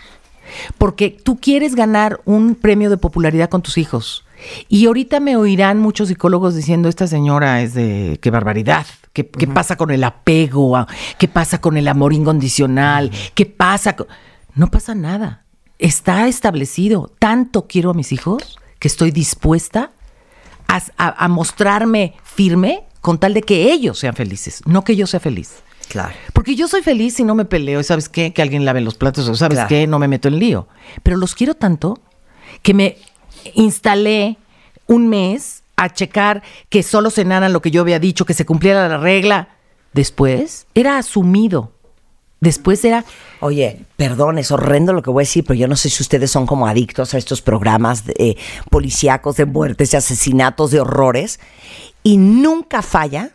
[0.77, 4.25] Porque tú quieres ganar un premio de popularidad con tus hijos.
[4.67, 9.47] Y ahorita me oirán muchos psicólogos diciendo, esta señora es de, qué barbaridad, ¿qué, qué
[9.47, 10.85] pasa con el apego?
[11.17, 13.11] ¿Qué pasa con el amor incondicional?
[13.33, 13.95] ¿Qué pasa?
[13.95, 14.07] con-?"
[14.53, 15.45] No pasa nada.
[15.79, 17.11] Está establecido.
[17.19, 19.91] Tanto quiero a mis hijos que estoy dispuesta
[20.75, 25.07] a, a- a mostrarme firme con tal de que ellos sean felices, no que yo
[25.07, 25.57] sea feliz.
[25.87, 26.13] Claro.
[26.33, 28.95] Porque yo soy feliz si no me peleo, y sabes qué, que alguien lave los
[28.95, 29.69] platos, o sabes Claro.
[29.69, 30.67] qué, no me meto en lío.
[31.03, 31.99] Pero los quiero tanto
[32.63, 32.97] que me
[33.53, 34.37] instalé
[34.87, 38.87] un mes a checar que solo cenaran lo que yo había dicho, que se cumpliera
[38.87, 39.49] la regla.
[39.93, 41.71] Después era asumido.
[42.45, 43.03] Después era,
[43.41, 46.31] Oye, perdón, es horrendo lo que voy a decir, pero yo no sé si ustedes
[46.31, 48.37] son como adictos a estos programas de, eh,
[48.69, 51.39] policíacos de muertes, de asesinatos, de horrores,
[52.01, 53.31] y nunca falla,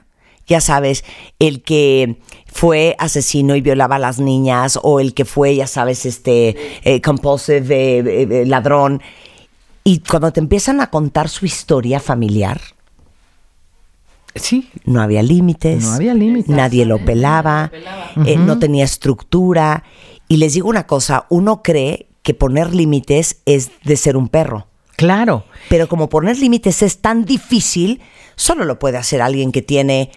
[0.47, 1.05] ya sabes,
[1.39, 2.17] el que
[2.47, 7.01] fue asesino y violaba a las niñas, o el que fue, ya sabes, este eh,
[7.03, 9.03] compulsive eh, eh, ladrón,
[9.85, 12.61] y cuando te empiezan a contar su historia familiar,
[14.35, 15.83] sí, no había límites.
[15.85, 16.49] No había límites.
[16.55, 17.71] Nadie lo pelaba.
[18.27, 19.85] eh, no tenía estructura.
[20.29, 24.67] Y les digo una cosa, uno cree que poner límites es de ser un perro.
[24.97, 25.45] claro.
[25.69, 28.01] Pero como poner límites es tan difícil,
[28.37, 30.11] solo lo puede hacer alguien que tiene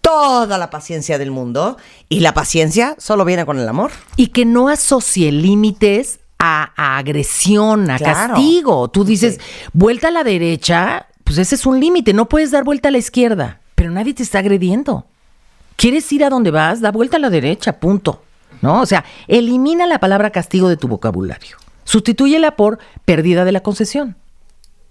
[0.00, 1.76] toda la paciencia del mundo.
[2.08, 3.90] Y la paciencia solo viene con el amor.
[4.16, 8.34] Y que no asocie límites a, a agresión, a Claro.
[8.34, 8.88] castigo.
[8.88, 9.38] Tú dices,
[9.74, 12.12] vuelta a la derecha, pues ese es un límite.
[12.12, 15.06] No puedes dar vuelta a la izquierda, pero nadie te está agrediendo.
[15.76, 16.80] ¿Quieres ir a donde vas?
[16.80, 18.24] Da vuelta a la derecha, punto.
[18.62, 18.80] ¿No?
[18.80, 21.56] O sea, elimina la palabra castigo de tu vocabulario.
[21.84, 24.16] Sustitúyela por pérdida de la concesión.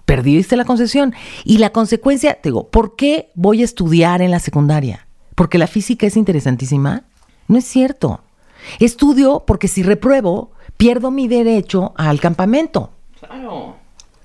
[0.05, 1.13] Perdiste la concesión.
[1.43, 5.07] Y la consecuencia, te digo, ¿por qué voy a estudiar en la secundaria?
[5.35, 7.03] ¿Porque la física es interesantísima?
[7.49, 8.21] No es cierto.
[8.79, 12.91] Estudio porque si repruebo, pierdo mi derecho al campamento.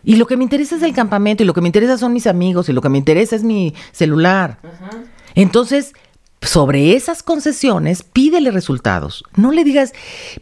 [0.04, 2.26] Y lo que me interesa es el campamento, y lo que me interesa son mis
[2.26, 4.58] amigos, y lo que me interesa es mi celular.
[5.34, 5.94] Entonces,
[6.42, 9.24] sobre esas concesiones, pídele resultados.
[9.36, 9.92] No le digas,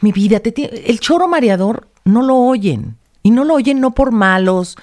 [0.00, 2.96] mi vida, te el choro mareador no lo oyen.
[3.22, 4.76] Y no lo oyen no por malos.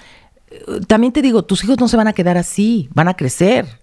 [0.86, 3.80] También te digo, tus hijos no se van a quedar así, van a crecer.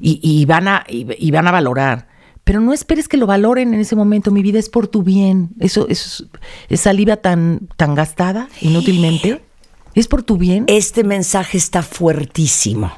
[0.00, 2.08] Y, y van, a, y, y van a valorar.
[2.44, 4.32] Pero no esperes que lo valoren en ese momento.
[4.32, 5.50] Mi vida es por tu bien.
[5.60, 9.42] Eso, eso es, es saliva tan, tan gastada inútilmente.
[9.94, 10.64] Es por tu bien.
[10.68, 12.92] Este mensaje está fuertísimo.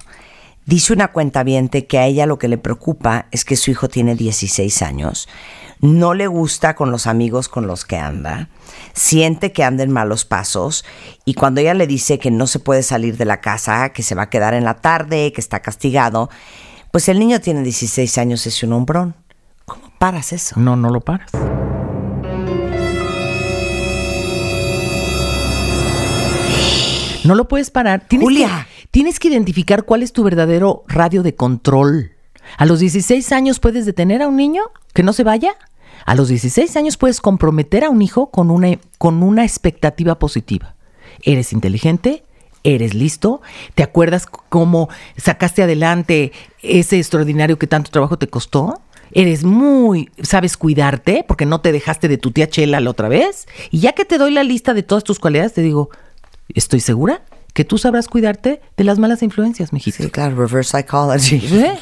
[0.66, 4.15] Dice una cuentaviente que a ella lo que le preocupa es que su hijo tiene
[4.15, 5.29] 16 años,
[5.81, 8.49] no le gusta con los amigos con los que anda,
[8.95, 10.87] siente que anda en malos pasos
[11.27, 14.15] y cuando ella le dice que no se puede salir de la casa, que se
[14.15, 16.31] va a quedar en la tarde, que está castigado,
[16.91, 19.15] pues el niño tiene 16 años, es un hombrón.
[19.66, 20.59] ¿Cómo paras eso?
[20.59, 21.31] No, no lo paras.
[27.24, 28.06] No lo puedes parar.
[28.06, 28.68] Tienes Julia.
[28.68, 32.12] Que, tienes que identificar cuál es tu verdadero radio de control.
[32.59, 35.55] A los 16 años puedes detener a un niño que no se vaya.
[36.05, 40.74] A los 16 años puedes comprometer a un hijo con una, con una expectativa positiva.
[41.22, 42.24] Eres inteligente,
[42.62, 43.40] eres listo,
[43.74, 46.32] te acuerdas cómo sacaste adelante
[46.62, 48.80] ese extraordinario que tanto trabajo te costó.
[49.12, 53.46] Eres muy, sabes cuidarte porque no te dejaste de tu tía Chela la otra vez.
[53.70, 55.90] Y ya que te doy la lista de todas tus cualidades, te digo,
[56.49, 57.23] estoy segura
[57.55, 60.03] que tú sabrás cuidarte de las malas influencias, mijito.
[60.03, 61.37] Sí, claro, reverse psychology.
[61.57, 61.79] ¿Eh?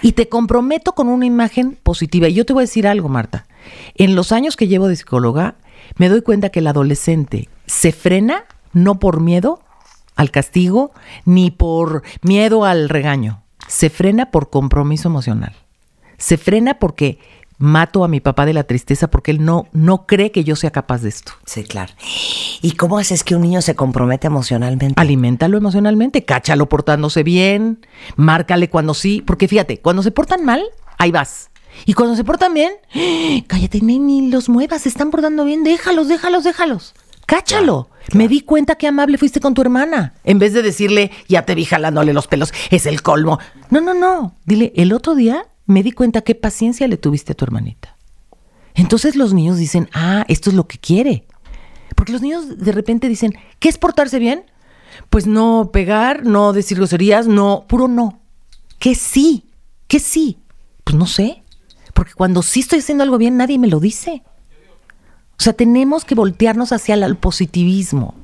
[0.00, 2.28] Y te comprometo con una imagen positiva.
[2.28, 3.46] Y yo te voy a decir algo, Marta.
[3.94, 5.56] En los años que llevo de psicóloga,
[5.96, 9.60] me doy cuenta que el adolescente se frena no por miedo
[10.16, 10.92] al castigo,
[11.26, 13.42] ni por miedo al regaño.
[13.68, 15.54] Se frena por compromiso emocional.
[16.16, 17.18] Se frena porque
[17.62, 20.72] mato a mi papá de la tristeza porque él no, no cree que yo sea
[20.72, 21.32] capaz de esto.
[21.46, 21.92] Sí, claro.
[22.60, 25.00] ¿Y cómo haces que un niño se compromete emocionalmente?
[25.00, 27.86] Aliméntalo emocionalmente, cáchalo portándose bien,
[28.16, 30.60] márcale cuando sí, porque fíjate, cuando se portan mal,
[30.98, 31.50] ahí vas.
[31.86, 32.72] Y cuando se portan bien,
[33.46, 36.94] cállate, ni, ni los muevas, se están portando bien, déjalos, déjalos, déjalos.
[37.26, 37.88] Cáchalo.
[38.12, 40.14] Me di cuenta qué amable fuiste con tu hermana.
[40.24, 43.38] En vez de decirle, ya te vi jalándole los pelos, es el colmo.
[43.70, 44.34] No, no, no.
[44.44, 47.96] Dile, el otro día me di cuenta qué paciencia le tuviste a tu hermanita.
[48.74, 51.26] Entonces los niños dicen, ah, esto es lo que quiere.
[51.96, 54.44] Porque los niños de repente dicen, ¿qué es portarse bien?
[55.10, 58.20] Pues no pegar, no decir groserías, no, puro no.
[58.78, 59.46] ¿Qué sí?
[59.88, 60.38] ¿Qué sí?
[60.84, 61.42] Pues no sé.
[61.94, 64.22] Porque cuando sí estoy haciendo algo bien, nadie me lo dice.
[65.38, 68.14] O sea, tenemos que voltearnos hacia el positivismo.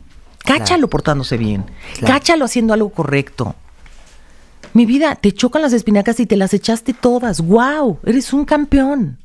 [0.45, 1.67] Cáchalo portándose bien.
[1.99, 2.15] Claro.
[2.15, 3.55] Cáchalo haciendo algo correcto.
[4.79, 7.41] Mi vida, te chocan las espinacas y te las echaste todas.
[7.41, 7.99] ¡Wow!
[8.05, 9.19] Eres un campeón.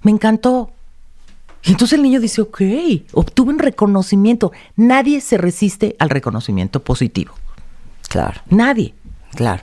[0.00, 0.70] Me encantó.
[1.62, 2.62] Y entonces el niño dice, ok,
[3.12, 4.50] obtuve un reconocimiento.
[4.76, 7.34] Nadie se resiste al reconocimiento positivo.
[8.08, 8.94] Claro, Nadie.
[9.34, 9.62] claro.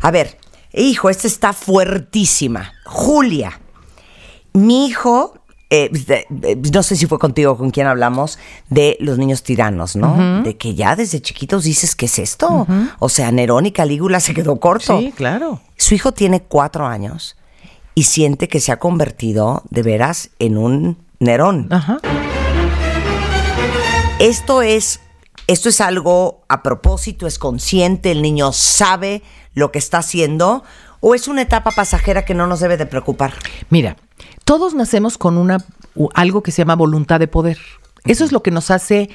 [0.00, 0.36] A ver,
[0.72, 2.72] hijo, esta está fuertísima.
[2.84, 3.60] Julia,
[4.54, 5.38] mi hijo,
[5.70, 8.38] eh, de- de- no sé si fue contigo con quien hablamos,
[8.68, 10.42] de los niños tiranos, ¿no?
[10.42, 12.66] De que ya desde chiquitos dices, ¿qué es esto?
[12.98, 14.98] O sea, Nerón y Calígula se quedó corto.
[14.98, 15.60] Sí, claro.
[15.76, 17.36] Su hijo tiene cuatro años
[17.94, 21.68] y siente que se ha convertido de veras en un Nerón.
[21.70, 21.98] Ajá.
[24.18, 25.00] Esto es,
[25.46, 29.22] esto es algo a propósito, es consciente, el niño sabe
[29.54, 30.62] lo que está haciendo,
[31.00, 33.32] o es una etapa pasajera que no nos debe de preocupar.
[33.70, 33.96] Mira,
[34.50, 35.58] todos nacemos con una
[36.12, 37.58] algo que se llama voluntad de poder.
[38.04, 39.08] Eso es lo que nos hace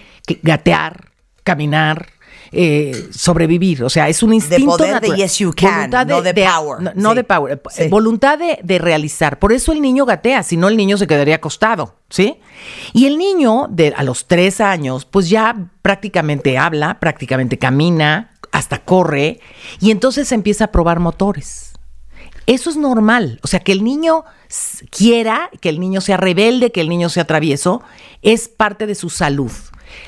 [0.43, 1.11] gatear,
[1.43, 2.07] caminar,
[2.53, 3.83] eh, sobrevivir.
[3.83, 6.81] O sea, es un instinto poder de yes you can, no de power.
[6.81, 7.15] No, no Sí.
[7.17, 7.53] de power.
[7.53, 7.87] eh, Sí.
[7.89, 9.37] Voluntad de, de realizar.
[9.37, 12.39] Por eso el niño gatea, si no el niño se quedaría acostado, ¿sí?
[12.93, 18.85] Y el niño de a los tres años, pues ya prácticamente habla, prácticamente camina, hasta
[18.85, 19.41] corre,
[19.81, 21.73] y entonces empieza a probar motores.
[22.47, 23.39] Eso es normal.
[23.43, 24.23] O sea, que el niño
[24.89, 27.81] quiera, que el niño sea rebelde, que el niño sea travieso,
[28.21, 29.51] es parte de su salud.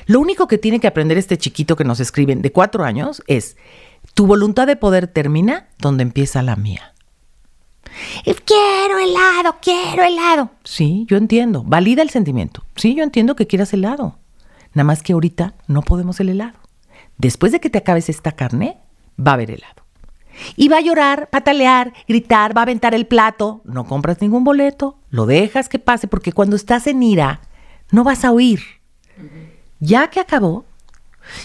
[0.06, 3.58] Lo único que tiene que aprender este chiquito que nos escriben de cuatro años es,
[4.14, 6.94] tu voluntad de poder termina donde empieza la mía.
[8.26, 10.52] Y Quiero helado, quiero helado.
[10.64, 11.64] Sí, yo entiendo.
[11.64, 12.64] Valida el sentimiento.
[12.76, 14.20] Sí, yo entiendo que quieras helado.
[14.74, 16.60] Nada más que ahorita no podemos el helado.
[17.18, 18.78] Después de que te acabes esta carne,
[19.20, 19.87] va a haber helado.
[20.56, 23.62] Y va a llorar, patalear, gritar, va a aventar el plato.
[23.66, 27.42] No compras ningún boleto, lo dejas que pase, porque cuando estás en ira,
[27.92, 28.62] no vas a oír.
[29.80, 30.66] Ya que acabó,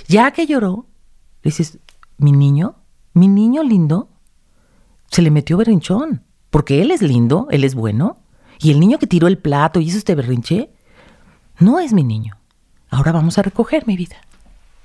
[0.08, 0.86] ya que lloró,
[1.42, 1.78] dices,
[2.18, 2.76] mi niño,
[3.14, 4.08] mi niño lindo,
[5.10, 8.18] se le metió berrinchón, porque él es lindo, él es bueno,
[8.58, 10.70] y el niño que tiró el plato y hizo este berrinche,
[11.58, 12.38] no es mi niño.
[12.90, 14.16] Ahora vamos a recoger mi vida.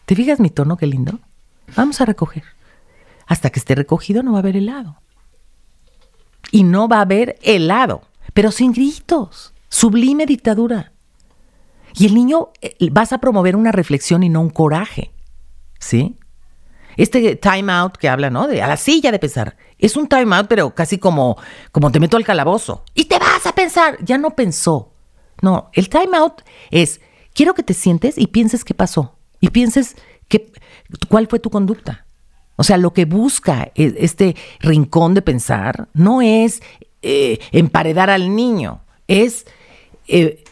[0.06, 1.20] ¿Te fijas mi tono, qué lindo?
[1.76, 2.44] Vamos a recoger.
[3.28, 5.02] Hasta que esté recogido no va a haber helado.
[6.52, 8.02] Y no va a haber helado,
[8.34, 9.54] pero sin gritos.
[9.70, 10.94] Sublime dictadura.
[11.94, 15.12] Y el niño eh, vas a promover una reflexión y no un coraje.
[15.80, 16.18] ¿Sí?
[16.95, 18.48] Este time out que habla, ¿no?
[18.48, 19.58] De a la silla de pensar.
[19.78, 21.38] Es un time out, pero casi como,
[21.72, 22.84] como te meto al calabozo.
[22.95, 23.98] Y te vas a pensar.
[24.04, 24.94] Ya no pensó.
[25.41, 26.41] No, el time out
[26.72, 27.02] es,
[27.34, 29.16] quiero que te sientes y pienses qué pasó.
[29.40, 29.95] Y pienses
[30.28, 30.52] qué,
[31.10, 32.07] cuál fue tu conducta.
[32.58, 36.62] O sea, lo que busca e- este rincón de pensar no es
[37.02, 39.46] eh, emparedar al niño, es
[40.08, 40.44] eh,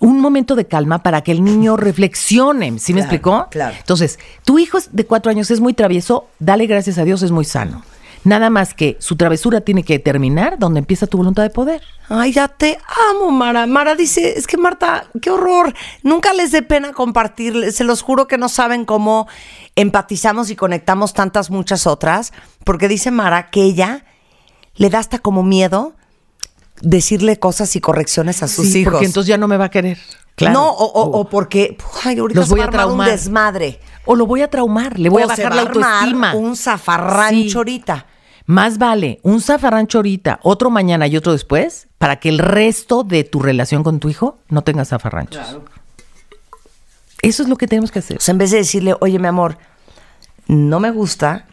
[0.00, 2.78] un momento de calma para que el niño reflexione.
[2.78, 3.48] ¿Sí me Claro, explicó?
[3.50, 3.74] claro.
[3.78, 7.30] Entonces, tu hijo es de cuatro años es muy travieso, dale gracias a Dios, es
[7.30, 7.82] muy sano.
[8.24, 11.82] Nada más que su travesura tiene que terminar donde empieza tu voluntad de poder.
[12.08, 12.78] Ay, ya te
[13.10, 13.66] amo, Mara.
[13.66, 15.74] Mara dice, es que Marta, qué horror.
[16.02, 17.72] Nunca les dé pena compartir.
[17.72, 19.28] Se los juro que no saben cómo
[19.74, 22.32] empatizamos y conectamos tantas muchas otras.
[22.64, 24.04] Porque dice Mara que ella
[24.74, 25.94] le da hasta como miedo
[26.82, 28.92] decirle cosas y correcciones a sus Sí, hijos.
[28.94, 29.98] Porque entonces ya no me va a querer.
[30.34, 30.52] Claro.
[30.54, 33.10] No, o, o- o porque ay, ahorita Los se voy va a armar un traumar.
[33.10, 33.80] desmadre.
[34.04, 36.34] O lo voy a traumar, le voy a O se bajar va la a autoestima.
[36.34, 37.56] un zafarrancho Sí.
[37.56, 38.06] ahorita.
[38.48, 43.24] Más vale un zafarrancho ahorita, otro mañana y otro después, para que el resto de
[43.24, 45.42] tu relación con tu hijo no tenga zafarranchos.
[47.22, 48.18] Eso es lo que tenemos que hacer.
[48.18, 49.58] O sea, en vez de decirle, oye, mi amor,
[50.46, 51.46] no me gusta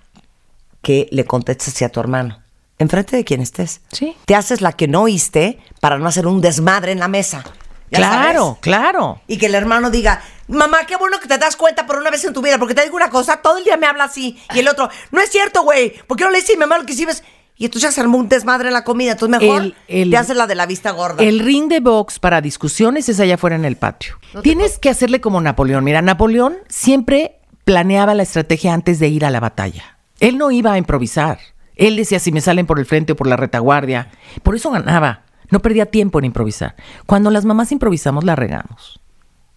[0.83, 2.42] que le contestes así a tu hermano.
[2.83, 3.81] Enfrente de quien estés.
[3.91, 4.15] Sí.
[4.25, 7.43] Te haces la que no oíste para no hacer un desmadre en la mesa.
[7.89, 8.59] ¿Ya Claro, sabes?
[8.61, 9.21] claro.
[9.27, 12.23] Y que el hermano diga, mamá, qué bueno que te das cuenta por una vez
[12.25, 14.37] en tu vida, porque te digo una cosa, todo el día me habla así.
[14.53, 16.93] Y el otro, no es cierto, güey, ¿por qué no le dices mamá lo que
[16.93, 17.23] hiciste?
[17.55, 19.11] Y entonces ya se armó un desmadre en la comida.
[19.11, 21.23] Entonces mejor El- el- te haces la de la vista gorda.
[21.23, 24.17] El ring de box para discusiones es allá afuera en el patio.
[24.41, 25.83] Tienes que hacerle como Napoleón.
[25.83, 29.97] Mira, Napoleón siempre planeaba la estrategia antes de ir a la batalla.
[30.19, 31.37] Él no iba a improvisar.
[31.75, 34.11] Él decía si me salen por el frente o por la retaguardia.
[34.43, 35.23] Por eso ganaba.
[35.49, 36.75] No perdía tiempo en improvisar.
[37.05, 38.99] Cuando las mamás improvisamos, la regamos.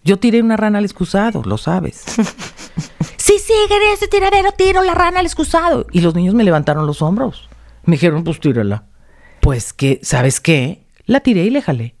[0.03, 1.97] Yo tiré una rana al excusado, lo sabes.
[3.17, 3.53] sí, sí,
[3.93, 5.85] ese tiradero tiro la rana al excusado.
[5.91, 7.49] Y los niños me levantaron los hombros.
[7.83, 8.85] Me dijeron, pues tírala.
[9.41, 10.87] Pues que, ¿sabes qué?
[11.05, 11.96] La tiré y le jalé.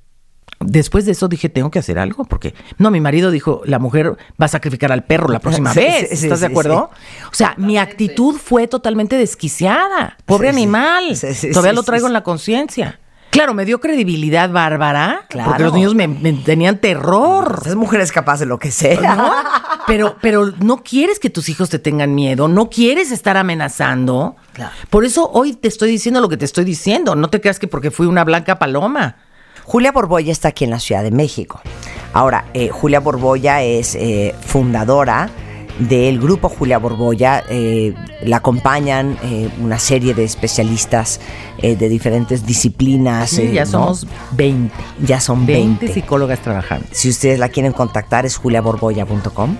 [0.59, 4.17] Después de eso dije, tengo que hacer algo, porque no, mi marido dijo, la mujer
[4.41, 6.09] va a sacrificar al perro la próxima Sí, vez.
[6.09, 6.89] sí, sí, ¿Estás de sí, acuerdo?
[7.31, 10.17] O sea, mi actitud fue totalmente desquiciada.
[10.25, 11.15] Pobre animal.
[11.15, 12.09] Sí, sí, Todavía sí, lo traigo sí.
[12.09, 12.99] en la conciencia.
[13.29, 15.49] Claro, me dio credibilidad bárbara, Claro.
[15.49, 17.59] porque los niños me, me tenían terror.
[17.61, 19.15] Esas mujeres capaz de lo que sea.
[19.15, 19.31] ¿no?
[19.87, 24.35] Pero, pero no quieres que tus hijos te tengan miedo, no quieres estar amenazando.
[24.51, 24.71] Claro.
[24.89, 27.15] Por eso hoy te estoy diciendo lo que te estoy diciendo.
[27.15, 29.15] No te creas que porque fui una blanca paloma.
[29.67, 31.59] Julia Borboya está aquí en la Ciudad de México.
[32.13, 35.29] Ahora, eh, Julia Borboya es eh, fundadora
[35.79, 37.43] del grupo Julia Borboya.
[37.49, 41.19] eh, la acompañan eh, una serie de especialistas
[41.57, 43.29] eh, de diferentes disciplinas.
[43.31, 43.71] Sí, ya ¿no?
[43.71, 44.73] somos 20.
[45.05, 45.93] Ya son 20 20.
[45.93, 46.87] psicólogas trabajando.
[46.91, 49.57] Si ustedes la quieren contactar es juliaborboya.com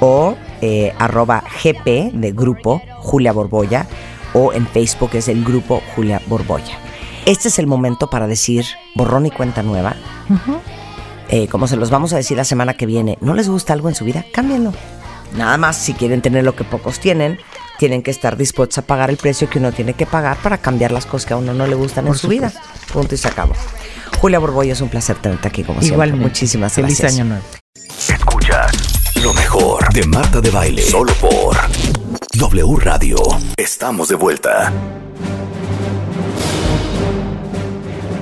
[0.00, 3.86] o eh, arroba gp de grupo Julia Borboya
[4.32, 6.78] o en Facebook es el grupo Julia Borboya.
[7.28, 8.64] Este es el momento para decir
[8.94, 9.94] borrón y cuenta nueva.
[11.28, 13.90] Eh, como se los vamos a decir la semana que viene, ¿no les gusta algo
[13.90, 14.24] en su vida?
[14.32, 14.72] Cámbienlo.
[15.36, 17.38] Nada más, si quieren tener lo que pocos tienen,
[17.78, 20.90] tienen que estar dispuestos a pagar el precio que uno tiene que pagar para cambiar
[20.90, 22.50] las cosas que a uno no le gustan en su vida.
[22.94, 23.52] Punto y se acabó.
[24.18, 25.96] Julia Borboya, es un placer tenerte aquí como siempre.
[25.96, 26.24] Igualmente.
[26.24, 27.20] Muchísimas Feliz gracias.
[27.20, 27.44] año nuevo.
[28.08, 28.72] Escuchas
[29.22, 30.80] lo mejor de Marta de Baile.
[30.80, 31.58] Solo por
[32.38, 33.18] W Radio.
[33.58, 34.72] Estamos de vuelta.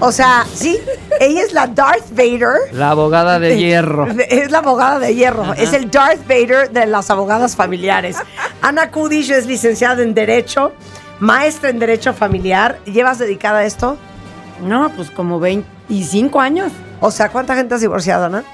[0.00, 0.78] O sea, sí,
[1.20, 2.72] ella es la Darth Vader.
[2.72, 4.06] La abogada de hierro.
[4.28, 5.54] Es la abogada de hierro.
[5.54, 8.16] Es el Darth Vader de las abogadas familiares.
[8.60, 10.72] Ana Kudish es licenciada en Derecho,
[11.18, 12.78] maestra en Derecho Familiar.
[12.84, 13.96] ¿Llevas dedicada a esto?
[14.62, 16.72] No, pues como 25 años.
[17.00, 18.44] O sea, ¿cuánta gente has divorciado, Ana?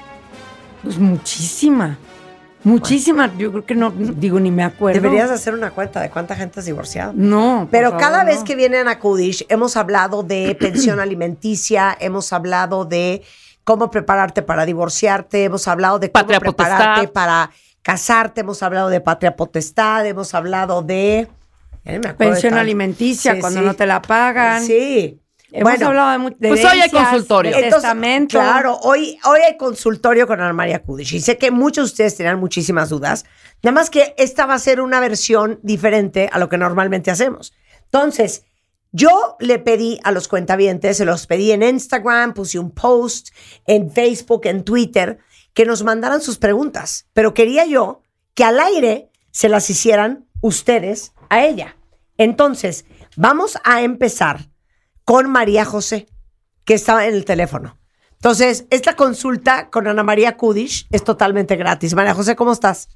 [0.81, 1.97] Pues muchísima.
[2.63, 3.31] Muchísima.
[3.37, 5.01] Yo creo que no, digo, ni me acuerdo.
[5.01, 7.13] Deberías hacer una cuenta de cuánta gente has divorciado.
[7.15, 7.67] No.
[7.71, 8.29] Pero favor, cada no.
[8.29, 13.21] vez que viene Ana Kudish, hemos hablado de pensión alimenticia, hemos hablado de
[13.63, 17.13] cómo prepararte para divorciarte, hemos hablado de cómo Patria prepararte potestad.
[17.13, 21.27] para casarte, hemos hablado de patria potestad, hemos hablado de...
[22.17, 23.65] Pensión alimenticia, Sí, cuando sí.
[23.65, 24.63] no te la pagan.
[24.63, 25.19] Sí.
[25.55, 27.51] Hemos hablado de, Pues hoy hay consultorio.
[27.51, 28.39] de Entonces, testamento.
[28.39, 31.13] Claro, hoy, hoy hay consultorio con Ana María Kudish.
[31.13, 33.23] Y sé que muchos de ustedes tenían muchísimas dudas.
[33.61, 37.53] Nada más que esta va a ser una versión diferente a lo que normalmente hacemos.
[37.83, 38.45] Entonces,
[38.91, 43.29] yo le pedí a los cuentavientes, se los pedí en Instagram, puse un post,
[43.67, 45.19] en Facebook, en Twitter,
[45.53, 47.05] que nos mandaran sus preguntas.
[47.13, 48.01] Pero quería yo
[48.33, 51.77] que al aire se las hicieran ustedes a ella.
[52.17, 52.85] Entonces,
[53.15, 54.49] vamos a empezar
[55.05, 56.07] con María José,
[56.65, 57.77] que estaba en el teléfono.
[58.13, 61.93] Entonces, esta consulta con Ana María Kudish es totalmente gratis.
[61.93, 62.87] María José, ¿cómo estás?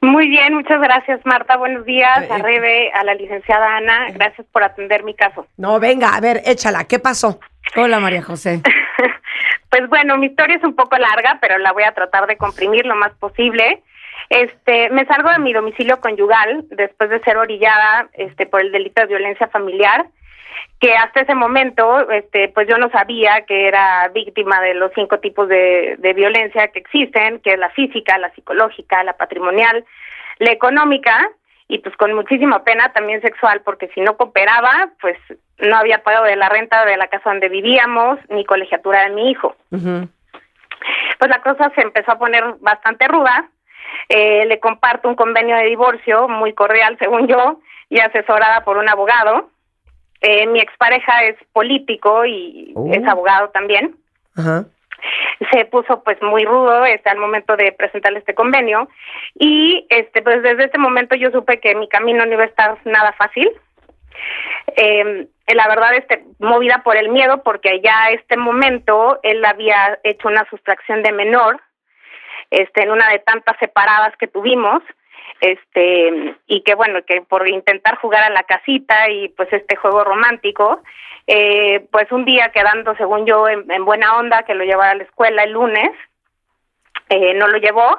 [0.00, 1.56] Muy bien, muchas gracias Marta.
[1.56, 4.08] Buenos días Eh, a Rebe, a la licenciada Ana.
[4.12, 5.46] Gracias por atender mi caso.
[5.56, 6.84] No, venga, a ver, échala.
[6.84, 7.38] ¿Qué pasó?
[7.76, 8.60] Hola, María José.
[9.70, 12.84] Pues bueno, mi historia es un poco larga, pero la voy a tratar de comprimir
[12.84, 13.82] lo más posible.
[14.28, 19.00] Este, me salgo de mi domicilio conyugal después de ser orillada este por el delito
[19.00, 20.04] de violencia familiar,
[20.80, 25.20] que hasta ese momento este pues yo no sabía que era víctima de los cinco
[25.20, 29.84] tipos de, de violencia que existen, que es la física, la psicológica, la patrimonial,
[30.38, 31.30] la económica
[31.68, 35.16] y pues con muchísima pena también sexual, porque si no cooperaba, pues
[35.58, 39.30] no había pago de la renta de la casa donde vivíamos, ni colegiatura de mi
[39.30, 39.56] hijo.
[39.70, 43.48] Pues la cosa se empezó a poner bastante ruda.
[44.08, 48.88] Eh, le comparto un convenio de divorcio muy cordial, según yo, y asesorada por un
[48.88, 49.48] abogado.
[50.22, 52.88] Eh, mi expareja es político y Oh.
[52.92, 53.96] es abogado también
[54.36, 54.64] Ajá.
[55.50, 58.88] se puso pues muy rudo este al momento de presentarle este convenio
[59.34, 62.78] y este pues desde ese momento yo supe que mi camino no iba a estar
[62.84, 63.50] nada fácil
[64.76, 69.98] eh, la verdad este movida por el miedo porque ya a este momento él había
[70.04, 71.60] hecho una sustracción de menor
[72.50, 74.82] este en una de tantas separadas que tuvimos
[75.40, 80.04] este y que bueno que por intentar jugar a la casita y pues este juego
[80.04, 80.82] romántico
[81.26, 84.96] eh, pues un día quedando según yo en, en buena onda que lo llevara a
[84.96, 85.90] la escuela el lunes
[87.12, 87.98] eh, no lo llevó.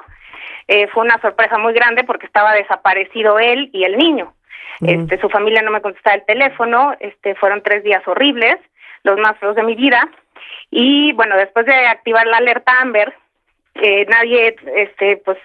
[0.66, 4.34] Eh, fue una sorpresa muy grande porque estaba desaparecido él y el niño.
[4.80, 8.56] Este su familia no me contestaba el teléfono este fueron tres días horribles
[9.04, 10.08] los más feos de mi vida.
[10.70, 13.14] Y bueno después de activar la alerta Amber
[13.74, 15.38] eh, nadie este pues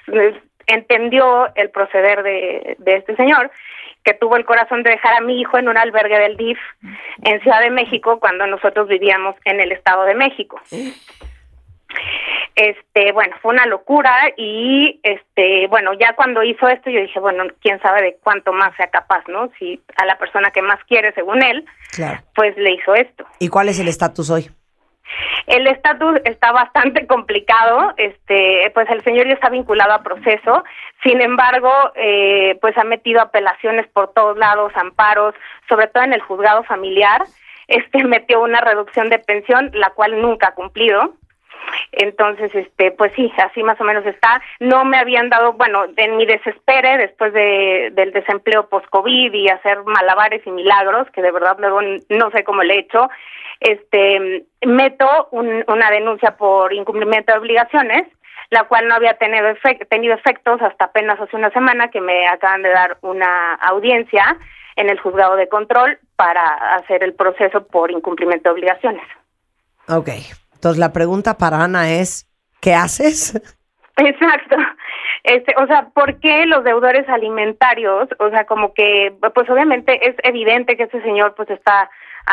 [0.69, 3.51] entendió el proceder de, de este señor
[4.03, 6.57] que tuvo el corazón de dejar a mi hijo en un albergue del DIF
[7.23, 10.59] en Ciudad de México cuando nosotros vivíamos en el Estado de México.
[12.55, 17.45] Este, bueno, fue una locura y este, bueno, ya cuando hizo esto yo dije, bueno,
[17.61, 19.49] quién sabe de cuánto más sea capaz, ¿no?
[19.57, 22.19] Si a la persona que más quiere, según él, Claro.
[22.35, 23.25] pues le hizo esto.
[23.39, 24.49] ¿Y cuál es el estatus hoy?
[25.47, 30.63] El estatus está bastante complicado, este, pues el señor ya está vinculado a proceso,
[31.03, 35.35] sin embargo, eh, pues ha metido apelaciones por todos lados, amparos,
[35.67, 37.23] sobre todo en el juzgado familiar,
[37.67, 41.13] este metió una reducción de pensión, la cual nunca ha cumplido.
[41.91, 44.41] Entonces, este, pues sí, así más o menos está.
[44.59, 49.83] No me habían dado, bueno, en mi desespere después de, del desempleo post-COVID y hacer
[49.83, 53.09] malabares y milagros, que de verdad luego no sé cómo le he hecho,
[53.59, 58.03] este, meto un- una denuncia por incumplimiento de obligaciones,
[58.49, 62.27] la cual no había tenido, efec- tenido efectos hasta apenas hace una semana que me
[62.27, 64.37] acaban de dar una audiencia
[64.75, 69.03] en el juzgado de control para hacer el proceso por incumplimiento de obligaciones.
[69.87, 70.09] Ok.
[70.55, 72.27] Entonces la pregunta para Ana es,
[72.61, 73.33] ¿qué haces?
[73.97, 74.55] Exacto.
[75.23, 78.07] Este, o sea, ¿por qué los deudores alimentarios?
[78.19, 81.89] O sea, como que, pues obviamente es evidente que este señor pues está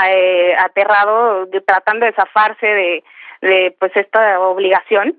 [0.09, 3.05] eh, aterrado, tratando de zafarse de,
[3.43, 5.19] de pues esta obligación.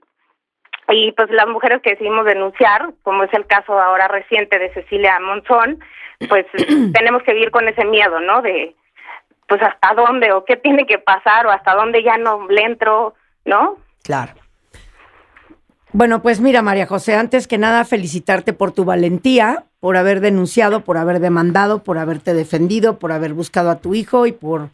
[0.90, 5.20] Y pues las mujeres que decidimos denunciar, como es el caso ahora reciente de Cecilia
[5.20, 5.84] Monzón,
[6.30, 6.46] pues
[6.94, 8.42] tenemos que vivir con ese miedo, ¿no?
[8.42, 8.74] De,
[9.48, 13.16] pues hasta dónde o qué tiene que pasar o hasta dónde ya no le entro,
[13.46, 13.78] ¿no?
[14.04, 14.34] Claro.
[15.98, 20.82] Bueno, pues mira, María José, antes que nada felicitarte por tu valentía, por haber denunciado,
[20.82, 24.70] por haber demandado, por haberte defendido, por haber buscado a tu hijo y por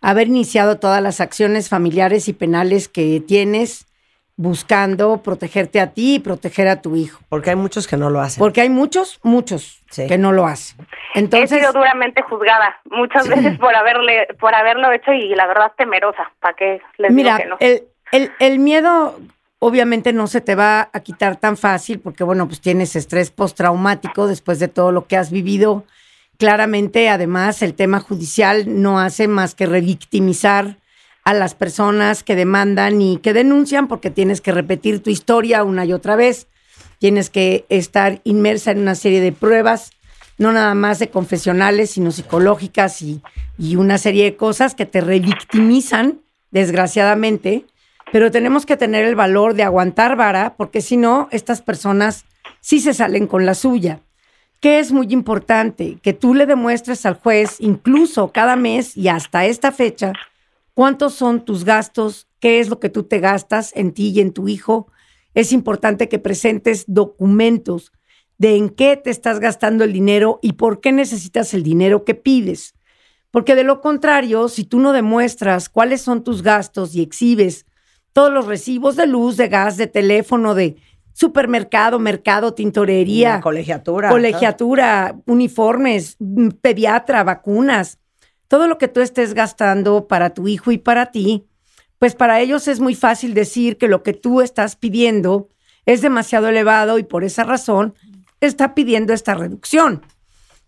[0.00, 3.86] haber iniciado todas las acciones familiares y penales que tienes
[4.36, 7.18] buscando protegerte a ti y proteger a tu hijo.
[7.28, 8.38] Porque hay muchos que no lo hacen.
[8.38, 10.06] Porque hay muchos, muchos Sí.
[10.06, 10.78] que no lo hacen.
[11.16, 15.72] he Entonces, sido duramente juzgada muchas veces por haberle por haberlo hecho y la verdad
[15.76, 17.82] temerosa para qué les Mira, digo que no el,
[18.12, 19.18] el, el miedo
[19.58, 24.26] obviamente no se te va a quitar tan fácil porque, bueno, pues tienes estrés postraumático
[24.26, 25.84] después de todo lo que has vivido.
[26.38, 30.78] Claramente, además, el tema judicial no hace más que revictimizar
[31.24, 35.84] a las personas que demandan y que denuncian porque tienes que repetir tu historia una
[35.84, 36.46] y otra vez.
[36.98, 39.90] Tienes que estar inmersa en una serie de pruebas,
[40.38, 43.20] no nada más de confesionales, sino psicológicas y,
[43.58, 46.20] y una serie de cosas que te revictimizan,
[46.50, 47.66] desgraciadamente.
[48.10, 52.24] Pero tenemos que tener el valor de aguantar vara, porque si no, estas personas
[52.60, 54.00] sí se salen con la suya.
[54.60, 59.46] Que es muy importante que tú le demuestres al juez, incluso cada mes y hasta
[59.46, 60.12] esta fecha,
[60.74, 64.32] cuántos son tus gastos, qué es lo que tú te gastas en ti y en
[64.32, 64.90] tu hijo.
[65.34, 67.92] Es importante que presentes documentos
[68.38, 72.14] de en qué te estás gastando el dinero y por qué necesitas el dinero que
[72.14, 72.74] pides.
[73.30, 77.66] Porque de lo contrario, si tú no demuestras cuáles son tus gastos y exhibes
[78.12, 80.76] todos los recibos de luz, de gas, de teléfono, de
[81.12, 84.08] supermercado, mercado, tintorería, colegiatura.
[84.08, 87.98] colegiatura, uniformes, mm, pediatra, vacunas,
[88.46, 91.46] todo lo que tú estés gastando para tu hijo y para ti,
[91.98, 95.48] pues para ellos es muy fácil decir que lo que tú estás pidiendo
[95.86, 97.94] es demasiado elevado y por esa razón
[98.40, 100.02] está pidiendo esta reducción,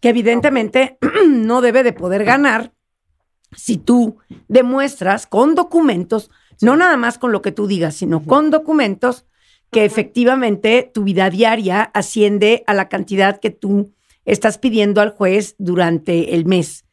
[0.00, 0.98] que evidentemente
[1.28, 2.72] no debe de poder ganar
[3.56, 4.18] si tú
[4.48, 6.30] demuestras con documentos,
[6.60, 9.26] no nada más con lo que tú digas, sino con documentos
[9.70, 13.92] que efectivamente tu vida diaria asciende a la cantidad que tú
[14.24, 16.84] estás pidiendo al juez durante el mes.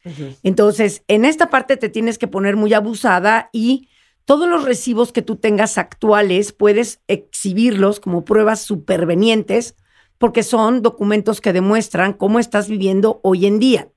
[0.44, 3.90] Entonces, en esta parte te tienes que poner muy abusada y
[4.26, 9.76] todos los recibos que tú tengas actuales puedes exhibirlos como pruebas supervenientes
[10.18, 13.90] porque son documentos que demuestran cómo estás viviendo hoy en día.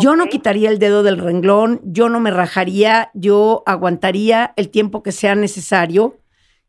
[0.00, 5.02] Yo no quitaría el dedo del renglón, yo no me rajaría, yo aguantaría el tiempo
[5.02, 6.18] que sea necesario.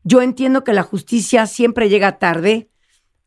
[0.03, 2.69] Yo entiendo que la justicia siempre llega tarde.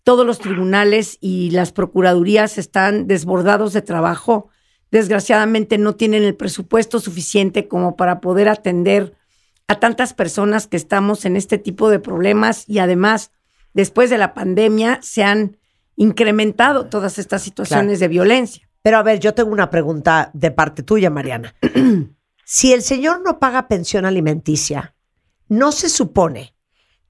[0.03, 4.49] Todos los tribunales y las procuradurías están desbordados de trabajo.
[4.91, 9.15] Desgraciadamente no tienen el presupuesto suficiente como para poder atender
[9.67, 13.31] a tantas personas que estamos en este tipo de problemas y además
[13.73, 15.57] después de la pandemia se han
[15.97, 18.69] incrementado todas estas situaciones de violencia.
[18.85, 21.55] Pero a ver, yo tengo una pregunta de parte tuya, Mariana.
[22.45, 24.95] si el señor no paga pensión alimenticia,
[25.49, 26.55] ¿no se supone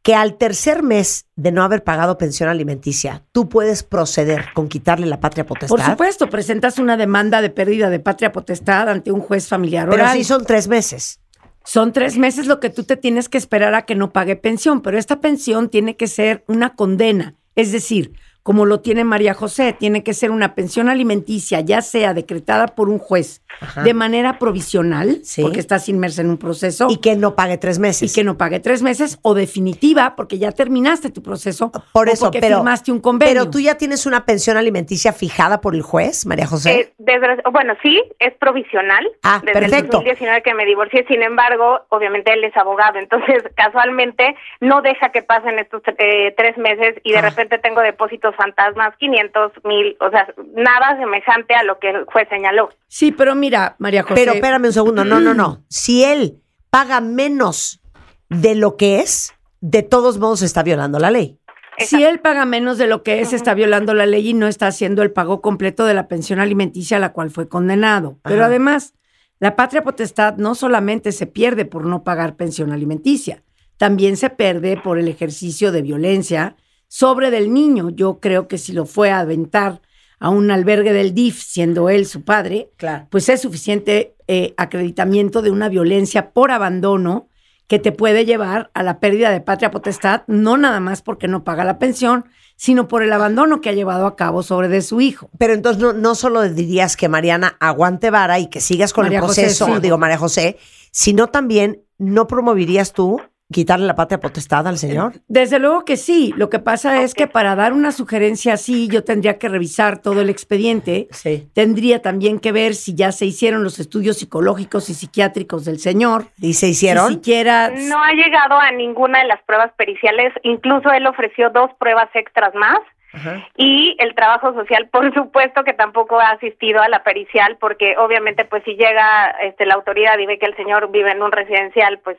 [0.00, 5.06] que al tercer mes de no haber pagado pensión alimenticia, tú puedes proceder con quitarle
[5.06, 5.76] la patria potestad?
[5.76, 10.04] Por supuesto, presentas una demanda de pérdida de patria potestad ante un juez familiar Pero
[10.04, 10.16] oral.
[10.16, 11.18] sí son tres meses.
[11.64, 14.80] Son tres meses lo que tú te tienes que esperar a que no pague pensión,
[14.80, 18.12] pero esta pensión tiene que ser una condena, es decir,
[18.44, 22.88] como lo tiene María José, tiene que ser una pensión alimenticia, ya sea decretada por
[22.88, 23.42] un juez
[23.84, 25.40] de manera provisional, Sí.
[25.42, 28.14] porque estás inmersa en un proceso, Y que no pague tres y meses.
[28.14, 32.26] que no pague tres meses, o definitiva, porque ya terminaste tu proceso, Por o eso,
[32.26, 33.34] porque pero, firmaste un convenio.
[33.34, 36.92] pero tú ya tienes una pensión alimenticia fijada por el juez, María José.
[36.98, 39.08] Eh, bueno, sí, es provisional.
[39.22, 39.84] Ah, desde perfecto.
[39.98, 45.10] el 2019 que me divorcié, sin embargo, obviamente él es abogado, entonces casualmente no deja
[45.12, 47.22] que pasen estos eh, tres meses y de Ah.
[47.22, 52.28] repente tengo depósitos fantasmas, 500, mil, o sea, nada semejante a lo que el juez
[52.28, 52.70] señaló.
[52.88, 54.14] Sí, pero mira, María José.
[54.14, 55.64] Pero espérame un segundo, no, no, no.
[55.68, 56.40] Si él
[56.70, 57.80] paga menos
[58.28, 61.38] de lo que es, de todos modos está violando la ley.
[61.78, 64.68] Si él paga menos de lo que es, está violando la ley y no está
[64.68, 68.18] haciendo el pago completo de la pensión alimenticia a la cual fue condenado.
[68.22, 68.46] Pero Ajá.
[68.46, 68.94] además,
[69.40, 73.42] la patria potestad no solamente se pierde por no pagar pensión alimenticia,
[73.76, 76.56] también se pierde por el ejercicio de violencia
[76.96, 77.90] sobre del niño.
[77.90, 79.80] Yo creo que si lo fue a aventar
[80.20, 83.08] a un albergue del DIF, siendo él su padre, Claro.
[83.10, 87.26] pues es suficiente eh, acreditamiento de una violencia por abandono
[87.66, 91.42] que te puede llevar a la pérdida de patria potestad, no nada más porque no
[91.42, 95.00] paga la pensión, sino por el abandono que ha llevado a cabo sobre de su
[95.00, 95.30] hijo.
[95.36, 99.18] Pero entonces no, no solo dirías que Mariana aguante vara y que sigas con María
[99.18, 99.72] el José, proceso, sí.
[99.80, 100.58] digo María José,
[100.92, 103.20] sino también no promoverías tú
[103.54, 105.12] quitarle la patria potestad al señor.
[105.28, 106.34] Desde luego que sí.
[106.36, 110.20] Lo que pasa es que para dar una sugerencia así, yo tendría que revisar todo
[110.22, 111.06] el expediente.
[111.12, 111.48] Sí.
[111.54, 116.24] Tendría también que ver si ya se hicieron los estudios psicológicos y psiquiátricos del señor.
[116.40, 117.08] ¿Y se Si hicieron?
[117.10, 117.70] siquiera.
[117.70, 122.52] No ha llegado a ninguna de las pruebas periciales, incluso él ofreció dos pruebas extras
[122.56, 122.80] más.
[123.12, 123.46] Ajá.
[123.56, 128.44] Y el trabajo social, por supuesto que tampoco ha asistido a la pericial, porque obviamente,
[128.44, 132.00] pues si llega este, la autoridad y ve que el señor vive en un residencial,
[132.00, 132.16] pues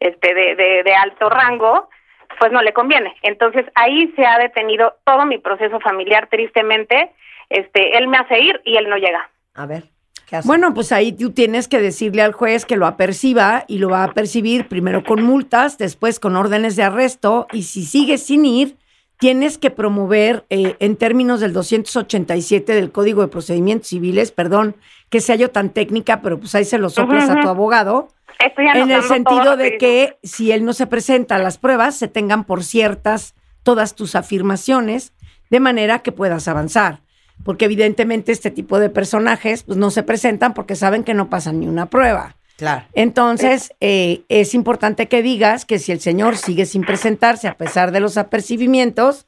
[0.00, 1.88] este de, de, de alto rango,
[2.38, 3.14] pues no le conviene.
[3.22, 7.12] Entonces ahí se ha detenido todo mi proceso familiar, tristemente.
[7.48, 9.30] Este, él me hace ir y él no llega.
[9.54, 9.84] A ver,
[10.26, 10.46] ¿qué haces?
[10.46, 14.04] Bueno, pues ahí tú tienes que decirle al juez que lo aperciba y lo va
[14.04, 18.76] a percibir primero con multas, después con órdenes de arresto y si sigue sin ir,
[19.18, 24.76] tienes que promover eh, en términos del 287 del Código de Procedimientos Civiles, perdón
[25.10, 28.08] que sea yo tan técnica, pero pues ahí se lo soplas a tu abogado,
[28.56, 32.44] en el sentido de que si él no se presenta a las pruebas, se tengan
[32.44, 35.12] por ciertas todas tus afirmaciones,
[35.50, 37.00] de manera que puedas avanzar.
[37.44, 41.60] Porque evidentemente este tipo de personajes pues, no se presentan porque saben que no pasan
[41.60, 42.36] ni una prueba.
[42.56, 42.84] claro.
[42.92, 47.92] Entonces, eh, es importante que digas que si el señor sigue sin presentarse a pesar
[47.92, 49.26] de los apercibimientos,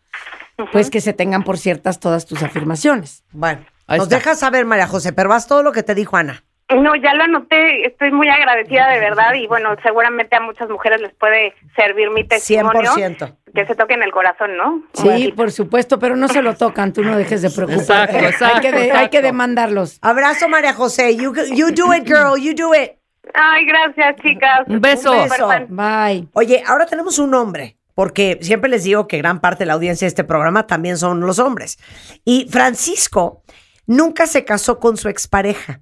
[0.72, 3.24] pues que se tengan por ciertas todas tus afirmaciones.
[3.32, 4.16] Bueno, Ahí nos está.
[4.16, 6.44] dejas saber, María José, pero vas todo lo que te dijo Ana.
[6.68, 11.01] No, ya lo anoté, estoy muy agradecida de verdad y bueno, seguramente a muchas mujeres
[11.02, 12.93] les puede servir mi testimonio.
[12.94, 13.36] 100%.
[13.55, 14.82] Que se toquen el corazón, ¿no?
[14.94, 17.82] Sí, por supuesto, pero no se lo tocan, tú no dejes de preocuparte.
[18.16, 19.10] Exacto, exacto, hay, que de- hay exacto.
[19.10, 19.98] que demandarlos.
[20.01, 21.14] Abrazo, María José.
[21.16, 22.39] You, you do it, girl.
[22.40, 22.93] You do it.
[23.34, 24.60] Ay, gracias, chicas.
[24.66, 25.12] Un beso.
[25.12, 25.34] Un beso.
[25.34, 25.66] Superfan.
[25.68, 26.28] Bye.
[26.32, 30.06] Oye, ahora tenemos un hombre, porque siempre les digo que gran parte de la audiencia
[30.06, 31.78] de este programa también son los hombres.
[32.24, 33.43] Y Francisco
[33.86, 35.80] nunca se casó con su expareja,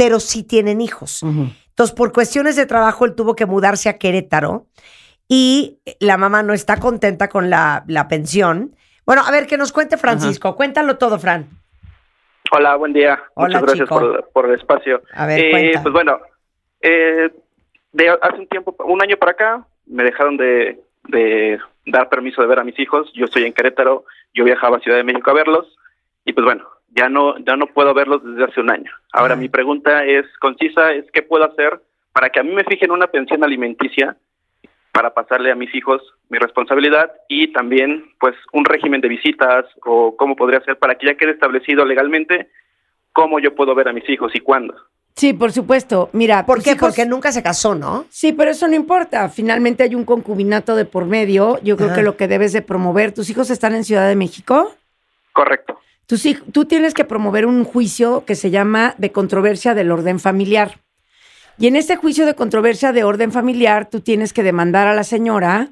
[0.00, 1.22] pero sí tienen hijos.
[1.22, 4.64] Entonces, por cuestiones de trabajo, él tuvo que mudarse a Querétaro
[5.28, 8.74] y la mamá no está contenta con la, la pensión.
[9.04, 10.56] Bueno, a ver, que nos cuente Francisco.
[10.56, 11.50] Cuéntalo todo, Fran.
[12.50, 13.22] Hola, buen día.
[13.34, 14.00] Hola, Muchas gracias chico.
[14.00, 15.02] por, por el espacio.
[15.12, 15.82] A ver, Eh, cuenta.
[15.82, 16.18] Pues bueno,
[16.80, 17.30] eh,
[17.92, 22.48] de hace un tiempo, un año para acá, me dejaron de, de dar permiso de
[22.48, 23.10] ver a mis hijos.
[23.12, 25.76] Yo estoy en Querétaro, yo viajaba a Ciudad de México a verlos
[26.24, 28.90] y pues bueno, ya no ya no puedo verlos desde hace un año.
[29.12, 29.40] Ahora Ajá.
[29.40, 31.80] mi pregunta es concisa, es qué puedo hacer
[32.12, 34.16] para que a mí me fijen una pensión alimenticia
[34.92, 40.16] para pasarle a mis hijos mi responsabilidad y también pues un régimen de visitas o
[40.16, 42.50] cómo podría ser para que ya quede establecido legalmente
[43.12, 44.74] cómo yo puedo ver a mis hijos y cuándo.
[45.16, 46.08] Sí, por supuesto.
[46.12, 46.70] Mira, ¿Por qué?
[46.70, 48.06] hijos- Porque nunca se casó, ¿no?
[48.10, 49.28] Sí, pero eso no importa.
[49.28, 51.58] Finalmente hay un concubinato de por medio.
[51.62, 51.96] Yo creo Ajá.
[51.96, 54.72] que lo que debes de promover, tus hijos están en Ciudad de México.
[55.32, 55.79] Correcto.
[56.52, 60.80] Tú tienes que promover un juicio que se llama de controversia del orden familiar.
[61.58, 65.04] Y en este juicio de controversia de orden familiar, tú tienes que demandar a la
[65.04, 65.68] señora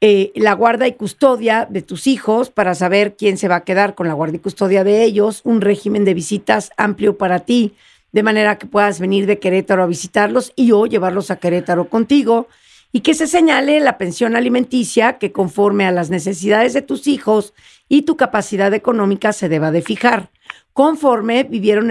[0.00, 3.94] eh, la guarda y custodia de tus hijos para saber quién se va a quedar
[3.94, 7.76] con la guarda y custodia de ellos, un régimen de visitas amplio para ti,
[8.10, 12.48] de manera que puedas venir de Querétaro a visitarlos y o llevarlos a Querétaro contigo,
[12.92, 17.54] y que se señale la pensión alimenticia que conforme a las necesidades de tus hijos
[17.88, 20.30] y tu capacidad económica se deba de fijar,
[20.74, 21.88] conforme vivieron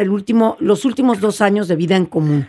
[0.59, 2.47] los últimos dos años de vida en común.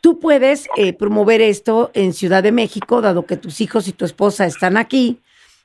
[0.00, 4.04] Tú puedes eh, promover esto en Ciudad de México, dado que tus hijos y tu
[4.04, 5.20] esposa están aquí,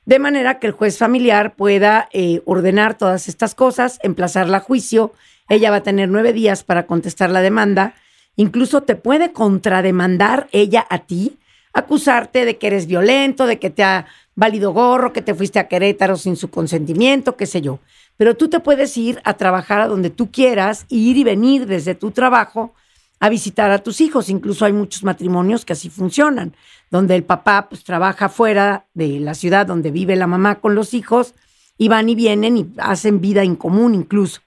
[0.06, 5.12] de manera que el juez familiar pueda eh, ordenar todas estas cosas, emplazarla a juicio.
[5.48, 7.94] Ella va a tener nueve días para contestar la demanda.
[8.36, 11.38] Incluso te puede contrademandar ella a ti,
[11.72, 15.68] acusarte de que eres violento, de que te ha valido gorro, que te fuiste a
[15.68, 17.78] Querétaro sin su consentimiento, qué sé yo.
[18.16, 21.94] Pero tú te puedes ir a trabajar a donde tú quieras, ir y venir desde
[21.94, 22.74] tu trabajo
[23.20, 24.28] a visitar a tus hijos.
[24.28, 26.54] Incluso hay muchos matrimonios que así funcionan,
[26.90, 30.94] donde el papá pues trabaja fuera de la ciudad donde vive la mamá con los
[30.94, 31.34] hijos
[31.78, 34.40] y van y vienen y hacen vida en común incluso.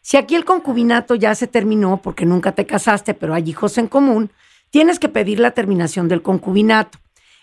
[0.00, 3.86] Si aquí el concubinato ya se terminó porque nunca te casaste, pero hay hijos en
[3.86, 4.30] común,
[4.74, 6.98] tienes que pedir la terminación del concubinato.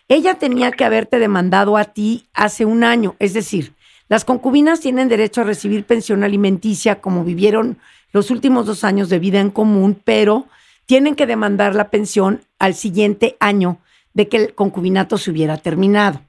[0.09, 3.73] Ella tenía que haberte demandado a ti hace un año, es decir,
[4.09, 7.77] las concubinas tienen derecho a recibir pensión alimenticia como vivieron
[8.11, 10.47] los últimos dos años de vida en común, pero
[10.85, 13.77] tienen que demandar la pensión al siguiente año
[14.13, 16.19] de que el concubinato se hubiera terminado.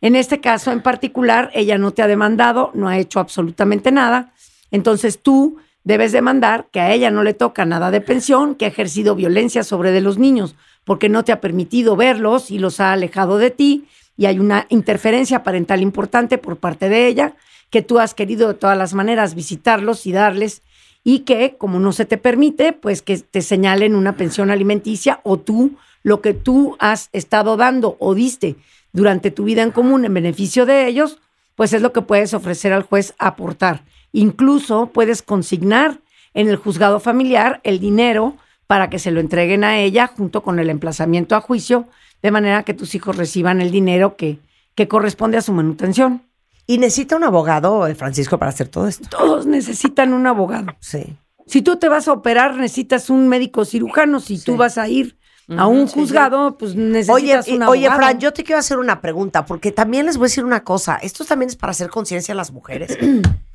[0.00, 4.32] En este caso en particular, ella no te ha demandado, no ha hecho absolutamente nada,
[4.72, 5.58] entonces tú
[5.88, 9.64] debes demandar que a ella no le toca nada de pensión, que ha ejercido violencia
[9.64, 10.54] sobre de los niños
[10.84, 14.66] porque no te ha permitido verlos y los ha alejado de ti y hay una
[14.68, 17.36] interferencia parental importante por parte de ella,
[17.70, 20.60] que tú has querido de todas las maneras visitarlos y darles
[21.04, 25.38] y que como no se te permite, pues que te señalen una pensión alimenticia o
[25.38, 28.56] tú lo que tú has estado dando o diste
[28.92, 31.18] durante tu vida en común en beneficio de ellos,
[31.54, 33.84] pues es lo que puedes ofrecer al juez aportar.
[34.12, 36.00] Incluso puedes consignar
[36.34, 38.36] en el juzgado familiar el dinero
[38.66, 41.88] para que se lo entreguen a ella junto con el emplazamiento a juicio,
[42.22, 44.38] de manera que tus hijos reciban el dinero que,
[44.74, 46.22] que corresponde a su manutención.
[46.66, 49.08] Y necesita un abogado, eh, Francisco, para hacer todo esto.
[49.08, 50.74] Todos necesitan un abogado.
[50.80, 51.16] Sí.
[51.46, 54.20] Si tú te vas a operar, necesitas un médico cirujano.
[54.20, 55.16] Si tú vas a ir
[55.56, 58.02] a un juzgado, pues Oye, necesitas un oye, abogado.
[58.02, 60.96] Fran, yo te quiero hacer una pregunta, porque también les voy a decir una cosa.
[60.96, 62.98] Esto también es para hacer conciencia a las mujeres.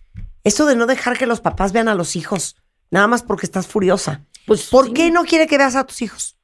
[0.44, 2.58] Esto de no dejar que los papás vean a los hijos,
[2.92, 4.26] nada más porque estás furiosa.
[4.46, 4.94] Pues, ¿Por sí.
[4.94, 6.38] qué no quiere que veas a tus hijos?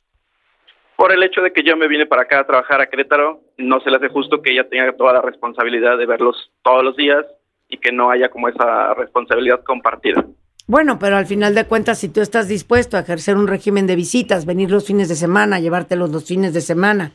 [0.96, 3.82] Por el hecho de que yo me vine para acá a trabajar a Querétaro, no
[3.82, 7.26] se le hace justo que ella tenga toda la responsabilidad de verlos todos los días
[7.68, 10.26] y que no haya como esa responsabilidad compartida.
[10.66, 13.96] Bueno, pero al final de cuentas, si tú estás dispuesto a ejercer un régimen de
[13.96, 17.12] visitas, venir los fines de semana, llevártelos los fines de semana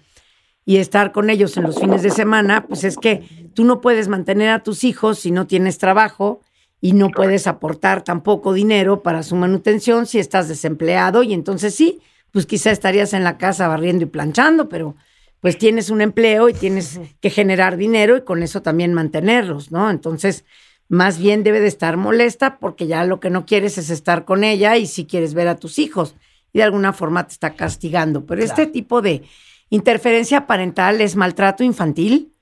[0.67, 3.23] y estar con ellos en los fines de semana, pues es que
[3.55, 6.43] tú no puedes mantener a tus hijos si no tienes trabajo
[6.85, 12.03] y no puedes aportar tampoco dinero para su manutención si estás desempleado y entonces sí,
[12.31, 14.95] pues quizá estarías en la casa barriendo y planchando, pero
[15.41, 19.89] pues tienes un empleo y tienes que generar dinero y con eso también mantenerlos, ¿no?
[19.89, 20.45] Entonces,
[20.91, 24.45] más bien debe de estar molesta porque ya lo que no quieres es estar con
[24.45, 26.17] ella y si quieres ver a tus hijos
[26.53, 28.27] y de alguna forma te está castigando.
[28.27, 29.23] Pero este tipo de
[29.71, 32.35] interferencia parental es maltrato infantil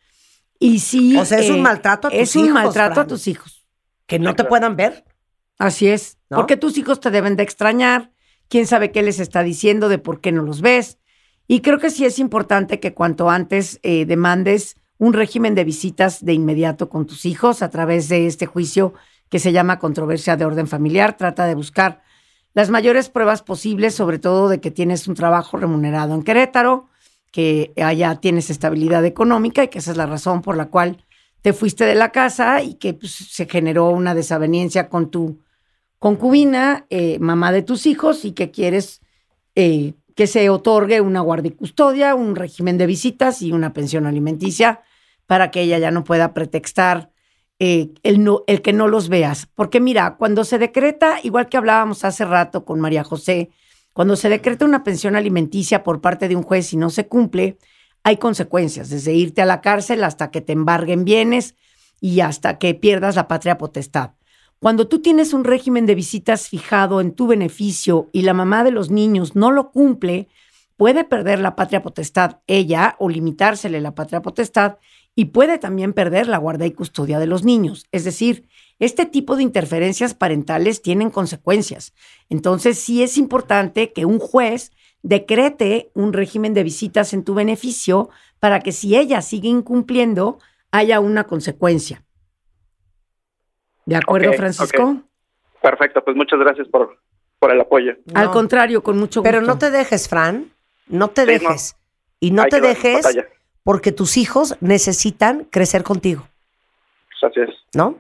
[0.59, 1.17] y sí.
[1.17, 3.05] O sea, es un maltrato a tus Es un maltrato Fran.
[3.05, 3.62] a tus hijos.
[4.13, 5.07] Que no te puedan ver.
[5.59, 6.19] Así es.
[6.29, 6.37] ¿No?
[6.37, 8.13] Porque tus hijos te deben de extrañar.
[8.49, 10.99] Quién sabe qué les está diciendo de por qué no los ves.
[11.49, 16.23] Y creo que sí es importante que cuanto antes eh, demandes un régimen de visitas
[16.23, 18.93] de inmediato con tus hijos a través de este juicio
[19.31, 21.17] que se llama controversia de orden familiar.
[21.17, 22.03] Trata de buscar
[22.53, 26.91] las mayores pruebas posibles, sobre todo de que tienes un trabajo remunerado en Querétaro,
[27.31, 31.03] que allá tienes estabilidad económica y que esa es la razón por la cual
[31.43, 35.41] te fuiste de la casa y que pues, se generó una desaveniencia con tu
[35.99, 39.01] concubina, eh, mamá de tus hijos, y que quieres
[39.55, 44.07] eh, que se otorgue una guardia y custodia, un régimen de visitas y una pensión
[44.07, 44.83] alimenticia
[45.27, 47.11] para que ella ya no pueda pretextar
[47.59, 49.47] eh, el, no, el que no los veas.
[49.55, 53.51] Porque mira, cuando se decreta, igual que hablábamos hace rato con María José,
[53.93, 57.59] cuando se decreta una pensión alimenticia por parte de un juez y no se cumple,
[58.05, 61.55] hay consecuencias, desde irte a la cárcel hasta que te embarguen bienes
[62.01, 64.13] y hasta que pierdas la patria potestad.
[64.59, 68.71] Cuando tú tienes un régimen de visitas fijado en tu beneficio y la mamá de
[68.71, 70.29] los niños no lo cumple,
[70.77, 74.79] puede perder la patria potestad ella o limitársele la patria potestad
[75.15, 77.87] y puede también perder la guarda y custodia de los niños.
[77.93, 78.49] Es decir,
[78.79, 81.93] este tipo de interferencias parentales tienen consecuencias.
[82.29, 84.73] Entonces, sí es importante que un juez
[85.03, 88.11] decrete un régimen de visitas en tu beneficio
[88.41, 90.39] para que si ella sigue incumpliendo,
[90.71, 92.03] haya una consecuencia.
[93.85, 95.03] ¿De acuerdo, Francisco?
[95.61, 96.99] Perfecto, pues muchas gracias por,
[97.39, 97.93] por el apoyo.
[98.15, 99.23] Al contrario, con mucho gusto.
[99.23, 100.51] Pero no te dejes, Fran.
[100.87, 101.33] No te Sí, no.
[101.33, 101.77] dejes.
[102.21, 103.07] Y no Hay te dejes
[103.65, 106.27] porque tus hijos necesitan crecer contigo,
[107.21, 107.51] Pues así es.
[107.75, 107.97] ¿no?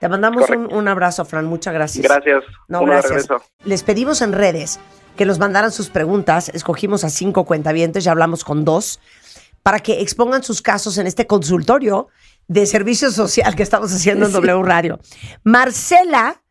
[0.00, 1.46] Te mandamos un, abrazo, Fran.
[1.46, 2.04] Muchas gracias.
[2.04, 2.44] Gracias.
[2.68, 3.10] No, gracias.
[3.10, 3.42] regreso.
[3.64, 4.78] Les pedimos en redes
[5.16, 6.50] que nos mandaran sus preguntas.
[6.50, 9.00] Escogimos a cinco cuentavientes, ya hablamos con dos,
[9.62, 12.08] para que expongan sus casos en este consultorio
[12.48, 15.00] de servicio social que estamos haciendo en W Radio.
[15.42, 16.42] Marcela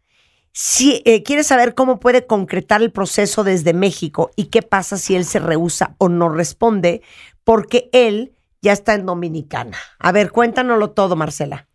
[0.58, 5.14] si, eh, quiere saber cómo puede concretar el proceso desde México y qué pasa si
[5.14, 7.02] él se rehúsa o no responde,
[7.44, 9.78] porque él ya está en Dominicana.
[10.00, 11.68] A ver, cuéntanoslo todo, Marcela.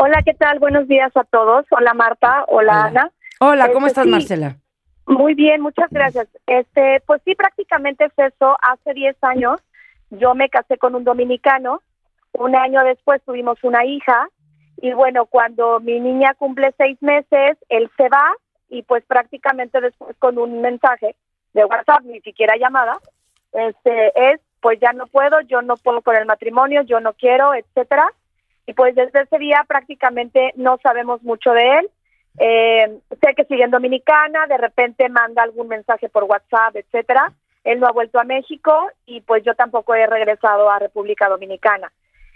[0.00, 0.60] Hola, ¿qué tal?
[0.60, 1.66] Buenos días a todos.
[1.72, 2.84] Hola Marta, hola, Hola.
[2.84, 3.10] Ana.
[3.40, 4.10] Hola, ¿cómo Este, estás, sí.
[4.10, 4.56] Marcela?
[5.06, 6.28] Muy bien, muchas gracias.
[6.46, 8.56] Este, pues sí, prácticamente es eso.
[8.62, 9.60] Hace 10 años
[10.10, 11.82] yo me casé con un dominicano.
[12.32, 14.28] Un año después tuvimos una hija.
[14.76, 18.30] Y bueno, cuando mi niña cumple seis meses, él se va
[18.68, 21.16] y pues prácticamente después con un mensaje
[21.54, 22.98] de WhatsApp, ni siquiera llamada,
[23.52, 27.54] este es, pues ya no puedo, yo no puedo con el matrimonio, yo no quiero,
[27.54, 28.06] etcétera.
[28.68, 31.90] Y pues desde ese día prácticamente no sabemos mucho de él.
[32.38, 37.32] Eh, sé que sigue en Dominicana, de repente manda algún mensaje por WhatsApp, etcétera.
[37.64, 41.90] Él no ha vuelto a México y pues yo tampoco he regresado a República Dominicana.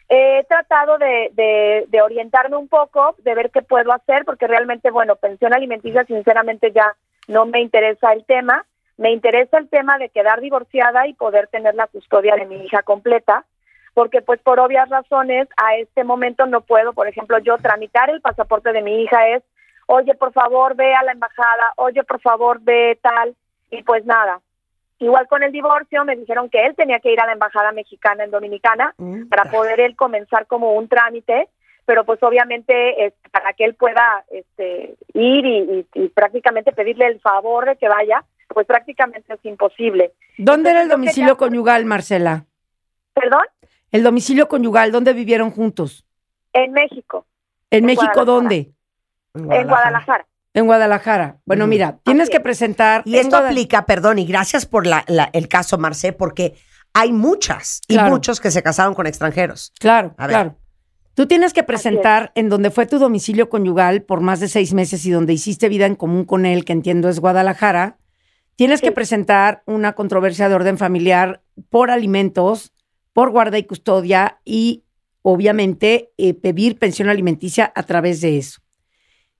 [0.08, 4.90] He tratado de, de, de orientarme un poco, de ver qué puedo hacer, porque realmente,
[4.90, 6.96] bueno, pensión alimenticia, sinceramente ya
[7.28, 8.64] no me interesa el tema.
[8.96, 12.82] Me interesa el tema de quedar divorciada y poder tener la custodia de mi hija
[12.82, 13.44] completa,
[13.94, 18.20] porque pues por obvias razones a este momento no puedo, por ejemplo, yo tramitar el
[18.20, 19.42] pasaporte de mi hija es,
[19.86, 23.34] oye, por favor, ve a la embajada, oye, por favor, ve tal,
[23.70, 24.40] y pues nada.
[24.98, 28.24] Igual con el divorcio me dijeron que él tenía que ir a la embajada mexicana
[28.24, 31.48] en Dominicana Mm, para poder él comenzar como un trámite,
[31.84, 37.06] pero pues obviamente este, para que él pueda este, ir y, y- y prácticamente pedirle
[37.08, 40.12] el favor de que vaya, pues prácticamente es imposible.
[40.38, 42.44] ¿Dónde era el domicilio quería- conyugal, Marcela?
[43.14, 43.42] ¿Perdón?
[43.92, 46.04] El domicilio conyugal, ¿dónde vivieron juntos?
[46.52, 47.26] En México,
[47.70, 48.72] ¿En En México dónde?
[49.34, 50.26] en Guadalajara.
[50.54, 51.38] En Guadalajara.
[51.46, 52.42] Bueno, mira, tienes Así que es.
[52.42, 53.02] presentar.
[53.06, 56.54] Y esto aplica, perdón, y gracias por la- la- el caso, Marcé, porque
[56.92, 58.10] hay muchas y Claro.
[58.10, 59.72] muchos que se casaron con extranjeros.
[59.80, 60.34] Claro, A ver.
[60.34, 60.56] claro.
[61.14, 65.04] Tú tienes que presentar en donde fue tu domicilio conyugal por más de seis meses
[65.06, 67.96] y donde hiciste vida en común con él, que entiendo es Guadalajara.
[68.56, 72.72] Tienes que presentar una controversia de orden familiar por alimentos,
[73.12, 74.84] por guarda y custodia y
[75.22, 78.60] obviamente eh, pedir pensión alimenticia a través de eso.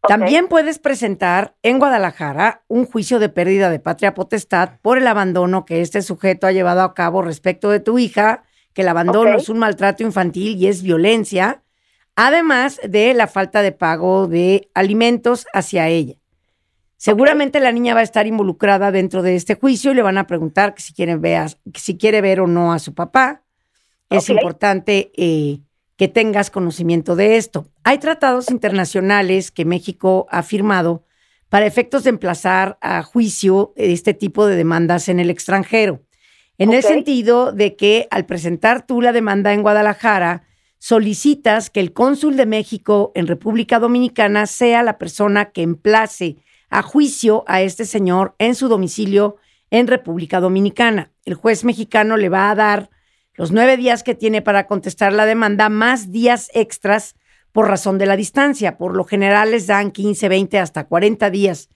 [0.09, 5.65] También puedes presentar en Guadalajara un juicio de pérdida de patria potestad por el abandono
[5.65, 8.43] que este sujeto ha llevado a cabo respecto de tu hija,
[8.75, 11.63] que el abandono es un maltrato infantil y es violencia,
[12.17, 16.17] además de la falta de pago de alimentos hacia ella.
[16.97, 20.27] Seguramente la niña va a estar involucrada dentro de este juicio y le van a
[20.27, 23.43] preguntar que si quiere, que si quiere ver o no a su papá.
[24.13, 25.61] Es importante eh,
[25.97, 27.67] que tengas conocimiento de esto.
[27.85, 31.05] Hay tratados internacionales que México ha firmado
[31.49, 36.01] para efectos de emplazar a juicio este tipo de demandas en el extranjero.
[36.59, 40.45] En el sentido de que al presentar tú la demanda en Guadalajara,
[40.79, 46.37] solicitas que el cónsul de México en República Dominicana sea la persona que emplace
[46.71, 49.37] a juicio a este señor en su domicilio
[49.71, 51.13] en República Dominicana.
[51.25, 52.91] El juez mexicano le va a dar
[53.35, 57.15] los nueve días que tiene para contestar la demanda, más días extras
[57.53, 58.77] por razón de la distancia.
[58.79, 61.69] Por lo general les dan 15, 20, hasta 40 días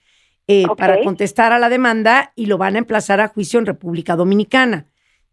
[0.47, 4.15] eh, para contestar a la demanda y lo van a emplazar a juicio en República
[4.15, 4.85] Dominicana.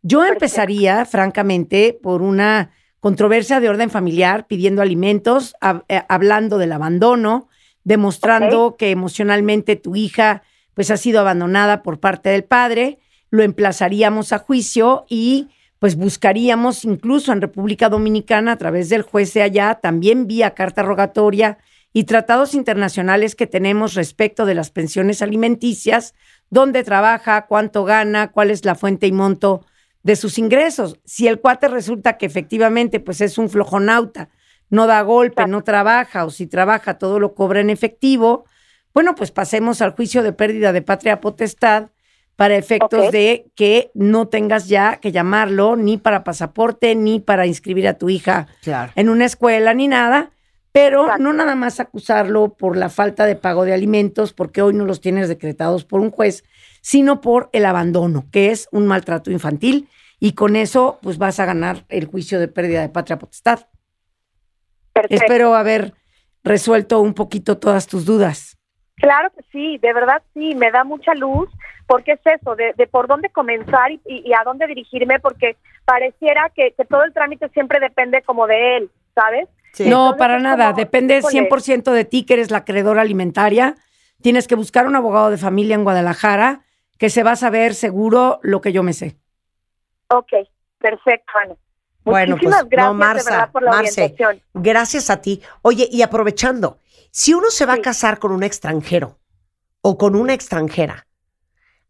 [0.02, 0.34] Yo Perfecto.
[0.44, 7.48] empezaría, francamente, por una controversia de orden familiar, pidiendo alimentos, hab- eh, hablando del abandono,
[7.84, 10.42] demostrando que emocionalmente tu hija
[10.74, 12.98] pues ha sido abandonada por parte del padre,
[13.30, 15.48] lo emplazaríamos a juicio y
[15.84, 20.82] pues buscaríamos incluso en República Dominicana a través del juez de allá, también vía carta
[20.82, 21.58] rogatoria
[21.92, 26.14] y tratados internacionales que tenemos respecto de las pensiones alimenticias,
[26.48, 29.66] dónde trabaja, cuánto gana, cuál es la fuente y monto
[30.02, 30.98] de sus ingresos.
[31.04, 34.30] Si el cuate resulta que efectivamente pues es un flojonauta,
[34.70, 38.46] no da golpe, no trabaja o si trabaja todo lo cobra en efectivo,
[38.94, 41.90] bueno, pues pasemos al juicio de pérdida de patria potestad
[42.36, 47.86] para efectos de que no tengas ya que llamarlo ni para pasaporte ni para inscribir
[47.88, 48.92] a tu hija Claro.
[48.96, 50.30] en una escuela ni nada,
[50.72, 51.22] pero Exacto.
[51.22, 55.00] no nada más acusarlo por la falta de pago de alimentos, porque hoy no los
[55.00, 56.42] tienes decretados por un juez,
[56.82, 59.88] sino por el abandono, que es un maltrato infantil,
[60.18, 63.60] y con eso pues vas a ganar el juicio de pérdida de patria potestad.
[64.92, 65.24] Perfecto.
[65.24, 65.94] Espero haber
[66.42, 68.53] resuelto un poquito todas tus dudas.
[68.96, 71.48] Claro que sí, de verdad sí, me da mucha luz,
[71.86, 75.56] porque es eso, de, de por dónde comenzar y, y- y a dónde dirigirme, porque
[75.84, 79.48] pareciera que, que todo el trámite siempre depende como de él, ¿sabes?
[79.80, 80.66] No, Entonces, para nada.
[80.66, 81.48] como, Depende híjole.
[81.48, 83.74] 100% de ti, que eres la acreedora alimentaria.
[84.22, 86.60] Tienes que buscar un abogado de familia en Guadalajara
[86.98, 89.16] que se va a saber seguro lo que yo me sé.
[90.08, 90.30] Ok,
[90.78, 91.54] perfecto, Ana.
[92.04, 94.42] Bueno, Muchísimas pues gracias no, Marza, de verdad por la Marce, orientación.
[94.54, 95.42] gracias a ti.
[95.62, 96.78] Oye, y aprovechando,
[97.16, 99.20] si uno se va a casar con un extranjero
[99.82, 101.06] o con una extranjera,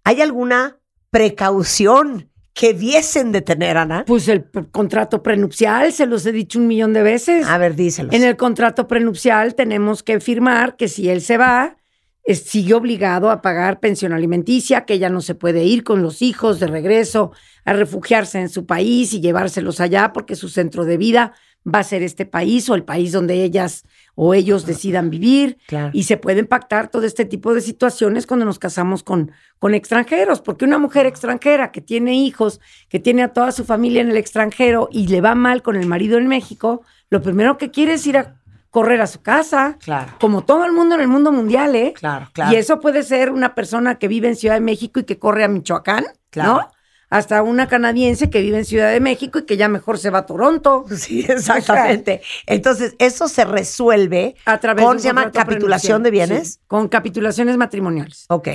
[0.04, 0.78] ¿hay alguna
[1.08, 4.04] precaución que diesen de tener, Ana?
[4.06, 7.46] Pues el contrato prenupcial, se los he dicho un millón de veces.
[7.46, 8.14] A ver, díselos.
[8.14, 11.78] En el contrato prenupcial tenemos que firmar que si él se va,
[12.22, 16.20] es- sigue obligado a pagar pensión alimenticia, que ella no se puede ir con los
[16.20, 17.32] hijos de regreso
[17.64, 21.32] a refugiarse en su país y llevárselos allá porque su centro de vida
[21.66, 23.84] va a ser este país o el país donde ellas
[24.16, 25.58] o ellos decidan vivir.
[25.66, 25.90] Claro.
[25.92, 30.40] Y se pueden pactar todo este tipo de situaciones cuando nos casamos con, con extranjeros,
[30.40, 34.16] porque una mujer extranjera que tiene hijos, que tiene a toda su familia en el
[34.16, 38.06] extranjero y le va mal con el marido en México, lo primero que quiere es
[38.06, 40.12] ir a correr a su casa, Claro.
[40.18, 41.92] como todo el mundo en el mundo mundial, ¿eh?
[41.96, 42.52] Claro, claro.
[42.52, 45.44] Y eso puede ser una persona que vive en Ciudad de México y que corre
[45.44, 46.52] a Michoacán, Claro.
[46.54, 46.70] ¿no?
[47.10, 50.20] Hasta una canadiense que vive en Ciudad de México y que ya mejor se va
[50.20, 50.84] a Toronto.
[50.96, 52.22] Sí, exactamente.
[52.46, 56.48] Entonces, eso se resuelve A través con, de un se llama capitulación de bienes.
[56.54, 58.24] Sí, con capitulaciones matrimoniales.
[58.28, 58.48] Ok.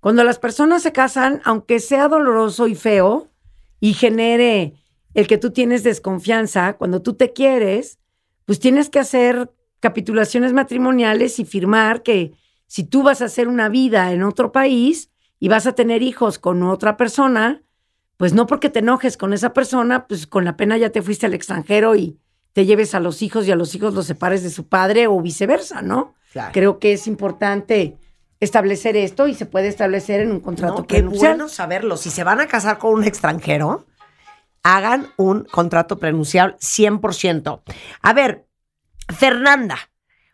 [0.00, 3.28] Cuando las personas se casan, aunque sea doloroso y feo
[3.80, 4.74] y genere
[5.14, 7.98] el que tú tienes desconfianza, cuando tú te quieres,
[8.46, 9.50] pues tienes que hacer
[9.80, 12.32] capitulaciones matrimoniales y firmar que
[12.66, 16.38] si tú vas a hacer una vida en otro país y vas a tener hijos
[16.38, 17.62] con otra persona,
[18.20, 21.24] pues no porque te enojes con esa persona, pues con la pena ya te fuiste
[21.24, 22.20] al extranjero y
[22.52, 25.18] te lleves a los hijos y a los hijos los separes de su padre o
[25.22, 26.12] viceversa, ¿no?
[26.30, 26.52] Claro.
[26.52, 27.96] Creo que es importante
[28.38, 31.36] establecer esto y se puede establecer en un contrato No, qué prenupcial.
[31.36, 31.96] bueno saberlo.
[31.96, 33.86] Si se van a casar con un extranjero,
[34.62, 37.62] hagan un contrato prenuncial 100%.
[38.02, 38.46] A ver,
[39.08, 39.78] Fernanda,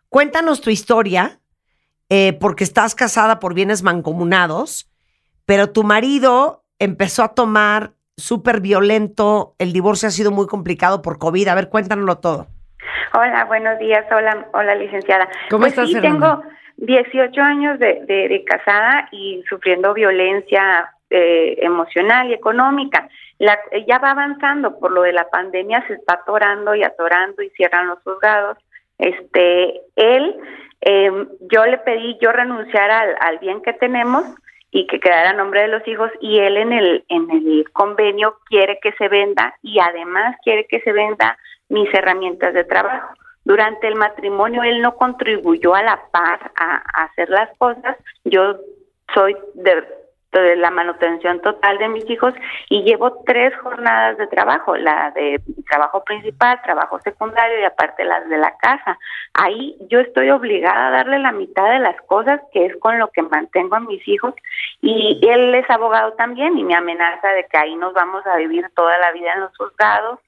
[0.09, 1.39] cuéntanos tu historia,
[2.09, 4.89] eh, porque estás casada por bienes mancomunados,
[5.45, 11.19] pero tu marido empezó a tomar súper violento, el divorcio ha sido muy complicado por
[11.19, 11.47] COVID.
[11.47, 12.47] A ver, cuéntanoslo todo.
[13.13, 14.05] Hola, buenos días.
[14.11, 15.27] Hola, hola licenciada.
[15.49, 16.41] ¿Cómo pues estás, sí, Fernanda?
[16.41, 23.07] tengo 18 años de, de- de casada y sufriendo violencia eh, emocional y económica.
[23.39, 27.49] La, ya va avanzando por lo de la pandemia, se está atorando y atorando y
[27.51, 28.57] cierran los juzgados.
[28.97, 30.35] Este, él,
[30.81, 31.11] eh,
[31.51, 34.23] yo le pedí yo renunciar al, al bien que tenemos
[34.77, 38.37] y que quedara a nombre de los hijos y él en el en el convenio
[38.45, 41.35] quiere que se venda y además quiere que se venda
[41.67, 43.11] mis herramientas de trabajo.
[43.43, 47.97] Durante el matrimonio él no contribuyó a la par a, a hacer las cosas.
[48.23, 48.57] Yo
[49.15, 49.83] soy de,
[50.31, 52.33] de la manutención total de mis hijos
[52.69, 58.27] y llevo tres jornadas de trabajo, la de trabajo principal, trabajo secundario y aparte las
[58.29, 58.99] de la casa.
[59.33, 63.07] Ahí yo estoy obligada a darle la mitad de las cosas que es con lo
[63.09, 64.33] que mantengo a mis hijos
[64.81, 68.69] y él es abogado también y me amenaza de que ahí nos vamos a vivir
[68.75, 70.19] toda la vida en los juzgados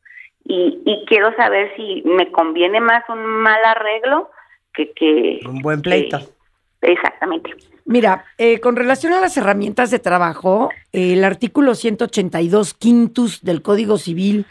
[0.45, 4.31] y, y quiero saber si me conviene más un mal arreglo
[4.73, 4.91] que...
[4.93, 6.17] que Un buen pleito.
[6.19, 6.38] que-
[6.81, 7.51] exactamente.
[7.85, 13.61] Mira, eh, con relación a las herramientas de trabajo, eh, el artículo 182 quintus del
[13.61, 14.45] Código Civil,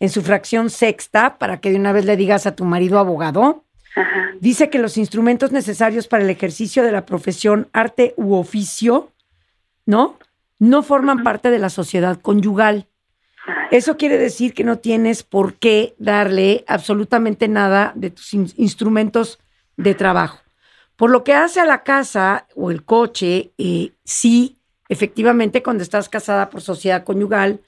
[0.00, 3.64] en su fracción sexta, para que de una vez le digas a tu marido abogado,
[3.96, 4.30] Ajá.
[4.40, 9.10] dice que los instrumentos necesarios para el ejercicio de la profesión, arte u oficio,
[9.86, 10.18] ¿no?
[10.58, 12.86] No forman parte de la sociedad conyugal.
[13.70, 19.38] Eso quiere decir que no tienes por qué darle absolutamente nada de tus in- instrumentos
[19.76, 20.38] de trabajo.
[20.96, 24.58] Por lo que hace a la casa o el coche, eh, sí,
[24.88, 27.60] efectivamente, cuando estás casada por sociedad conyugal,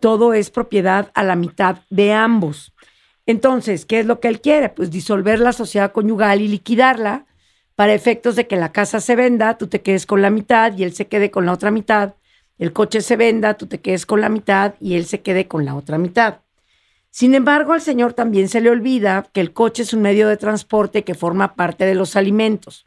[0.00, 2.72] todo es propiedad a la mitad de ambos.
[3.26, 4.68] Entonces, ¿qué es lo que él quiere?
[4.68, 7.26] Pues disolver la sociedad conyugal y liquidarla
[7.74, 10.84] para efectos de que la casa se venda, tú te quedes con la mitad y
[10.84, 12.14] él se quede con la otra mitad.
[12.58, 15.64] El coche se venda, tú te quedes con la mitad y él se quede con
[15.64, 16.40] la otra mitad.
[17.16, 20.36] Sin embargo, al señor también se le olvida que el coche es un medio de
[20.36, 22.84] transporte que forma parte de los alimentos,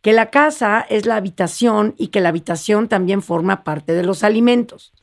[0.00, 4.24] que la casa es la habitación y que la habitación también forma parte de los
[4.24, 4.94] alimentos.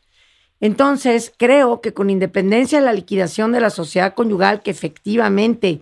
[0.59, 5.81] Entonces, creo que con independencia de la liquidación de la sociedad conyugal, que efectivamente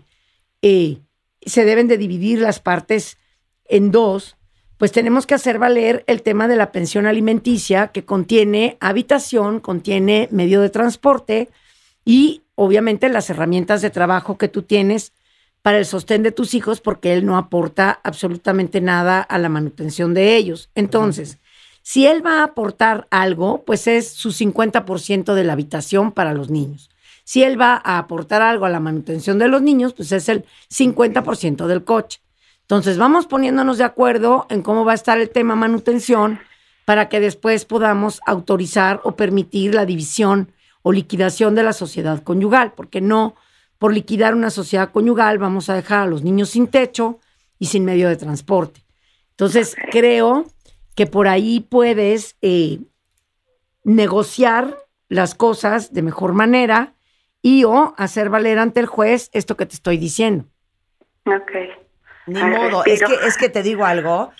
[0.61, 0.97] eh,
[1.45, 3.17] se deben de dividir las partes
[3.63, 4.35] en dos,
[4.75, 10.27] pues tenemos que hacer valer el tema de la pensión alimenticia que contiene habitación, contiene
[10.29, 11.47] medio de transporte
[12.05, 15.13] y obviamente las herramientas de trabajo que tú tienes
[15.61, 20.13] para el sostén de tus hijos porque él no aporta absolutamente nada a la manutención
[20.13, 20.69] de ellos.
[20.75, 21.37] Entonces,
[21.83, 26.49] si él va a aportar algo, pues es su 50% de la habitación para los
[26.49, 26.89] niños.
[27.23, 30.45] Si él va a aportar algo a la manutención de los niños, pues es el
[30.69, 32.21] 50% del coche.
[32.61, 36.39] Entonces, vamos poniéndonos de acuerdo en cómo va a estar el tema manutención
[36.85, 40.51] para que después podamos autorizar o permitir la división
[40.81, 43.35] o liquidación de la sociedad conyugal, porque no
[43.77, 47.19] por liquidar una sociedad conyugal vamos a dejar a los niños sin techo
[47.57, 48.85] y sin medio de transporte.
[49.31, 50.45] Entonces, creo
[50.95, 52.79] que por ahí puedes eh,
[53.83, 54.77] negociar
[55.09, 56.93] las cosas de mejor manera
[57.41, 60.45] y o hacer valer ante el juez esto que te estoy diciendo.
[61.25, 61.51] Ok.
[62.27, 64.31] Ni Ay, modo, es que, es que te digo algo.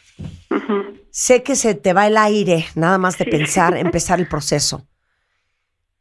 [1.10, 4.86] Sé que se te va el aire nada más de pensar, empezar el proceso.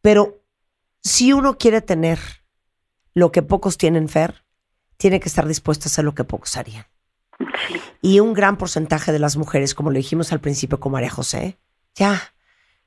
[0.00, 0.42] Pero
[1.02, 2.18] si uno quiere tener
[3.14, 4.44] lo que pocos tienen, Fer,
[4.96, 6.86] tiene que estar dispuesto a hacer lo que pocos harían.
[8.02, 11.58] Y un gran porcentaje de las mujeres, como lo dijimos al principio con María José,
[11.94, 12.34] ya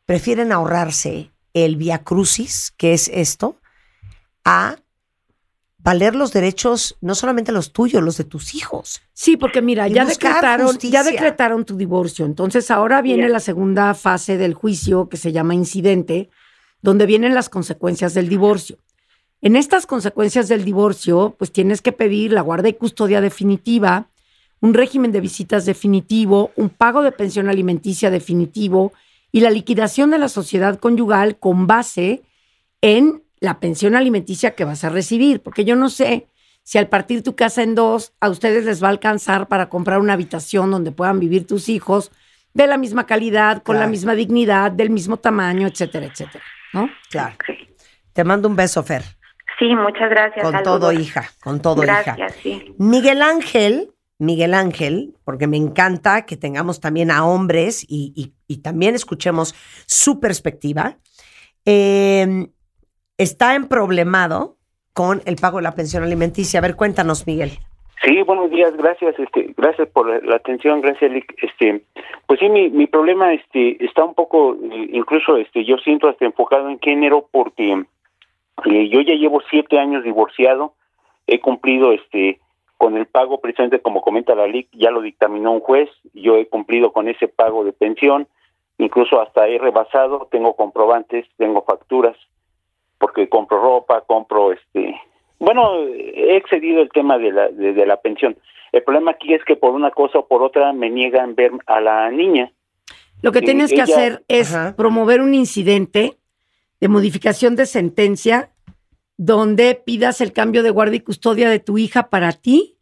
[0.05, 3.59] prefieren ahorrarse el via crucis, que es esto,
[4.43, 4.77] a
[5.77, 9.01] valer los derechos, no solamente los tuyos, los de tus hijos.
[9.13, 11.03] Sí, porque mira, ya decretaron, justicia.
[11.03, 12.25] ya decretaron tu divorcio.
[12.25, 16.29] Entonces ahora viene la segunda fase del juicio que se llama incidente,
[16.83, 18.77] donde vienen las consecuencias del divorcio.
[19.41, 24.09] En estas consecuencias del divorcio, pues tienes que pedir la guarda y custodia definitiva,
[24.59, 28.93] un régimen de visitas definitivo, un pago de pensión alimenticia definitivo
[29.31, 32.21] y la liquidación de la sociedad conyugal con base
[32.81, 36.27] en la pensión alimenticia que vas a recibir, porque yo no sé
[36.63, 39.99] si al partir tu casa en dos, a ustedes les va a alcanzar para comprar
[39.99, 42.11] una habitación donde puedan vivir tus hijos
[42.53, 46.43] de la misma calidad, con la misma dignidad, del mismo tamaño, etcétera, etcétera,
[46.73, 46.89] ¿no?
[47.09, 47.35] Claro.
[48.13, 49.03] Te mando un beso, Fer.
[49.59, 50.43] Sí, muchas gracias.
[50.43, 50.79] Con saludos.
[50.79, 51.29] todo, hija.
[51.43, 52.01] Con todo, hija.
[52.03, 52.73] Gracias, sí.
[52.77, 58.57] Miguel Ángel, Miguel Ángel, porque me encanta que tengamos también a hombres y, y- y
[58.57, 59.55] también escuchemos
[59.85, 60.97] su perspectiva,
[61.65, 62.47] eh,
[63.17, 64.57] está en problemado
[64.93, 66.59] con el pago de la pensión alimenticia.
[66.59, 67.59] A ver, cuéntanos, Miguel.
[68.03, 71.33] Sí, buenos días, gracias, este, gracias por la- atención, gracias, Lick.
[71.41, 71.83] Este,
[72.27, 76.25] pues sí, mi, mi problema, este, está un poco, eh, incluso, este, yo siento hasta
[76.25, 77.71] enfocado en género porque
[78.65, 80.73] eh, yo ya llevo siete años divorciado,
[81.27, 82.39] he cumplido, este,
[82.77, 86.47] con el pago, precisamente como comenta la LIC, ya lo dictaminó un juez, yo he
[86.47, 88.27] cumplido con ese pago de pensión,
[88.79, 92.17] incluso hasta he rebasado, tengo comprobantes, tengo facturas,
[92.97, 94.99] porque compro ropa, compro, este,
[95.43, 98.37] bueno, he excedido el tema de la, de, de la pensión.
[98.71, 101.79] El problema aquí es que por una cosa o por otra me niegan ver a
[101.79, 102.51] la niña.
[103.21, 104.75] Lo que Sí, tienes que ella- hacer es Ajá.
[104.75, 106.17] promover un incidente
[106.81, 108.49] de modificación de sentencia
[109.17, 112.77] donde pidas el cambio de guardia y custodia de tu hija para ti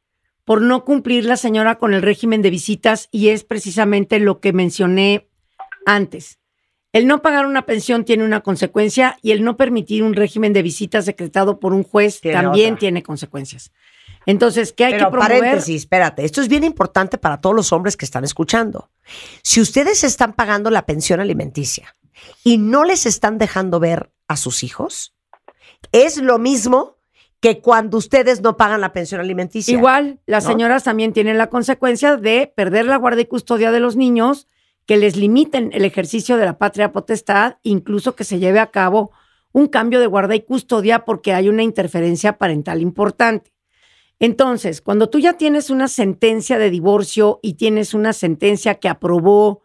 [0.46, 4.54] por no cumplir la señora con el régimen de visitas y es precisamente lo que
[4.54, 5.28] mencioné
[5.86, 6.40] antes.
[6.94, 10.62] El no pagar una pensión tiene una consecuencia y el no permitir un régimen de
[10.62, 12.80] visitas decretado por un juez Tiene también otra.
[12.80, 13.72] tiene consecuencias.
[14.26, 15.40] Entonces, ¿qué hay Pero que promover?
[15.40, 18.92] paréntesis, espérate, esto es bien importante para todos los hombres que están escuchando.
[19.42, 21.96] Si ustedes están pagando la pensión alimenticia
[22.44, 25.16] y no les están dejando ver a sus hijos,
[25.92, 26.98] es lo mismo
[27.40, 29.74] que cuando ustedes no pagan la pensión alimenticia.
[29.76, 30.52] Igual, las ¿no?
[30.52, 34.48] señoras también tienen la consecuencia de perder la guardia y custodia de los niños,
[34.86, 39.12] que les limiten el ejercicio de la patria potestad, incluso que se lleve a cabo
[39.54, 43.52] un cambio de guarda y custodia porque hay una interferencia parental importante.
[44.20, 49.64] Entonces, cuando tú ya tienes una sentencia de divorcio y tienes una sentencia que aprobó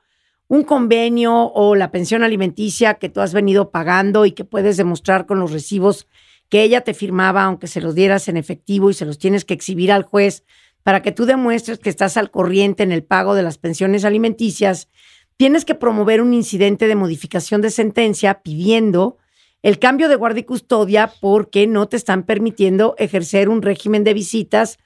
[0.49, 5.27] un convenio o la pensión alimenticia que tú has venido pagando y que puedes demostrar
[5.27, 6.07] con los recibos
[6.49, 9.55] que ella te firmaba, aunque se los dieras en efectivo y se los tienes que
[9.55, 10.45] exhibir al juez
[10.87, 14.89] para que tú demuestres que estás al corriente en el pago de las pensiones alimenticias,
[15.37, 19.19] tienes que promover un incidente de modificación de sentencia pidiendo
[19.63, 24.15] el cambio de guardia y custodia porque no te están permitiendo ejercer un régimen de
[24.15, 24.79] visitas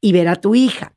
[0.00, 0.94] y ver a tu hija.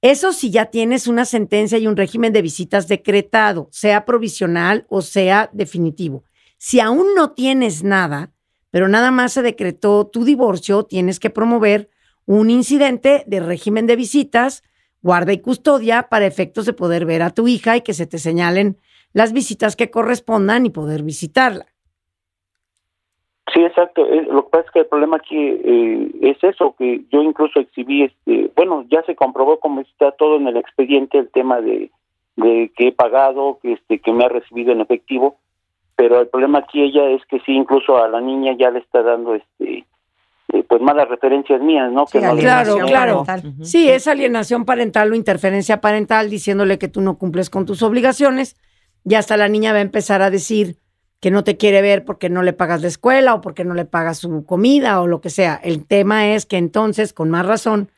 [0.00, 5.02] Eso si ya tienes una sentencia y un régimen de visitas decretado, sea provisional o
[5.02, 6.22] sea definitivo.
[6.56, 8.30] Si aún no tienes nada,
[8.70, 11.90] pero nada más se decretó tu divorcio, tienes que promover
[12.28, 14.62] un incidente de régimen de visitas,
[15.00, 18.18] guarda y custodia para efectos de poder ver a tu hija y que se te
[18.18, 18.76] señalen
[19.14, 21.64] las visitas que correspondan y poder visitarla.
[23.54, 24.06] Sí, exacto.
[24.06, 27.60] Eh, Lo que pasa es que el problema aquí eh, es eso, que yo incluso
[27.60, 31.90] exhibí, este, bueno, ya se comprobó como está todo en el expediente el tema de,
[32.36, 35.38] de que he pagado, que, este, que me ha recibido en efectivo,
[35.96, 39.02] pero el problema aquí ella es que sí, incluso a la niña ya le está
[39.02, 39.86] dando, este,
[40.68, 42.06] pues malas referencias mías, ¿no?
[42.06, 43.24] Que no Claro, Alienación claro.
[43.24, 43.54] parental.
[43.64, 48.56] Sí, es alienación parental o interferencia parental diciéndole que tú no cumples con tus obligaciones
[49.04, 50.76] y hasta la niña va a empezar a decir
[51.20, 53.84] que no te quiere ver porque no le pagas la escuela o porque no le
[53.84, 55.60] pagas su comida o lo que sea.
[55.62, 57.90] El tema es que entonces, con más razón,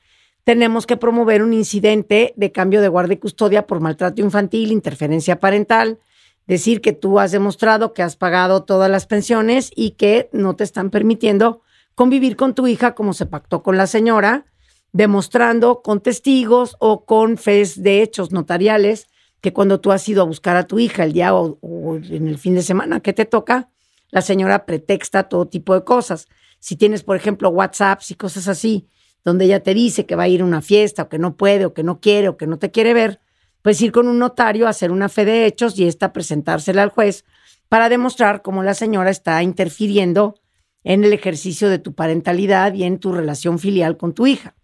[0.44, 5.38] tenemos que promover un incidente de cambio de guardia y custodia por maltrato infantil, interferencia
[5.38, 5.98] parental,
[6.46, 10.64] decir que tú has demostrado que has pagado todas las pensiones y que no te
[10.64, 11.60] están permitiendo
[12.00, 14.46] convivir con tu hija como se pactó con la señora,
[14.90, 19.08] demostrando con testigos o con fes de hechos notariales
[19.42, 22.26] que cuando tú has ido a buscar a tu hija el día o, o en
[22.26, 23.68] el fin de semana que te toca,
[24.08, 26.26] la señora pretexta todo tipo de cosas.
[26.58, 28.88] Si tienes, por ejemplo, WhatsApps y cosas así,
[29.22, 31.66] donde ella te dice que va a ir a una fiesta o que no puede
[31.66, 33.20] o que no quiere o que no te quiere ver,
[33.60, 36.88] pues ir con un notario a hacer una fe de hechos y esta presentársela al
[36.88, 37.26] juez
[37.68, 40.39] para demostrar cómo la señora está interfiriendo
[40.84, 44.54] en el ejercicio de tu parentalidad y en tu relación filial con tu hija.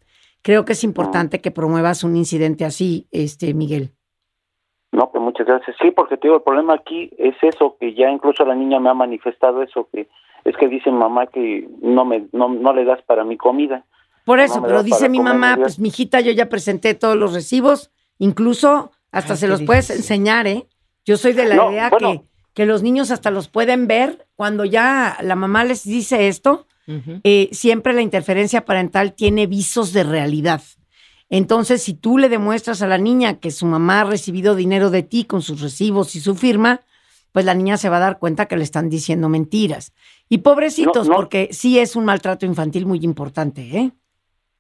[0.43, 3.91] Creo que es importante que promuevas un incidente así, este Miguel.
[4.93, 5.77] No, pues muchas gracias.
[5.81, 8.89] Sí, porque te digo, el problema aquí es eso, que ya incluso la niña me
[8.89, 10.09] ha manifestado eso, que
[10.45, 13.85] es que dice mamá que no me no, no le das para mi comida.
[14.25, 15.63] Por eso, pero dice mi mamá, bien.
[15.63, 20.47] pues mijita, yo ya presenté todos los recibos, incluso hasta Ay, se los puedes enseñar,
[20.47, 20.67] ¿eh?
[21.05, 22.13] Yo soy de la No, idea bueno.
[22.13, 26.67] que, que los niños hasta los pueden ver cuando ya la mamá les dice esto.
[27.23, 30.63] eh, siempre la interferencia parental tiene visos de realidad.
[31.29, 35.03] Entonces, si tú le demuestras a la niña que su mamá ha recibido dinero de
[35.03, 36.81] ti con sus recibos y su firma,
[37.33, 39.93] pues la niña se va a dar cuenta que le están diciendo mentiras.
[40.31, 41.17] Y pobrecitos, No, no.
[41.17, 43.93] porque sí es un maltrato infantil muy importante, ¿eh?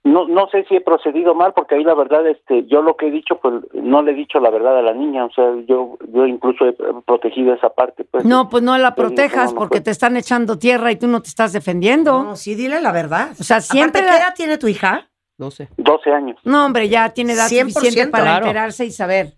[0.07, 3.09] No no sé si he procedido mal porque ahí la verdad este yo lo que
[3.09, 5.99] he dicho pues no le he dicho la verdad a la niña, o sea, yo
[6.15, 6.73] yo incluso he
[7.05, 8.25] protegido esa parte, pues.
[8.25, 11.29] No, pues no la protejas no, porque te están echando tierra y tú no te
[11.29, 12.23] estás defendiendo.
[12.23, 13.31] No, sí, dile la verdad.
[13.41, 15.09] O sea, siempre Aparte, ¿qué la- edad tiene tu hija?
[15.39, 15.69] 12.
[15.77, 16.39] 12 años.
[16.45, 18.47] No, hombre, ya tiene edad 100%, suficiente para claro.
[18.47, 19.35] enterarse y saber.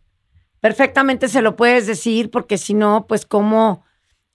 [0.61, 3.85] Perfectamente se lo puedes decir porque si no, pues cómo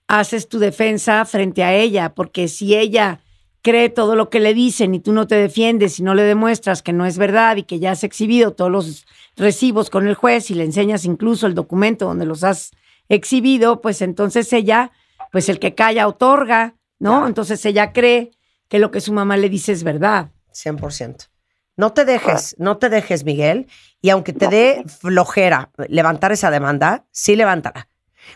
[0.08, 3.20] haces tu defensa frente a ella, porque si ella
[3.64, 6.82] cree todo lo que le dicen y tú no te defiendes y no le demuestras
[6.82, 10.50] que no es verdad y que ya has exhibido todos los recibos con el juez
[10.50, 12.72] y le enseñas incluso el documento donde los has
[13.08, 14.92] exhibido, pues entonces ella,
[15.32, 17.26] pues el que calla otorga, ¿no?
[17.26, 18.32] Entonces ella cree
[18.68, 20.30] que lo que su mamá le dice es verdad.
[20.52, 21.30] 100%.
[21.76, 23.66] No te dejes, no te dejes, Miguel.
[24.02, 27.88] Y aunque te dé flojera levantar esa demanda, sí levántala.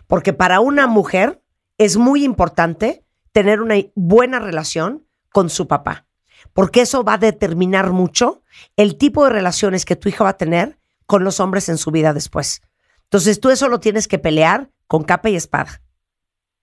[0.06, 1.42] Porque para una mujer
[1.76, 6.06] es muy importante tener una buena relación con su papá.
[6.52, 8.42] Porque eso va a determinar mucho
[8.76, 11.90] el tipo de relaciones que tu hija va a tener con los hombres en su
[11.90, 12.62] vida después.
[13.04, 15.80] Entonces tú eso lo tienes que pelear con capa y espada.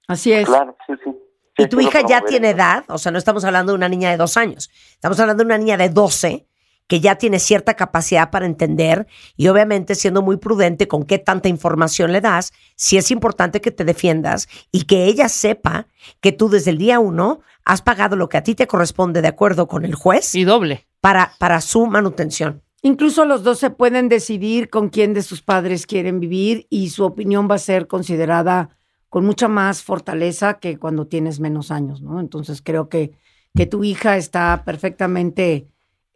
[0.08, 0.46] Así es.
[0.46, 1.12] Claro, sí, sí.
[1.58, 4.12] Sí, Y tu hija ya tiene edad, o sea, no estamos hablando de una niña
[4.12, 6.46] de dos años, estamos hablando de una niña de 12
[6.88, 11.50] que ya tiene cierta capacidad para entender y obviamente siendo muy prudente con qué tanta
[11.50, 15.88] información le das, sí es importante que te defiendas y que ella sepa
[16.22, 19.28] que tú desde el día uno has pagado lo que a ti te corresponde de
[19.28, 20.88] acuerdo con el juez Y doble.
[21.02, 22.62] para, para su manutención.
[22.84, 27.04] Incluso los dos se pueden decidir con quién de sus padres quieren vivir y su
[27.04, 28.70] opinión va a ser considerada
[29.10, 32.20] con mucha más fortaleza que cuando tienes menos años, ¿no?
[32.20, 33.14] Entonces creo que,
[33.56, 35.68] que tu hija está perfectamente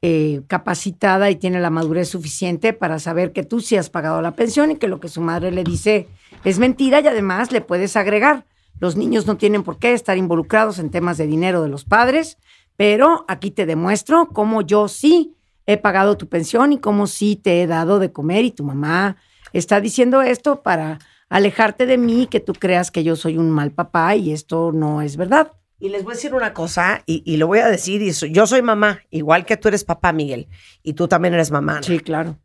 [0.01, 4.35] eh, capacitada y tiene la madurez suficiente para saber que tú sí has pagado la
[4.35, 6.07] pensión y que lo que su madre le dice
[6.43, 8.45] es mentira y además le puedes agregar.
[8.79, 12.37] Los niños no tienen por qué estar involucrados en temas de dinero de los padres,
[12.77, 15.35] pero aquí te demuestro cómo yo sí
[15.65, 19.17] he pagado tu pensión y cómo sí te he dado de comer y tu mamá
[19.53, 20.99] está diciendo esto para
[21.29, 25.01] alejarte de mí, que tú creas que yo soy un mal papá y esto no
[25.01, 25.51] es verdad.
[25.77, 28.25] Y les voy a decir una cosa, y, y lo voy a decir, y so-
[28.25, 30.47] yo soy mamá, igual que tú eres papá, Miguel,
[30.83, 31.73] y tú también eres mamá.
[31.73, 31.83] Ana.
[31.83, 32.37] Sí, claro.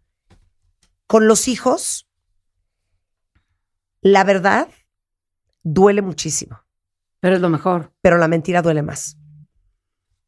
[1.06, 2.06] Con los hijos,
[4.02, 4.68] la verdad
[5.64, 6.60] duele muchísimo,
[7.20, 7.90] Pero es lo mejor.
[8.00, 9.16] pero la mentira duele más.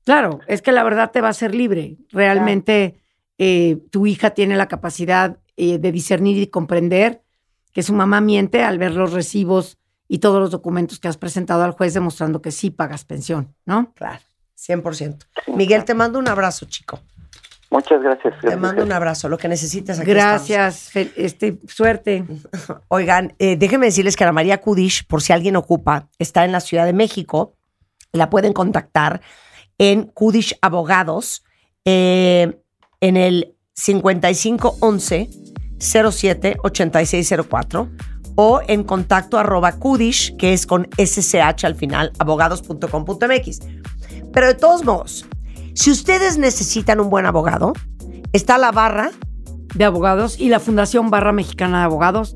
[0.05, 1.99] Claro, es que la verdad te va a hacer libre.
[2.11, 3.01] Realmente
[3.39, 7.23] eh, tu hija tiene la capacidad eh, de discernir y comprender
[7.73, 11.65] que su mamá miente al ver los recibos y todos los documentos que has presentado
[11.65, 13.93] al juez demostrando que sí pagas pensión, ¿no?
[13.95, 14.21] Claro,
[14.57, 15.27] 100%.
[15.57, 17.01] Miguel, te mando un abrazo, chico.
[17.71, 18.35] Muchas gracias.
[18.35, 18.61] Te gracias.
[18.61, 22.25] mando un abrazo, lo que necesites aquí Gracias, este, suerte.
[22.89, 26.61] Oigan, eh, déjenme decirles que Ana María Kudish, por si alguien ocupa, está en la
[26.61, 27.57] Ciudad de México.
[28.13, 29.21] La pueden contactar
[29.79, 31.45] en Kudish Abogados
[31.85, 32.61] eh,
[33.01, 35.29] en el 5511
[35.79, 37.91] 07 8604
[38.37, 43.61] o en contacto arroba kudish, que es con SCH al final, abogados.com.mx.
[44.33, 45.27] Pero de todos modos,
[45.77, 47.74] Si ustedes necesitan un buen abogado,
[48.32, 49.11] está la barra
[49.74, 52.35] de abogados y la Fundación Barra Mexicana de Abogados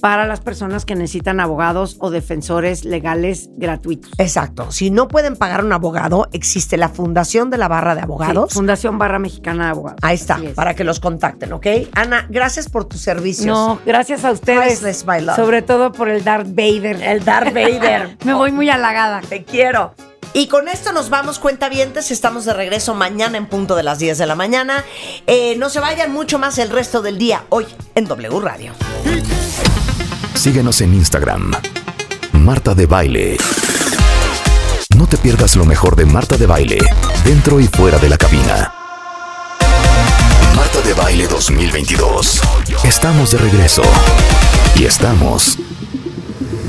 [0.00, 4.12] para las personas que necesitan abogados o defensores legales gratuitos.
[4.18, 4.70] Exacto.
[4.70, 8.50] Si no pueden pagar un abogado, existe la Fundación de la Barra de Abogados.
[8.50, 9.98] Sí, Fundación Barra Mexicana de Abogados.
[10.02, 10.54] Ahí está, es.
[10.54, 11.66] para que los contacten, ¿ok?
[11.92, 13.46] Ana, gracias por tus servicios.
[13.46, 15.04] No, gracias a ustedes.
[15.04, 15.34] My love.
[15.34, 17.02] Sobre todo por el Darth Vader.
[17.02, 18.16] El Darth Vader.
[18.24, 19.22] Me voy muy halagada.
[19.22, 19.92] Te quiero.
[20.36, 22.10] Y con esto nos vamos, cuentavientes.
[22.10, 24.84] Estamos de regreso mañana en punto de las 10 de la mañana.
[25.26, 27.64] Eh, no se vayan mucho más el resto del día hoy
[27.94, 28.74] en W Radio.
[30.34, 31.52] Síguenos en Instagram.
[32.32, 33.38] Marta de Baile.
[34.94, 36.80] No te pierdas lo mejor de Marta de Baile,
[37.24, 38.74] dentro y fuera de la cabina.
[40.54, 42.42] Marta de Baile 2022.
[42.84, 43.82] Estamos de regreso.
[44.74, 45.56] Y estamos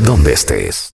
[0.06, 0.94] donde estés.